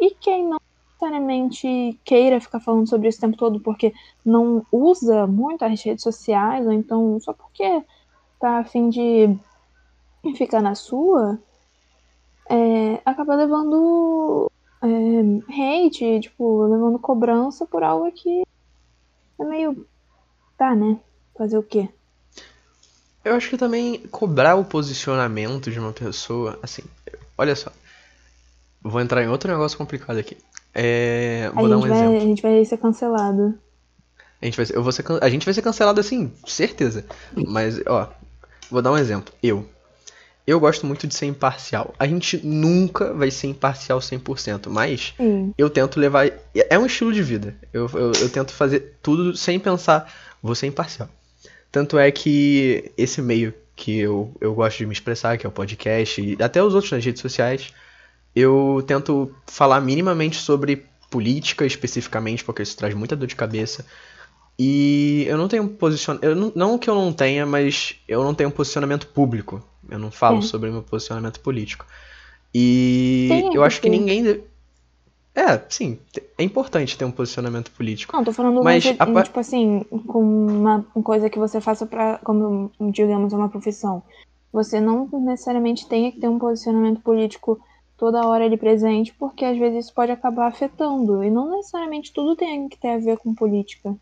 E 0.00 0.10
quem 0.10 0.46
não 0.46 0.58
necessariamente 1.00 1.98
queira 2.04 2.40
ficar 2.40 2.60
falando 2.60 2.88
sobre 2.88 3.08
isso 3.08 3.18
o 3.18 3.20
tempo 3.22 3.36
todo 3.36 3.60
porque 3.60 3.92
não 4.24 4.66
usa 4.70 5.26
muito 5.26 5.64
as 5.64 5.82
redes 5.82 6.02
sociais, 6.02 6.66
ou 6.66 6.72
então 6.72 7.18
só 7.20 7.32
porque 7.32 7.82
tá 8.38 8.58
a 8.58 8.64
fim 8.64 8.88
de 8.90 9.38
ficar 10.36 10.60
na 10.60 10.74
sua, 10.74 11.38
é, 12.48 13.00
acaba 13.04 13.34
levando 13.36 14.50
é, 14.82 15.86
hate, 15.86 16.20
tipo, 16.20 16.64
levando 16.64 16.98
cobrança 16.98 17.64
por 17.66 17.82
algo 17.82 18.10
que 18.12 18.42
é 19.42 19.44
meio. 19.44 19.86
Tá, 20.56 20.74
né? 20.74 20.98
Fazer 21.36 21.56
o 21.56 21.62
quê? 21.62 21.88
Eu 23.24 23.34
acho 23.34 23.50
que 23.50 23.56
também 23.56 23.98
cobrar 24.10 24.54
o 24.56 24.64
posicionamento 24.64 25.70
de 25.70 25.78
uma 25.78 25.92
pessoa, 25.92 26.58
assim, 26.62 26.82
olha 27.36 27.54
só. 27.54 27.70
Vou 28.82 29.00
entrar 29.00 29.22
em 29.22 29.28
outro 29.28 29.50
negócio 29.50 29.76
complicado 29.76 30.18
aqui. 30.18 30.38
É, 30.74 31.50
vou 31.54 31.66
a 31.66 31.68
dar 31.68 31.76
um 31.76 31.80
vai, 31.80 31.90
exemplo. 31.90 32.16
A 32.16 32.20
gente 32.20 32.42
vai 32.42 32.64
ser 32.64 32.78
cancelado. 32.78 33.58
A 34.40 34.44
gente 34.46 34.56
vai 34.56 34.64
ser, 34.64 34.76
eu 34.76 34.82
vou 34.82 34.90
ser, 34.90 35.04
a 35.20 35.28
gente 35.28 35.44
vai 35.44 35.52
ser 35.52 35.60
cancelado 35.60 36.00
assim, 36.00 36.32
certeza. 36.46 37.04
Mas, 37.46 37.80
ó, 37.86 38.08
vou 38.70 38.80
dar 38.80 38.92
um 38.92 38.96
exemplo. 38.96 39.34
Eu. 39.42 39.68
Eu 40.50 40.58
gosto 40.58 40.84
muito 40.84 41.06
de 41.06 41.14
ser 41.14 41.26
imparcial. 41.26 41.94
A 41.96 42.08
gente 42.08 42.44
nunca 42.44 43.14
vai 43.14 43.30
ser 43.30 43.46
imparcial 43.46 44.00
100%, 44.00 44.66
mas 44.68 45.14
Sim. 45.16 45.54
eu 45.56 45.70
tento 45.70 46.00
levar. 46.00 46.28
É 46.52 46.76
um 46.76 46.86
estilo 46.86 47.12
de 47.12 47.22
vida. 47.22 47.54
Eu, 47.72 47.88
eu, 47.94 48.10
eu, 48.20 48.28
tento 48.28 48.52
fazer 48.52 48.96
tudo 49.00 49.36
sem 49.36 49.60
pensar, 49.60 50.12
vou 50.42 50.56
ser 50.56 50.66
imparcial. 50.66 51.08
Tanto 51.70 51.96
é 51.96 52.10
que 52.10 52.90
esse 52.98 53.22
meio 53.22 53.54
que 53.76 53.96
eu, 54.00 54.34
eu 54.40 54.52
gosto 54.52 54.78
de 54.78 54.86
me 54.86 54.92
expressar, 54.92 55.38
que 55.38 55.46
é 55.46 55.48
o 55.48 55.52
podcast, 55.52 56.20
e 56.20 56.36
até 56.42 56.60
os 56.60 56.74
outros 56.74 56.90
nas 56.90 57.04
redes 57.04 57.22
sociais, 57.22 57.72
eu 58.34 58.82
tento 58.88 59.32
falar 59.46 59.80
minimamente 59.80 60.36
sobre 60.36 60.84
política 61.08 61.64
especificamente, 61.64 62.42
porque 62.42 62.62
isso 62.62 62.76
traz 62.76 62.92
muita 62.92 63.14
dor 63.14 63.28
de 63.28 63.36
cabeça. 63.36 63.86
E 64.58 65.26
eu 65.28 65.38
não 65.38 65.46
tenho 65.46 65.68
posicionamento. 65.68 66.34
Não, 66.34 66.52
não 66.56 66.76
que 66.76 66.90
eu 66.90 66.94
não 66.96 67.12
tenha, 67.12 67.46
mas 67.46 67.94
eu 68.08 68.24
não 68.24 68.34
tenho 68.34 68.50
posicionamento 68.50 69.06
público. 69.06 69.64
Eu 69.88 69.98
não 69.98 70.10
falo 70.10 70.38
é. 70.38 70.42
sobre 70.42 70.70
meu 70.70 70.82
posicionamento 70.82 71.40
político. 71.40 71.86
E 72.54 73.28
eu 73.52 73.62
acho 73.62 73.80
que 73.80 73.88
ninguém. 73.88 74.42
É, 75.34 75.62
sim, 75.68 75.98
é 76.36 76.42
importante 76.42 76.98
ter 76.98 77.04
um 77.04 77.10
posicionamento 77.10 77.70
político. 77.70 78.14
Não, 78.14 78.24
tô 78.24 78.32
falando 78.32 78.62
mas 78.64 78.84
a... 78.98 79.22
tipo 79.22 79.38
assim, 79.38 79.84
com 80.06 80.22
uma 80.22 80.84
coisa 81.04 81.30
que 81.30 81.38
você 81.38 81.60
faça 81.60 81.86
para 81.86 82.18
como 82.18 82.70
digamos 82.92 83.32
uma 83.32 83.48
profissão. 83.48 84.02
Você 84.52 84.80
não 84.80 85.08
necessariamente 85.12 85.86
tem 85.86 86.10
que 86.10 86.18
ter 86.18 86.28
um 86.28 86.38
posicionamento 86.38 87.00
político 87.00 87.60
toda 87.96 88.26
hora 88.26 88.44
ali 88.44 88.56
presente, 88.56 89.14
porque 89.14 89.44
às 89.44 89.56
vezes 89.56 89.84
isso 89.84 89.94
pode 89.94 90.10
acabar 90.10 90.48
afetando. 90.48 91.22
E 91.22 91.30
não 91.30 91.50
necessariamente 91.50 92.12
tudo 92.12 92.34
tem 92.34 92.68
que 92.68 92.78
ter 92.78 92.88
a 92.88 92.98
ver 92.98 93.18
com 93.18 93.32
política. 93.32 93.94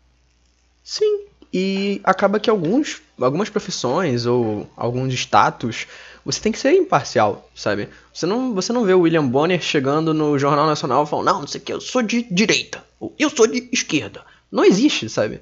E 1.51 1.99
acaba 2.03 2.39
que 2.39 2.49
alguns, 2.49 3.01
algumas 3.19 3.49
profissões 3.49 4.25
ou 4.25 4.69
alguns 4.77 5.13
status, 5.13 5.87
você 6.23 6.39
tem 6.39 6.51
que 6.51 6.59
ser 6.59 6.73
imparcial, 6.73 7.49
sabe? 7.55 7.89
Você 8.13 8.25
não, 8.25 8.53
você 8.53 8.71
não 8.71 8.85
vê 8.85 8.93
o 8.93 9.01
William 9.01 9.27
Bonner 9.27 9.59
chegando 9.61 10.13
no 10.13 10.37
Jornal 10.37 10.67
Nacional 10.67 11.05
falando, 11.05 11.25
não, 11.25 11.39
não 11.41 11.47
sei 11.47 11.59
o 11.59 11.63
que, 11.63 11.73
eu 11.73 11.81
sou 11.81 12.03
de 12.03 12.23
direita, 12.31 12.83
ou 12.99 13.15
eu 13.17 13.29
sou 13.29 13.47
de 13.47 13.67
esquerda. 13.71 14.23
Não 14.51 14.63
existe, 14.63 15.09
sabe? 15.09 15.41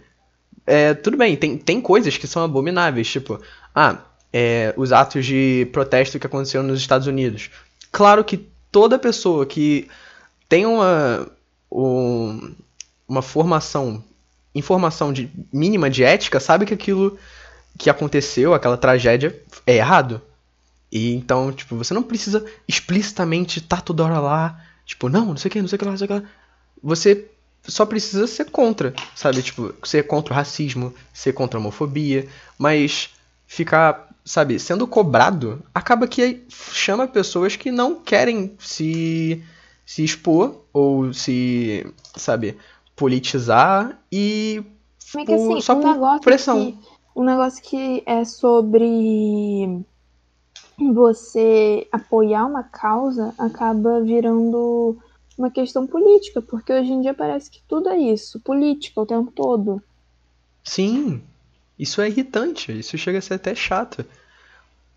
É, 0.65 0.93
tudo 0.93 1.17
bem, 1.17 1.35
tem, 1.35 1.57
tem 1.57 1.81
coisas 1.81 2.17
que 2.17 2.27
são 2.27 2.43
abomináveis, 2.43 3.09
tipo, 3.09 3.39
ah, 3.73 3.97
é, 4.31 4.73
os 4.77 4.91
atos 4.91 5.25
de 5.25 5.67
protesto 5.71 6.19
que 6.19 6.27
aconteceram 6.27 6.65
nos 6.65 6.79
Estados 6.79 7.07
Unidos. 7.07 7.49
Claro 7.91 8.23
que 8.23 8.47
toda 8.71 8.99
pessoa 8.99 9.45
que 9.45 9.87
tem 10.49 10.65
uma, 10.65 11.27
um, 11.71 12.53
uma 13.07 13.21
formação, 13.21 14.03
informação 14.57 15.13
de, 15.13 15.29
mínima 15.51 15.89
de 15.89 16.03
ética, 16.03 16.39
sabe 16.39 16.65
que 16.65 16.73
aquilo 16.73 17.17
que 17.77 17.89
aconteceu, 17.89 18.53
aquela 18.53 18.77
tragédia, 18.77 19.39
é 19.65 19.75
errado. 19.75 20.21
E 20.91 21.13
então, 21.13 21.51
tipo, 21.51 21.75
você 21.75 21.93
não 21.93 22.03
precisa 22.03 22.45
explicitamente 22.67 23.59
estar 23.59 23.77
tá 23.77 23.81
toda 23.81 24.03
hora 24.03 24.19
lá, 24.19 24.61
tipo, 24.85 25.09
não, 25.09 25.27
não 25.27 25.37
sei 25.37 25.49
o 25.49 25.51
que, 25.51 25.61
não 25.61 25.67
sei 25.67 25.75
o 25.75 25.79
que 25.79 25.85
lá, 25.85 25.91
não 25.91 25.97
sei 25.97 26.05
o 26.05 26.07
que 26.07 26.13
lá. 26.13 26.23
Você 26.81 27.25
só 27.63 27.85
precisa 27.85 28.25
ser 28.27 28.45
contra, 28.45 28.93
sabe? 29.13 29.41
Tipo, 29.41 29.73
ser 29.83 30.03
contra 30.07 30.33
o 30.33 30.35
racismo, 30.35 30.93
ser 31.13 31.33
contra 31.33 31.57
a 31.57 31.61
homofobia, 31.61 32.27
mas 32.57 33.09
ficar 33.45 34.07
sabe, 34.27 34.59
sendo 34.59 34.85
cobrado, 34.85 35.63
acaba 35.73 36.05
que 36.05 36.43
chama 36.49 37.07
pessoas 37.07 37.55
que 37.55 37.71
não 37.71 37.95
querem 37.95 38.55
se, 38.59 39.41
se 39.85 40.03
expor 40.03 40.65
ou 40.73 41.13
se, 41.13 41.87
sabe, 42.15 42.57
politizar 42.97 43.97
e 44.11 44.63
é 45.15 45.23
que, 45.23 45.33
assim, 45.33 45.61
só 45.61 45.77
um 45.77 45.81
por 45.81 46.19
pressão. 46.21 46.71
Que, 46.71 46.77
um 47.15 47.23
negócio 47.23 47.63
que 47.63 48.03
é 48.05 48.25
sobre 48.25 49.85
você 50.77 51.87
apoiar 51.91 52.45
uma 52.45 52.63
causa 52.63 53.33
acaba 53.37 54.01
virando 54.01 54.97
uma 55.37 55.51
questão 55.51 55.85
política, 55.85 56.41
porque 56.41 56.73
hoje 56.73 56.91
em 56.91 57.01
dia 57.01 57.13
parece 57.13 57.49
que 57.49 57.61
tudo 57.67 57.89
é 57.89 57.97
isso, 57.97 58.39
política 58.39 58.99
o 58.99 59.05
tempo 59.05 59.31
todo. 59.31 59.81
Sim, 60.63 61.21
isso 61.77 62.01
é 62.01 62.09
irritante, 62.09 62.77
isso 62.77 62.97
chega 62.97 63.19
a 63.19 63.21
ser 63.21 63.35
até 63.35 63.53
chato. 63.53 64.03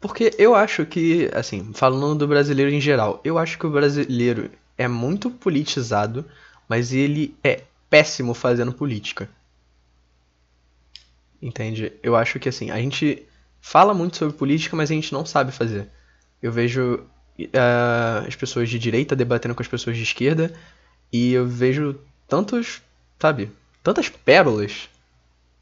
Porque 0.00 0.34
eu 0.38 0.54
acho 0.54 0.86
que, 0.86 1.30
assim, 1.34 1.72
falando 1.74 2.20
do 2.20 2.26
brasileiro 2.26 2.72
em 2.72 2.80
geral, 2.80 3.20
eu 3.22 3.36
acho 3.36 3.58
que 3.58 3.66
o 3.66 3.70
brasileiro 3.70 4.50
é 4.78 4.88
muito 4.88 5.30
politizado, 5.30 6.24
mas 6.66 6.94
ele 6.94 7.36
é 7.44 7.64
péssimo 7.90 8.32
fazendo 8.32 8.72
política. 8.72 9.28
Entende? 11.42 11.92
Eu 12.02 12.16
acho 12.16 12.38
que, 12.38 12.48
assim, 12.48 12.70
a 12.70 12.78
gente 12.78 13.26
fala 13.60 13.92
muito 13.92 14.16
sobre 14.16 14.36
política, 14.36 14.76
mas 14.76 14.90
a 14.90 14.94
gente 14.94 15.12
não 15.12 15.26
sabe 15.26 15.52
fazer. 15.52 15.88
Eu 16.40 16.52
vejo 16.52 17.04
uh, 17.38 18.26
as 18.26 18.36
pessoas 18.36 18.70
de 18.70 18.78
direita 18.78 19.14
debatendo 19.14 19.54
com 19.54 19.62
as 19.62 19.68
pessoas 19.68 19.96
de 19.96 20.02
esquerda, 20.02 20.54
e 21.12 21.32
eu 21.32 21.46
vejo 21.46 22.00
tantos, 22.28 22.80
sabe, 23.18 23.50
tantas 23.82 24.08
pérolas 24.08 24.88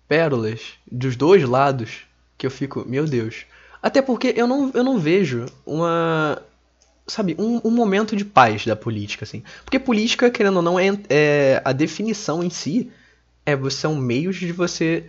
pérolas 0.08 0.72
dos 0.90 1.14
dois 1.14 1.44
lados 1.44 2.06
que 2.36 2.46
eu 2.46 2.50
fico, 2.50 2.84
meu 2.88 3.04
Deus. 3.04 3.44
Até 3.80 4.00
porque 4.00 4.32
eu 4.34 4.46
não, 4.46 4.70
eu 4.74 4.82
não 4.82 4.98
vejo 4.98 5.46
uma. 5.64 6.42
Sabe, 7.08 7.34
um, 7.38 7.60
um 7.64 7.70
momento 7.70 8.14
de 8.14 8.24
paz 8.24 8.66
da 8.66 8.76
política, 8.76 9.24
assim. 9.24 9.42
Porque 9.64 9.78
política, 9.78 10.30
querendo 10.30 10.56
ou 10.56 10.62
não, 10.62 10.78
é, 10.78 10.88
é 11.08 11.62
a 11.64 11.72
definição 11.72 12.44
em 12.44 12.50
si 12.50 12.90
é 13.46 13.70
são 13.70 13.96
meios 13.96 14.36
de 14.36 14.52
você 14.52 15.06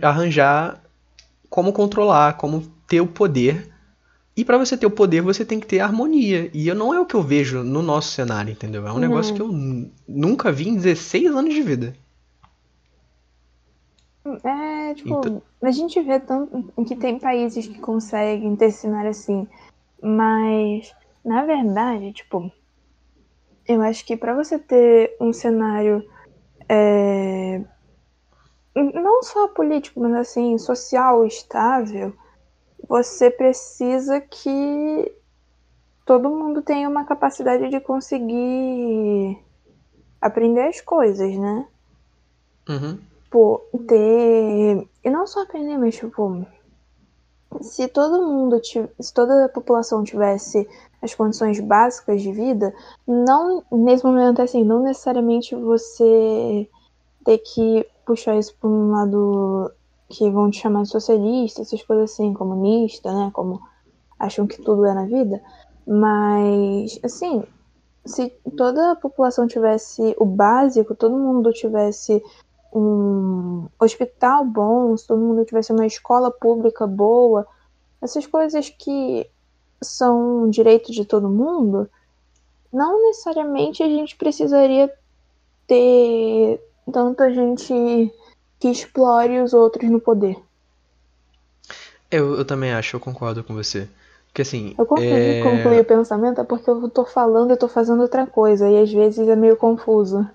arranjar 0.00 0.80
como 1.50 1.72
controlar, 1.72 2.34
como 2.34 2.62
ter 2.86 3.00
o 3.00 3.06
poder. 3.06 3.68
E 4.36 4.44
para 4.44 4.56
você 4.56 4.76
ter 4.76 4.86
o 4.86 4.90
poder, 4.90 5.20
você 5.20 5.44
tem 5.44 5.58
que 5.58 5.66
ter 5.66 5.80
harmonia. 5.80 6.50
E 6.54 6.72
não 6.72 6.94
é 6.94 7.00
o 7.00 7.04
que 7.04 7.14
eu 7.14 7.22
vejo 7.22 7.64
no 7.64 7.82
nosso 7.82 8.12
cenário, 8.12 8.52
entendeu? 8.52 8.86
É 8.86 8.92
um 8.92 8.98
negócio 8.98 9.34
que 9.34 9.42
eu 9.42 9.50
nunca 10.08 10.52
vi 10.52 10.68
em 10.68 10.76
16 10.76 11.26
anos 11.26 11.52
de 11.52 11.62
vida. 11.62 11.94
É, 14.44 14.94
tipo, 14.94 15.18
então... 15.18 15.42
a 15.60 15.70
gente 15.72 16.00
vê 16.00 16.20
tanto 16.20 16.64
que 16.86 16.94
tem 16.94 17.18
países 17.18 17.66
que 17.66 17.78
conseguem 17.80 18.54
ter 18.54 18.70
cenário 18.70 19.10
assim, 19.10 19.48
mas 20.02 20.94
na 21.24 21.44
verdade, 21.44 22.12
tipo, 22.12 22.50
eu 23.66 23.80
acho 23.82 24.04
que 24.04 24.16
para 24.16 24.34
você 24.34 24.58
ter 24.58 25.16
um 25.20 25.32
cenário 25.32 26.06
é, 26.68 27.62
não 28.74 29.22
só 29.22 29.48
político, 29.48 30.00
mas 30.00 30.14
assim, 30.14 30.58
social 30.58 31.24
estável, 31.24 32.12
você 32.88 33.30
precisa 33.30 34.20
que 34.20 35.14
todo 36.04 36.28
mundo 36.28 36.62
tenha 36.62 36.88
uma 36.88 37.04
capacidade 37.04 37.68
de 37.68 37.80
conseguir 37.80 39.38
aprender 40.20 40.62
as 40.62 40.80
coisas, 40.80 41.36
né? 41.36 41.66
Uhum 42.68 43.12
ter. 43.78 44.88
E 45.02 45.10
não 45.10 45.26
só 45.26 45.42
aprender, 45.42 45.78
mas, 45.78 45.96
tipo. 45.96 46.46
Se 47.60 47.88
todo 47.88 48.26
mundo, 48.26 48.60
se 48.64 49.14
toda 49.14 49.44
a 49.44 49.48
população 49.48 50.02
tivesse 50.02 50.68
as 51.00 51.14
condições 51.14 51.60
básicas 51.60 52.22
de 52.22 52.32
vida, 52.32 52.72
não, 53.06 53.62
nesse 53.70 54.04
momento, 54.04 54.40
assim, 54.40 54.64
não 54.64 54.82
necessariamente 54.82 55.54
você 55.54 56.68
ter 57.24 57.38
que 57.38 57.86
puxar 58.06 58.36
isso 58.36 58.54
para 58.60 58.68
um 58.68 58.90
lado 58.92 59.70
que 60.08 60.30
vão 60.30 60.50
te 60.50 60.60
chamar 60.60 60.82
de 60.82 60.90
socialista, 60.90 61.62
essas 61.62 61.82
coisas 61.82 62.12
assim, 62.12 62.32
comunista, 62.34 63.12
né? 63.12 63.30
Como 63.32 63.60
acham 64.18 64.46
que 64.46 64.60
tudo 64.62 64.84
é 64.84 64.94
na 64.94 65.06
vida. 65.06 65.42
Mas, 65.86 66.98
assim, 67.02 67.42
se 68.04 68.28
toda 68.56 68.92
a 68.92 68.96
população 68.96 69.46
tivesse 69.46 70.14
o 70.18 70.24
básico, 70.24 70.94
todo 70.94 71.16
mundo 71.16 71.52
tivesse 71.52 72.22
um 72.72 73.68
hospital 73.78 74.44
bom, 74.44 74.96
se 74.96 75.06
todo 75.06 75.20
mundo 75.20 75.44
tivesse 75.44 75.72
uma 75.72 75.86
escola 75.86 76.30
pública 76.30 76.86
boa, 76.86 77.46
essas 78.00 78.26
coisas 78.26 78.70
que 78.70 79.28
são 79.82 80.48
direito 80.48 80.90
de 80.90 81.04
todo 81.04 81.28
mundo, 81.28 81.88
não 82.72 83.02
necessariamente 83.02 83.82
a 83.82 83.88
gente 83.88 84.16
precisaria 84.16 84.92
ter 85.66 86.60
tanta 86.90 87.32
gente 87.32 88.12
que 88.58 88.68
explore 88.68 89.40
os 89.40 89.52
outros 89.52 89.90
no 89.90 90.00
poder. 90.00 90.36
Eu, 92.10 92.36
eu 92.36 92.44
também 92.44 92.72
acho, 92.72 92.96
eu 92.96 93.00
concordo 93.00 93.44
com 93.44 93.54
você. 93.54 93.88
Porque 94.26 94.42
assim. 94.42 94.74
Eu 94.78 94.86
consegui 94.86 95.10
é... 95.10 95.42
concluir 95.42 95.80
o 95.80 95.84
pensamento 95.84 96.40
é 96.40 96.44
porque 96.44 96.70
eu 96.70 96.88
tô 96.88 97.04
falando 97.04 97.52
e 97.52 97.56
tô 97.56 97.68
fazendo 97.68 98.00
outra 98.00 98.26
coisa, 98.26 98.68
e 98.68 98.78
às 98.78 98.90
vezes 98.90 99.28
é 99.28 99.36
meio 99.36 99.56
confuso. 99.56 100.26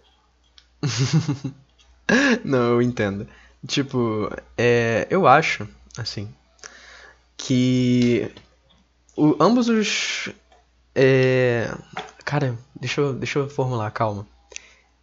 Não, 2.44 2.74
eu 2.74 2.82
entendo. 2.82 3.28
Tipo, 3.66 4.30
é, 4.58 5.08
eu 5.10 5.28
acho, 5.28 5.68
assim, 5.98 6.34
que 7.36 8.32
o, 9.16 9.36
ambos 9.40 9.68
os. 9.68 10.30
É, 10.96 11.70
cara, 12.24 12.58
deixa 12.80 13.02
eu, 13.02 13.14
deixa 13.14 13.40
eu 13.40 13.50
formular, 13.50 13.90
calma. 13.92 14.26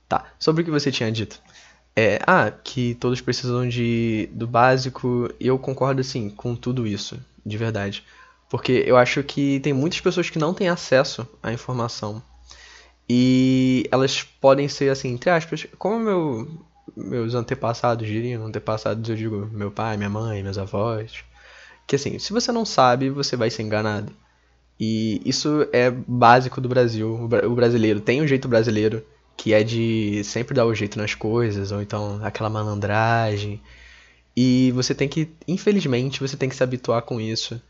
Tá, 0.08 0.26
sobre 0.38 0.62
o 0.62 0.64
que 0.64 0.70
você 0.70 0.90
tinha 0.92 1.10
dito. 1.10 1.40
É, 1.96 2.18
ah, 2.26 2.50
que 2.50 2.94
todos 2.96 3.20
precisam 3.20 3.68
de 3.68 4.28
do 4.32 4.46
básico, 4.46 5.28
eu 5.40 5.58
concordo 5.58 6.00
assim 6.00 6.28
com 6.30 6.56
tudo 6.56 6.86
isso, 6.86 7.20
de 7.44 7.56
verdade. 7.56 8.04
Porque 8.50 8.84
eu 8.86 8.96
acho 8.96 9.22
que 9.22 9.60
tem 9.60 9.72
muitas 9.72 10.00
pessoas 10.00 10.30
que 10.30 10.38
não 10.38 10.54
têm 10.54 10.68
acesso 10.68 11.26
à 11.42 11.52
informação. 11.52 12.22
E 13.08 13.88
elas 13.90 14.22
podem 14.22 14.68
ser 14.68 14.90
assim, 14.90 15.12
entre 15.12 15.30
aspas, 15.30 15.66
como 15.78 15.98
meu 15.98 16.64
meus 16.96 17.34
antepassados 17.34 18.06
diriam, 18.06 18.46
antepassados 18.46 19.08
eu 19.08 19.16
digo 19.16 19.48
meu 19.52 19.70
pai, 19.70 19.96
minha 19.96 20.10
mãe, 20.10 20.42
meus 20.42 20.58
avós, 20.58 21.24
que 21.86 21.96
assim, 21.96 22.18
se 22.18 22.32
você 22.32 22.52
não 22.52 22.64
sabe, 22.64 23.10
você 23.10 23.36
vai 23.36 23.50
ser 23.50 23.62
enganado. 23.62 24.12
E 24.78 25.20
isso 25.24 25.68
é 25.72 25.90
básico 25.90 26.60
do 26.60 26.68
Brasil. 26.68 27.28
O 27.44 27.54
brasileiro 27.54 28.00
tem 28.00 28.20
um 28.20 28.26
jeito 28.26 28.48
brasileiro 28.48 29.04
que 29.36 29.52
é 29.52 29.62
de 29.62 30.22
sempre 30.24 30.54
dar 30.54 30.64
o 30.66 30.74
jeito 30.74 30.98
nas 30.98 31.14
coisas, 31.14 31.72
ou 31.72 31.82
então 31.82 32.20
aquela 32.22 32.50
malandragem. 32.50 33.60
E 34.36 34.72
você 34.72 34.94
tem 34.94 35.08
que, 35.08 35.28
infelizmente, 35.46 36.20
você 36.20 36.36
tem 36.36 36.48
que 36.48 36.56
se 36.56 36.62
habituar 36.62 37.02
com 37.02 37.20
isso. 37.20 37.60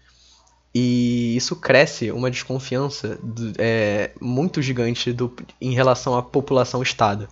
E 0.75 1.37
isso 1.37 1.55
cresce 1.57 2.11
uma 2.11 2.31
desconfiança 2.31 3.19
é, 3.59 4.11
muito 4.21 4.61
gigante 4.61 5.13
do, 5.13 5.33
em 5.61 5.73
relação 5.73 6.17
à 6.17 6.23
população-estado. 6.23 7.29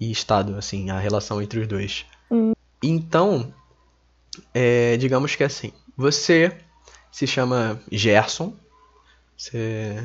E 0.00 0.10
Estado, 0.10 0.56
assim, 0.56 0.90
a 0.90 0.98
relação 0.98 1.40
entre 1.40 1.60
os 1.60 1.66
dois. 1.66 2.04
Hum. 2.30 2.52
Então, 2.82 3.52
é, 4.52 4.96
digamos 4.96 5.34
que 5.36 5.44
assim, 5.44 5.72
você 5.96 6.52
se 7.10 7.26
chama 7.26 7.80
Gerson, 7.90 8.54
você 9.36 9.96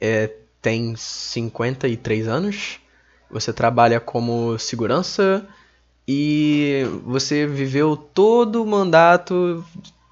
é, 0.00 0.32
tem 0.60 0.94
53 0.96 2.28
anos, 2.28 2.80
você 3.30 3.52
trabalha 3.52 4.00
como 4.00 4.58
segurança 4.58 5.46
e 6.06 6.84
você 7.04 7.46
viveu 7.46 7.96
todo 7.96 8.62
o 8.62 8.66
mandato 8.66 9.64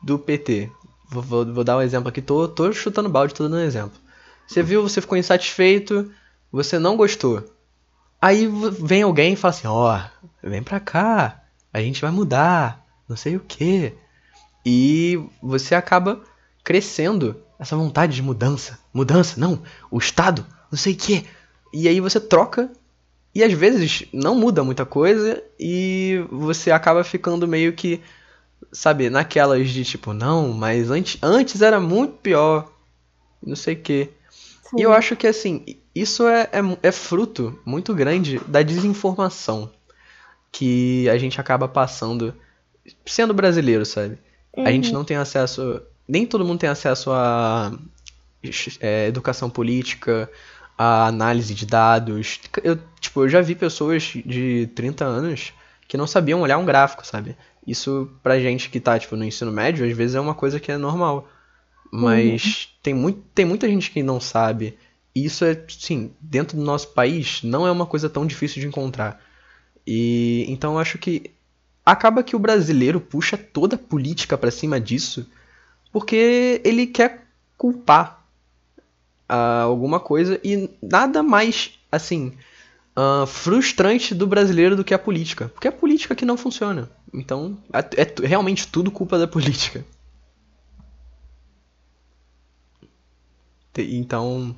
do 0.03 0.18
PT. 0.18 0.70
Vou, 1.11 1.22
vou, 1.22 1.55
vou 1.55 1.64
dar 1.64 1.76
um 1.76 1.82
exemplo 1.82 2.09
aqui, 2.09 2.20
tô, 2.20 2.49
tô 2.49 2.72
chutando 2.72 3.09
balde, 3.09 3.34
tô 3.34 3.45
dando 3.45 3.57
um 3.57 3.64
exemplo. 3.64 3.99
Você 4.47 4.62
viu, 4.62 4.82
você 4.82 5.01
ficou 5.01 5.16
insatisfeito, 5.16 6.11
você 6.51 6.78
não 6.78 6.97
gostou. 6.97 7.45
Aí 8.25 8.49
vem 8.81 9.03
alguém 9.03 9.35
e 9.35 9.37
fala 9.37 9.53
assim: 9.53 9.66
Ó, 9.66 9.95
oh, 9.95 10.49
vem 10.49 10.62
pra 10.62 10.81
cá, 10.81 11.43
a 11.70 11.79
gente 11.79 12.01
vai 12.01 12.11
mudar, 12.11 12.83
não 13.07 13.18
sei 13.18 13.37
o 13.37 13.41
que. 13.41 13.93
E 14.64 15.22
você 15.43 15.75
acaba 15.75 16.22
crescendo 16.64 17.37
essa 17.59 17.77
vontade 17.77 18.14
de 18.14 18.22
mudança. 18.22 18.79
Mudança, 18.95 19.39
não, 19.39 19.62
o 19.91 19.99
Estado, 19.99 20.47
não 20.72 20.79
sei 20.79 20.95
o 20.95 20.97
que. 20.97 21.27
E 21.70 21.87
aí 21.87 22.01
você 22.01 22.18
troca 22.18 22.72
e 23.35 23.45
às 23.45 23.53
vezes 23.53 24.05
não 24.11 24.35
muda 24.35 24.64
muita 24.64 24.87
coisa 24.87 25.45
e 25.61 26.25
você 26.31 26.70
acaba 26.70 27.05
ficando 27.05 27.47
meio 27.47 27.75
que, 27.75 28.01
sabe, 28.72 29.11
naquelas 29.11 29.68
de 29.68 29.85
tipo, 29.85 30.14
não, 30.14 30.51
mas 30.51 30.91
antes, 30.91 31.18
antes 31.22 31.61
era 31.61 31.79
muito 31.79 32.14
pior, 32.14 32.72
não 33.47 33.55
sei 33.55 33.75
o 33.75 33.83
que. 34.71 34.81
E 34.81 34.83
eu 34.83 34.93
acho 34.93 35.17
que 35.17 35.27
assim, 35.27 35.65
isso 35.95 36.27
é, 36.27 36.43
é, 36.53 36.89
é 36.89 36.93
fruto 36.93 37.59
muito 37.65 37.95
grande 37.95 38.39
da 38.47 38.62
desinformação 38.62 39.71
que 40.51 41.09
a 41.09 41.19
gente 41.19 41.41
acaba 41.41 41.67
passando 41.67 42.35
sendo 43.05 43.35
brasileiro, 43.35 43.85
sabe? 43.85 44.19
Uhum. 44.57 44.67
A 44.67 44.71
gente 44.71 44.93
não 44.93 45.05
tem 45.05 45.17
acesso. 45.17 45.83
Nem 46.07 46.27
todo 46.27 46.45
mundo 46.45 46.61
tem 46.61 46.69
acesso 46.69 47.11
a 47.12 47.73
é, 48.81 49.07
educação 49.07 49.49
política, 49.49 50.31
a 50.77 51.07
análise 51.07 51.55
de 51.55 51.67
dados. 51.67 52.41
Eu, 52.62 52.79
tipo, 53.01 53.23
eu 53.23 53.29
já 53.29 53.41
vi 53.41 53.55
pessoas 53.55 54.03
de 54.03 54.69
30 54.75 55.05
anos 55.05 55.53
que 55.89 55.97
não 55.97 56.07
sabiam 56.07 56.41
olhar 56.41 56.59
um 56.59 56.65
gráfico, 56.65 57.07
sabe? 57.07 57.37
Isso 57.67 58.11
pra 58.23 58.39
gente 58.39 58.69
que 58.69 58.81
tá, 58.81 58.99
tipo, 58.99 59.17
no 59.17 59.25
ensino 59.25 59.51
médio, 59.51 59.87
às 59.87 59.97
vezes 59.97 60.15
é 60.15 60.21
uma 60.21 60.35
coisa 60.35 60.61
que 60.61 60.71
é 60.71 60.77
normal. 60.77 61.29
Mas 61.97 62.42
uhum. 62.45 62.78
tem, 62.82 62.95
muito, 62.95 63.22
tem 63.32 63.45
muita 63.45 63.68
gente 63.68 63.88
que 63.88 64.03
não 64.03 64.18
sabe. 64.18 64.76
E 65.14 65.24
isso 65.24 65.45
é, 65.45 65.64
sim, 65.68 66.11
dentro 66.20 66.57
do 66.57 66.64
nosso 66.64 66.88
país, 66.88 67.40
não 67.45 67.64
é 67.64 67.70
uma 67.70 67.86
coisa 67.86 68.11
tão 68.11 68.26
difícil 68.26 68.61
de 68.61 68.66
encontrar. 68.66 69.20
E 69.86 70.45
então 70.49 70.72
eu 70.72 70.80
acho 70.80 70.99
que 70.99 71.30
acaba 71.86 72.24
que 72.24 72.34
o 72.34 72.38
brasileiro 72.38 73.01
puxa 73.01 73.36
toda 73.36 73.76
a 73.76 73.78
política 73.78 74.36
para 74.36 74.51
cima 74.51 74.80
disso, 74.80 75.30
porque 75.92 76.61
ele 76.64 76.88
quer 76.88 77.28
culpar 77.57 78.26
uh, 79.30 79.62
alguma 79.62 80.01
coisa 80.01 80.40
e 80.42 80.68
nada 80.82 81.22
mais 81.22 81.78
assim 81.92 82.32
uh, 82.97 83.24
frustrante 83.24 84.16
do 84.16 84.26
brasileiro 84.26 84.74
do 84.74 84.82
que 84.82 84.95
a 84.95 84.99
política, 84.99 85.49
porque 85.49 85.68
é 85.68 85.70
a 85.70 85.72
política 85.72 86.16
que 86.16 86.24
não 86.24 86.36
funciona. 86.36 86.90
Então 87.12 87.57
é, 87.72 88.03
é 88.03 88.26
realmente 88.26 88.66
tudo 88.66 88.90
culpa 88.90 89.16
da 89.16 89.28
política. 89.28 89.84
Então 93.83 94.55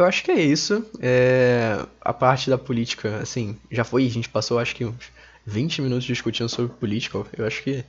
eu 0.00 0.06
acho 0.06 0.24
que 0.24 0.30
é 0.30 0.40
isso. 0.40 0.84
É, 1.00 1.84
a 2.00 2.12
parte 2.12 2.48
da 2.48 2.56
política, 2.56 3.18
assim, 3.18 3.58
já 3.70 3.84
foi, 3.84 4.06
a 4.06 4.10
gente 4.10 4.28
passou 4.28 4.58
acho 4.58 4.74
que 4.74 4.84
uns 4.84 5.12
20 5.44 5.82
minutos 5.82 6.04
discutindo 6.04 6.48
sobre 6.48 6.72
política. 6.72 7.22
Eu 7.36 7.46
acho 7.46 7.62
que 7.62 7.84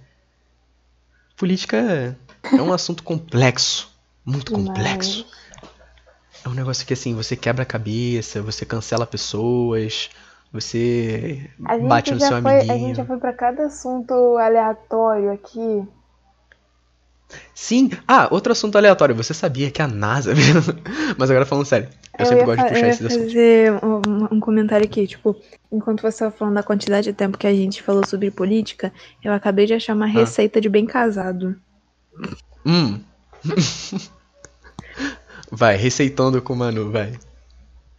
política 1.37 1.77
é, 1.77 2.15
é 2.43 2.61
um 2.61 2.73
assunto 2.73 3.01
complexo, 3.01 3.89
muito 4.25 4.51
complexo. 4.51 5.25
É 6.43 6.49
um 6.49 6.53
negócio 6.53 6.85
que 6.85 6.93
assim, 6.93 7.15
você 7.15 7.35
quebra 7.35 7.63
a 7.63 7.65
cabeça, 7.65 8.41
você 8.41 8.65
cancela 8.65 9.05
pessoas, 9.07 10.09
você 10.51 11.49
bate 11.87 12.11
no 12.13 12.19
seu 12.19 12.41
foi, 12.41 12.51
amiguinho. 12.51 12.73
A 12.73 12.77
gente 12.77 12.97
já 12.97 13.05
foi 13.05 13.17
pra 13.19 13.31
cada 13.31 13.67
assunto 13.67 14.13
aleatório 14.37 15.31
aqui. 15.31 15.87
Sim. 17.53 17.91
Ah, 18.07 18.27
outro 18.31 18.51
assunto 18.51 18.77
aleatório. 18.77 19.15
Você 19.15 19.33
sabia 19.33 19.69
que 19.71 19.81
a 19.81 19.87
NASA. 19.87 20.33
Mas 21.17 21.29
agora 21.29 21.45
falando 21.45 21.65
sério. 21.65 21.89
Eu, 22.17 22.19
eu 22.19 22.25
sempre 22.25 22.45
gosto 22.45 22.63
de 22.63 22.69
puxar 22.69 22.87
esses 22.87 23.05
assuntos. 23.05 23.27
fazer 23.27 23.73
um, 23.83 24.35
um, 24.35 24.39
comentário 24.39 24.85
aqui. 24.85 25.07
Tipo, 25.07 25.35
enquanto 25.71 26.01
você 26.01 26.07
estava 26.09 26.31
falando 26.31 26.55
da 26.55 26.63
quantidade 26.63 27.05
de 27.09 27.13
tempo 27.13 27.37
que 27.37 27.47
a 27.47 27.53
gente 27.53 27.83
falou 27.83 28.05
sobre 28.05 28.31
política, 28.31 28.91
eu 29.23 29.33
acabei 29.33 29.65
de 29.65 29.73
achar 29.73 29.95
uma 29.95 30.05
ah. 30.05 30.09
receita 30.09 30.59
de 30.59 30.69
bem 30.69 30.85
casado. 30.85 31.55
Hum. 32.65 32.99
vai, 35.51 35.75
receitando 35.75 36.41
com 36.41 36.53
o 36.53 36.55
Manu, 36.55 36.91
vai. 36.91 37.13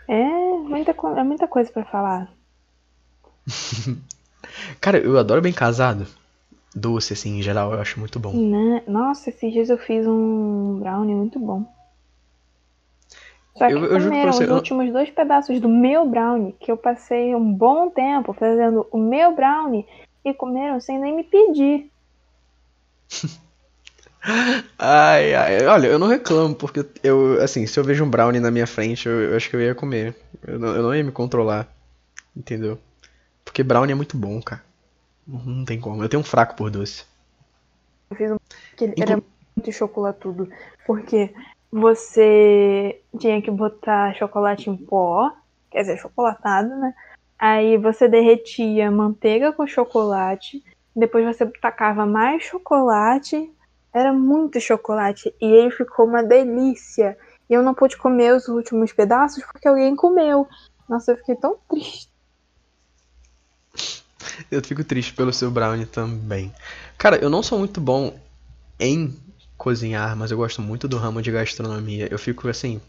É 0.08 0.24
muita, 0.24 0.94
é 1.16 1.24
muita 1.24 1.46
coisa 1.46 1.70
para 1.70 1.84
falar. 1.84 2.28
Cara, 4.80 4.98
eu 4.98 5.18
adoro 5.18 5.40
bem 5.40 5.52
casado 5.52 6.06
doce, 6.74 7.12
assim, 7.12 7.38
em 7.38 7.42
geral, 7.42 7.72
eu 7.72 7.80
acho 7.80 7.98
muito 7.98 8.18
bom. 8.18 8.32
Né? 8.32 8.82
Nossa, 8.86 9.30
esses 9.30 9.52
dias 9.52 9.68
eu 9.70 9.78
fiz 9.78 10.06
um 10.06 10.78
brownie 10.80 11.14
muito 11.14 11.38
bom. 11.38 11.64
Só 13.56 13.66
que 13.66 13.74
eu, 13.74 13.84
eu 13.84 14.02
comeram 14.02 14.30
os 14.30 14.40
eu... 14.40 14.54
últimos 14.54 14.90
dois 14.92 15.10
pedaços 15.10 15.60
do 15.60 15.68
meu 15.68 16.08
brownie, 16.08 16.54
que 16.58 16.72
eu 16.72 16.76
passei 16.76 17.34
um 17.34 17.52
bom 17.52 17.90
tempo 17.90 18.32
fazendo 18.32 18.86
o 18.90 18.98
meu 18.98 19.34
brownie, 19.34 19.86
e 20.24 20.32
comeram 20.32 20.80
sem 20.80 20.98
nem 20.98 21.14
me 21.14 21.24
pedir. 21.24 21.90
ai, 24.78 25.34
ai, 25.34 25.66
olha, 25.66 25.88
eu 25.88 25.98
não 25.98 26.06
reclamo, 26.06 26.54
porque 26.54 26.86
eu, 27.02 27.40
assim, 27.42 27.66
se 27.66 27.78
eu 27.78 27.84
vejo 27.84 28.04
um 28.04 28.10
brownie 28.10 28.40
na 28.40 28.50
minha 28.50 28.66
frente, 28.66 29.06
eu, 29.06 29.20
eu 29.20 29.36
acho 29.36 29.50
que 29.50 29.56
eu 29.56 29.60
ia 29.60 29.74
comer. 29.74 30.16
Eu 30.46 30.58
não, 30.58 30.68
eu 30.68 30.82
não 30.82 30.94
ia 30.94 31.04
me 31.04 31.12
controlar, 31.12 31.68
entendeu? 32.34 32.78
Porque 33.44 33.62
brownie 33.62 33.92
é 33.92 33.96
muito 33.96 34.16
bom, 34.16 34.40
cara. 34.40 34.62
Não 35.26 35.64
tem 35.64 35.80
como. 35.80 36.02
Eu 36.02 36.08
tenho 36.08 36.20
um 36.20 36.24
fraco 36.24 36.56
por 36.56 36.70
doce. 36.70 37.04
Eu 38.10 38.16
fiz 38.16 38.30
um 38.32 38.36
que 38.76 38.92
era 39.00 39.22
muito 39.56 39.72
chocolatudo. 39.72 40.48
Porque 40.86 41.32
você 41.70 43.00
tinha 43.18 43.40
que 43.40 43.50
botar 43.50 44.14
chocolate 44.14 44.68
em 44.68 44.76
pó, 44.76 45.30
quer 45.70 45.82
dizer, 45.82 45.98
chocolatado, 45.98 46.68
né? 46.68 46.94
Aí 47.38 47.76
você 47.76 48.06
derretia 48.06 48.90
manteiga 48.90 49.52
com 49.52 49.66
chocolate, 49.66 50.62
depois 50.94 51.24
você 51.24 51.46
tacava 51.46 52.06
mais 52.06 52.44
chocolate, 52.44 53.50
era 53.92 54.12
muito 54.12 54.60
chocolate 54.60 55.34
e 55.40 55.46
ele 55.46 55.70
ficou 55.70 56.06
uma 56.06 56.22
delícia. 56.22 57.16
E 57.48 57.54
eu 57.54 57.62
não 57.62 57.74
pude 57.74 57.96
comer 57.96 58.34
os 58.34 58.48
últimos 58.48 58.92
pedaços 58.92 59.42
porque 59.44 59.66
alguém 59.66 59.96
comeu. 59.96 60.46
Nossa, 60.88 61.12
eu 61.12 61.16
fiquei 61.16 61.34
tão 61.34 61.56
triste. 61.68 62.11
Eu 64.50 64.62
fico 64.62 64.82
triste 64.84 65.12
pelo 65.12 65.32
seu 65.32 65.50
brownie 65.50 65.86
também. 65.86 66.52
Cara, 66.98 67.16
eu 67.16 67.30
não 67.30 67.42
sou 67.42 67.58
muito 67.58 67.80
bom 67.80 68.18
em 68.78 69.14
cozinhar, 69.56 70.16
mas 70.16 70.30
eu 70.30 70.36
gosto 70.36 70.60
muito 70.60 70.88
do 70.88 70.96
ramo 70.96 71.22
de 71.22 71.30
gastronomia. 71.30 72.08
Eu 72.10 72.18
fico 72.18 72.48
assim, 72.48 72.80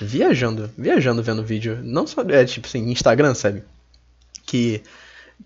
viajando, 0.00 0.70
viajando 0.76 1.22
vendo 1.22 1.42
vídeo. 1.42 1.78
Não 1.82 2.06
só, 2.06 2.22
é 2.22 2.44
tipo 2.44 2.66
assim, 2.66 2.90
Instagram, 2.90 3.34
sabe? 3.34 3.62
Que 4.46 4.82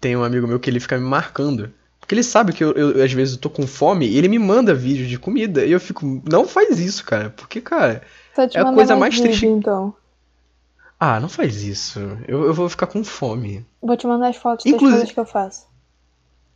tem 0.00 0.16
um 0.16 0.24
amigo 0.24 0.46
meu 0.46 0.60
que 0.60 0.70
ele 0.70 0.80
fica 0.80 0.96
me 0.96 1.04
marcando. 1.04 1.72
Porque 1.98 2.14
ele 2.14 2.22
sabe 2.22 2.52
que 2.52 2.62
eu, 2.62 2.72
eu 2.72 3.04
às 3.04 3.12
vezes 3.12 3.34
eu 3.34 3.40
tô 3.40 3.50
com 3.50 3.66
fome 3.66 4.06
e 4.06 4.18
ele 4.18 4.28
me 4.28 4.38
manda 4.38 4.74
vídeo 4.74 5.06
de 5.06 5.18
comida. 5.18 5.64
E 5.64 5.72
eu 5.72 5.80
fico, 5.80 6.22
não 6.28 6.46
faz 6.46 6.78
isso, 6.78 7.04
cara. 7.04 7.30
Porque, 7.30 7.60
cara, 7.60 8.02
é 8.36 8.60
a 8.60 8.72
coisa 8.72 8.96
mais 8.96 9.14
vídeo, 9.14 9.28
triste. 9.28 9.46
Então. 9.46 9.94
Ah, 11.04 11.18
não 11.18 11.28
faz 11.28 11.64
isso. 11.64 11.98
Eu, 12.28 12.44
eu 12.44 12.54
vou 12.54 12.68
ficar 12.68 12.86
com 12.86 13.02
fome. 13.02 13.66
Vou 13.82 13.96
te 13.96 14.06
mandar 14.06 14.28
as 14.28 14.36
fotos 14.36 14.64
Inclusive... 14.64 14.90
das 14.90 14.98
coisas 15.00 15.12
que 15.12 15.18
eu 15.18 15.26
faço. 15.26 15.66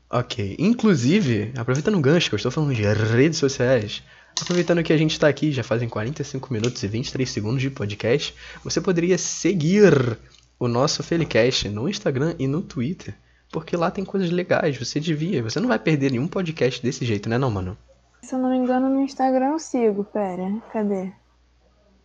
Ok. 0.09 0.55
Inclusive, 0.57 1.53
aproveitando 1.59 1.97
o 1.97 2.01
gancho 2.01 2.29
que 2.29 2.35
eu 2.35 2.37
estou 2.37 2.53
falando 2.53 2.73
de 2.73 2.83
redes 2.83 3.41
sociais, 3.41 4.05
aproveitando 4.41 4.85
que 4.85 4.93
a 4.93 4.97
gente 4.97 5.11
está 5.11 5.27
aqui, 5.27 5.51
já 5.51 5.65
fazem 5.65 5.89
45 5.89 6.53
minutos 6.53 6.81
e 6.81 6.87
23 6.87 7.29
segundos 7.29 7.61
de 7.61 7.71
podcast, 7.71 8.33
você 8.63 8.81
poderia 8.81 9.19
seguir 9.19 10.17
o 10.61 10.69
nosso 10.69 11.03
Felicast 11.03 11.69
no 11.69 11.89
Instagram 11.89 12.37
e 12.39 12.47
no 12.47 12.63
Twitter. 12.63 13.17
Porque 13.51 13.77
lá 13.77 13.91
tem 13.91 14.05
coisas 14.05 14.31
legais, 14.31 14.77
você 14.77 15.01
devia. 15.01 15.43
Você 15.43 15.59
não 15.59 15.67
vai 15.67 15.81
perder 15.81 16.13
nenhum 16.13 16.29
podcast 16.29 16.81
desse 16.81 17.05
jeito, 17.05 17.29
né 17.29 17.37
não, 17.37 17.51
mano? 17.51 17.77
Se 18.23 18.33
eu 18.33 18.39
não 18.39 18.51
me 18.51 18.59
engano, 18.59 18.89
no 18.89 19.01
Instagram 19.03 19.55
eu 19.55 19.59
sigo, 19.59 20.05
pera. 20.05 20.55
Cadê? 20.73 21.11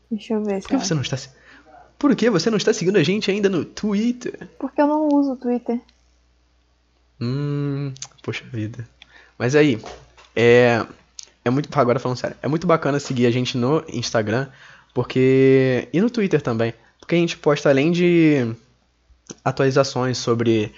Deixa 0.09 0.33
eu 0.33 0.43
ver. 0.43 0.61
Por 0.61 0.69
que 0.69 0.77
você 0.77 0.95
não 0.95 1.03
está 1.03 1.17
Por 2.01 2.15
que 2.15 2.31
você 2.31 2.49
não 2.49 2.57
está 2.57 2.73
seguindo 2.73 2.97
a 2.97 3.03
gente 3.03 3.29
ainda 3.29 3.47
no 3.47 3.63
Twitter? 3.63 4.49
Porque 4.57 4.81
eu 4.81 4.87
não 4.87 5.07
uso 5.09 5.33
o 5.33 5.35
Twitter. 5.35 5.79
Hum, 7.21 7.93
poxa 8.23 8.43
vida. 8.51 8.89
Mas 9.37 9.55
aí, 9.55 9.79
é. 10.35 10.83
É 11.45 11.49
muito. 11.51 11.69
Agora 11.77 11.99
falando 11.99 12.17
sério, 12.17 12.35
é 12.41 12.47
muito 12.47 12.65
bacana 12.65 12.99
seguir 12.99 13.27
a 13.27 13.31
gente 13.31 13.55
no 13.55 13.85
Instagram, 13.87 14.47
porque. 14.95 15.89
E 15.93 16.01
no 16.01 16.09
Twitter 16.09 16.41
também. 16.41 16.73
Porque 16.99 17.13
a 17.13 17.19
gente 17.19 17.37
posta 17.37 17.69
além 17.69 17.91
de 17.91 18.51
atualizações 19.45 20.17
sobre 20.17 20.73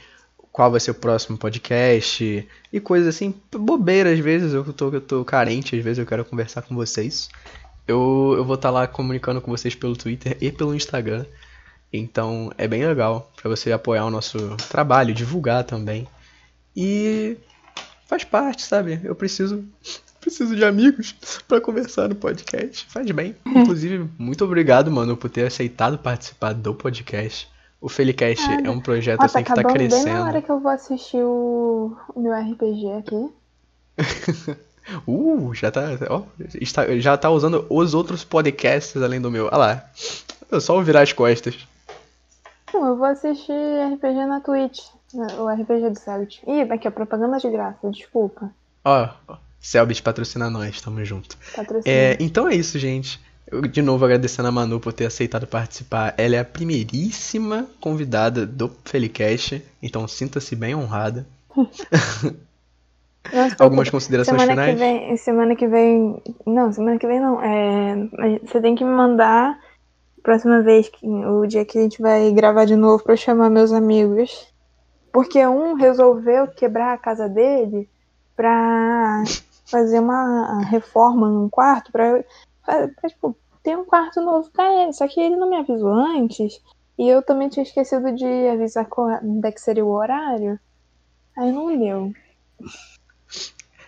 qual 0.52 0.72
vai 0.72 0.82
ser 0.82 0.92
o 0.92 0.96
próximo 0.96 1.38
podcast 1.38 2.46
e 2.72 2.80
coisas 2.82 3.08
assim, 3.08 3.34
bobeiras 3.50 4.20
às 4.20 4.20
vezes, 4.20 4.54
eu 4.54 4.74
tô, 4.74 4.90
eu 4.90 5.00
tô 5.00 5.24
carente, 5.24 5.78
às 5.78 5.84
vezes 5.84 6.00
eu 6.00 6.06
quero 6.06 6.26
conversar 6.26 6.64
com 6.64 6.76
vocês. 6.76 7.30
Eu, 7.88 8.36
eu 8.38 8.46
vou 8.46 8.56
estar 8.56 8.70
tá 8.70 8.74
lá 8.74 8.88
comunicando 8.88 9.42
com 9.42 9.52
vocês 9.52 9.76
pelo 9.76 9.96
Twitter 9.96 10.38
e 10.40 10.52
pelo 10.52 10.76
Instagram. 10.76 11.26
Então 11.92 12.52
é 12.58 12.68
bem 12.68 12.86
legal 12.86 13.32
para 13.36 13.50
você 13.50 13.72
apoiar 13.72 14.06
o 14.06 14.10
nosso 14.10 14.56
trabalho, 14.70 15.14
divulgar 15.14 15.64
também. 15.64 16.08
E 16.76 17.38
faz 18.08 18.24
parte, 18.24 18.64
sabe? 18.64 19.00
Eu 19.04 19.16
preciso 19.16 19.64
preciso 20.20 20.56
de 20.56 20.64
amigos 20.64 21.14
para 21.48 21.62
conversar 21.62 22.10
no 22.10 22.16
podcast. 22.16 22.86
Faz 22.90 23.10
bem. 23.12 23.36
Inclusive, 23.46 24.10
muito 24.18 24.44
obrigado, 24.44 24.90
mano, 24.90 25.18
por 25.18 25.30
ter 25.30 25.46
aceitado 25.46 25.98
participar 25.98 26.54
do 26.54 26.74
podcast. 26.74 27.52
O 27.80 27.90
Felicast 27.90 28.42
é 28.64 28.70
um 28.70 28.80
projeto 28.80 29.20
Ó, 29.22 29.26
assim 29.26 29.44
tá 29.44 29.56
que 29.56 29.62
tá 29.62 29.64
crescendo. 29.70 30.06
bem 30.06 30.14
na 30.14 30.24
hora 30.24 30.42
que 30.42 30.50
eu 30.50 30.58
vou 30.58 30.72
assistir 30.72 31.22
o, 31.22 31.98
o 32.16 32.22
meu 32.22 32.34
RPG 32.34 32.92
aqui. 32.94 33.30
Uh, 35.08 35.54
já 35.54 35.72
tá, 35.72 35.82
ó, 36.10 36.24
está, 36.60 36.98
já 36.98 37.18
tá 37.18 37.30
usando 37.30 37.66
os 37.70 37.94
outros 37.94 38.24
podcasts 38.24 39.02
além 39.02 39.22
do 39.22 39.32
meu. 39.32 39.46
Olha 39.48 39.58
lá. 39.58 39.90
É 40.52 40.60
só 40.60 40.80
virar 40.82 41.02
as 41.02 41.14
costas. 41.14 41.68
Não, 42.74 42.88
eu 42.88 42.96
vou 42.96 43.06
assistir 43.06 43.54
RPG 43.94 44.26
na 44.26 44.40
Twitch. 44.40 44.80
O 45.14 45.48
RPG 45.48 45.90
do 45.92 46.00
Selbit. 46.00 46.42
Ih, 46.48 46.62
aqui, 46.62 46.88
ó, 46.88 46.92
propaganda 46.92 47.38
de 47.38 47.50
graça, 47.50 47.90
desculpa. 47.90 48.52
Ó, 48.84 49.10
Selbit 49.60 50.02
patrocina 50.02 50.50
nós, 50.50 50.82
tamo 50.82 51.04
junto. 51.06 51.38
Patrocina. 51.56 51.96
É, 51.96 52.18
então 52.20 52.48
é 52.48 52.56
isso, 52.56 52.78
gente. 52.80 53.22
Eu, 53.50 53.62
de 53.62 53.82
novo 53.82 54.04
agradecendo 54.04 54.48
a 54.48 54.52
Manu 54.52 54.80
por 54.80 54.92
ter 54.92 55.06
aceitado 55.06 55.46
participar. 55.46 56.14
Ela 56.18 56.36
é 56.36 56.40
a 56.40 56.46
primeiríssima 56.46 57.68
convidada 57.80 58.46
do 58.46 58.72
Felicast, 58.84 59.62
então 59.82 60.08
sinta-se 60.08 60.56
bem 60.56 60.76
honrada. 60.76 61.28
Nossa, 63.32 63.56
Algumas 63.64 63.90
considerações 63.90 64.42
semana 64.42 64.64
finais? 64.64 64.74
Que 64.74 64.80
vem, 64.80 65.18
semana 65.18 65.56
que 65.56 65.68
vem. 65.68 66.22
Não, 66.46 66.72
semana 66.72 66.98
que 66.98 67.08
vem 67.08 67.20
não. 67.20 67.42
É, 67.42 67.96
você 68.46 68.62
tem 68.62 68.76
que 68.76 68.84
me 68.84 68.92
mandar 68.92 69.58
próxima 70.24 70.62
vez, 70.62 70.90
o 71.04 71.46
dia 71.46 71.66
que 71.66 71.78
a 71.78 71.82
gente 71.82 72.02
vai 72.02 72.32
gravar 72.32 72.66
de 72.66 72.78
novo 72.78 73.04
pra 73.04 73.14
eu 73.14 73.18
chamar 73.18 73.50
meus 73.50 73.72
amigos. 73.74 74.48
Porque 75.12 75.46
um 75.46 75.76
resolveu 75.76 76.48
quebrar 76.48 76.94
a 76.94 76.98
casa 76.98 77.30
dele 77.30 77.88
pra 78.36 79.24
fazer 79.66 80.00
uma 80.00 80.62
reforma 80.64 81.30
num 81.30 81.50
quarto 81.50 81.92
pra, 81.92 82.24
pra, 82.66 82.88
pra 82.88 83.10
tipo, 83.10 83.36
ter 83.62 83.78
um 83.78 83.86
quarto 83.86 84.22
novo 84.22 84.50
pra 84.52 84.82
ele. 84.82 84.94
Só 84.94 85.08
que 85.08 85.20
ele 85.20 85.36
não 85.36 85.50
me 85.50 85.58
avisou 85.58 85.92
antes. 85.92 86.60
E 86.98 87.08
eu 87.08 87.22
também 87.22 87.50
tinha 87.50 87.64
esquecido 87.64 88.12
de 88.14 88.26
avisar 88.48 88.86
quando 88.86 89.46
é 89.46 89.52
que 89.52 89.62
seria 89.62 89.86
o 89.86 89.92
horário. 89.92 90.60
Aí 91.38 91.52
não 91.52 91.78
deu. 91.78 92.12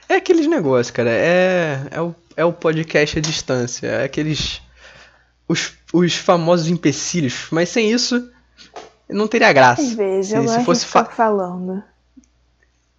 É 0.07 0.15
aqueles 0.15 0.47
negócios, 0.47 0.91
cara. 0.91 1.09
É, 1.09 1.87
é, 1.91 2.01
o, 2.01 2.13
é 2.37 2.45
o 2.45 2.53
podcast 2.53 3.17
à 3.17 3.21
distância. 3.21 3.87
É 3.87 4.03
aqueles. 4.03 4.61
Os, 5.47 5.73
os 5.93 6.15
famosos 6.15 6.67
empecilhos. 6.67 7.47
Mas 7.51 7.69
sem 7.69 7.91
isso, 7.91 8.29
não 9.09 9.27
teria 9.27 9.51
graça. 9.53 9.81
Às 9.81 9.93
vezes, 9.93 10.31
Se- 10.31 10.37
eu 10.37 10.41
se 10.41 10.47
gosto 10.47 10.65
fosse 10.65 10.81
de 10.81 10.87
ficar 10.87 11.05
fa- 11.05 11.11
falando. 11.11 11.83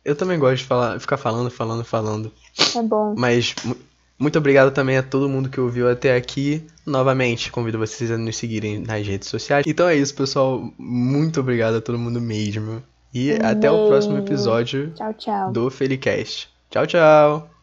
Eu 0.04 0.14
também 0.14 0.38
gosto 0.38 0.58
de 0.58 0.64
falar, 0.64 1.00
ficar 1.00 1.16
falando, 1.16 1.50
falando, 1.50 1.84
falando. 1.84 2.32
É 2.76 2.82
bom. 2.82 3.14
Mas 3.18 3.54
mu- 3.64 3.76
muito 4.18 4.38
obrigado 4.38 4.70
também 4.72 4.96
a 4.96 5.02
todo 5.02 5.28
mundo 5.28 5.48
que 5.48 5.60
ouviu 5.60 5.90
até 5.90 6.14
aqui. 6.16 6.64
Novamente, 6.86 7.50
convido 7.50 7.78
vocês 7.78 8.10
a 8.10 8.16
nos 8.16 8.36
seguirem 8.36 8.78
nas 8.78 9.04
redes 9.06 9.28
sociais. 9.28 9.64
Então 9.66 9.88
é 9.88 9.96
isso, 9.96 10.14
pessoal. 10.14 10.62
Muito 10.78 11.40
obrigado 11.40 11.76
a 11.76 11.80
todo 11.80 11.98
mundo 11.98 12.20
mesmo. 12.20 12.82
E 13.12 13.32
até 13.32 13.68
o 13.70 13.88
próximo 13.88 14.18
episódio 14.18 14.92
Tchau, 14.94 15.14
tchau. 15.14 15.52
do 15.52 15.70
Felicast. 15.70 16.48
Tchau, 16.70 16.86
tchau. 16.86 17.55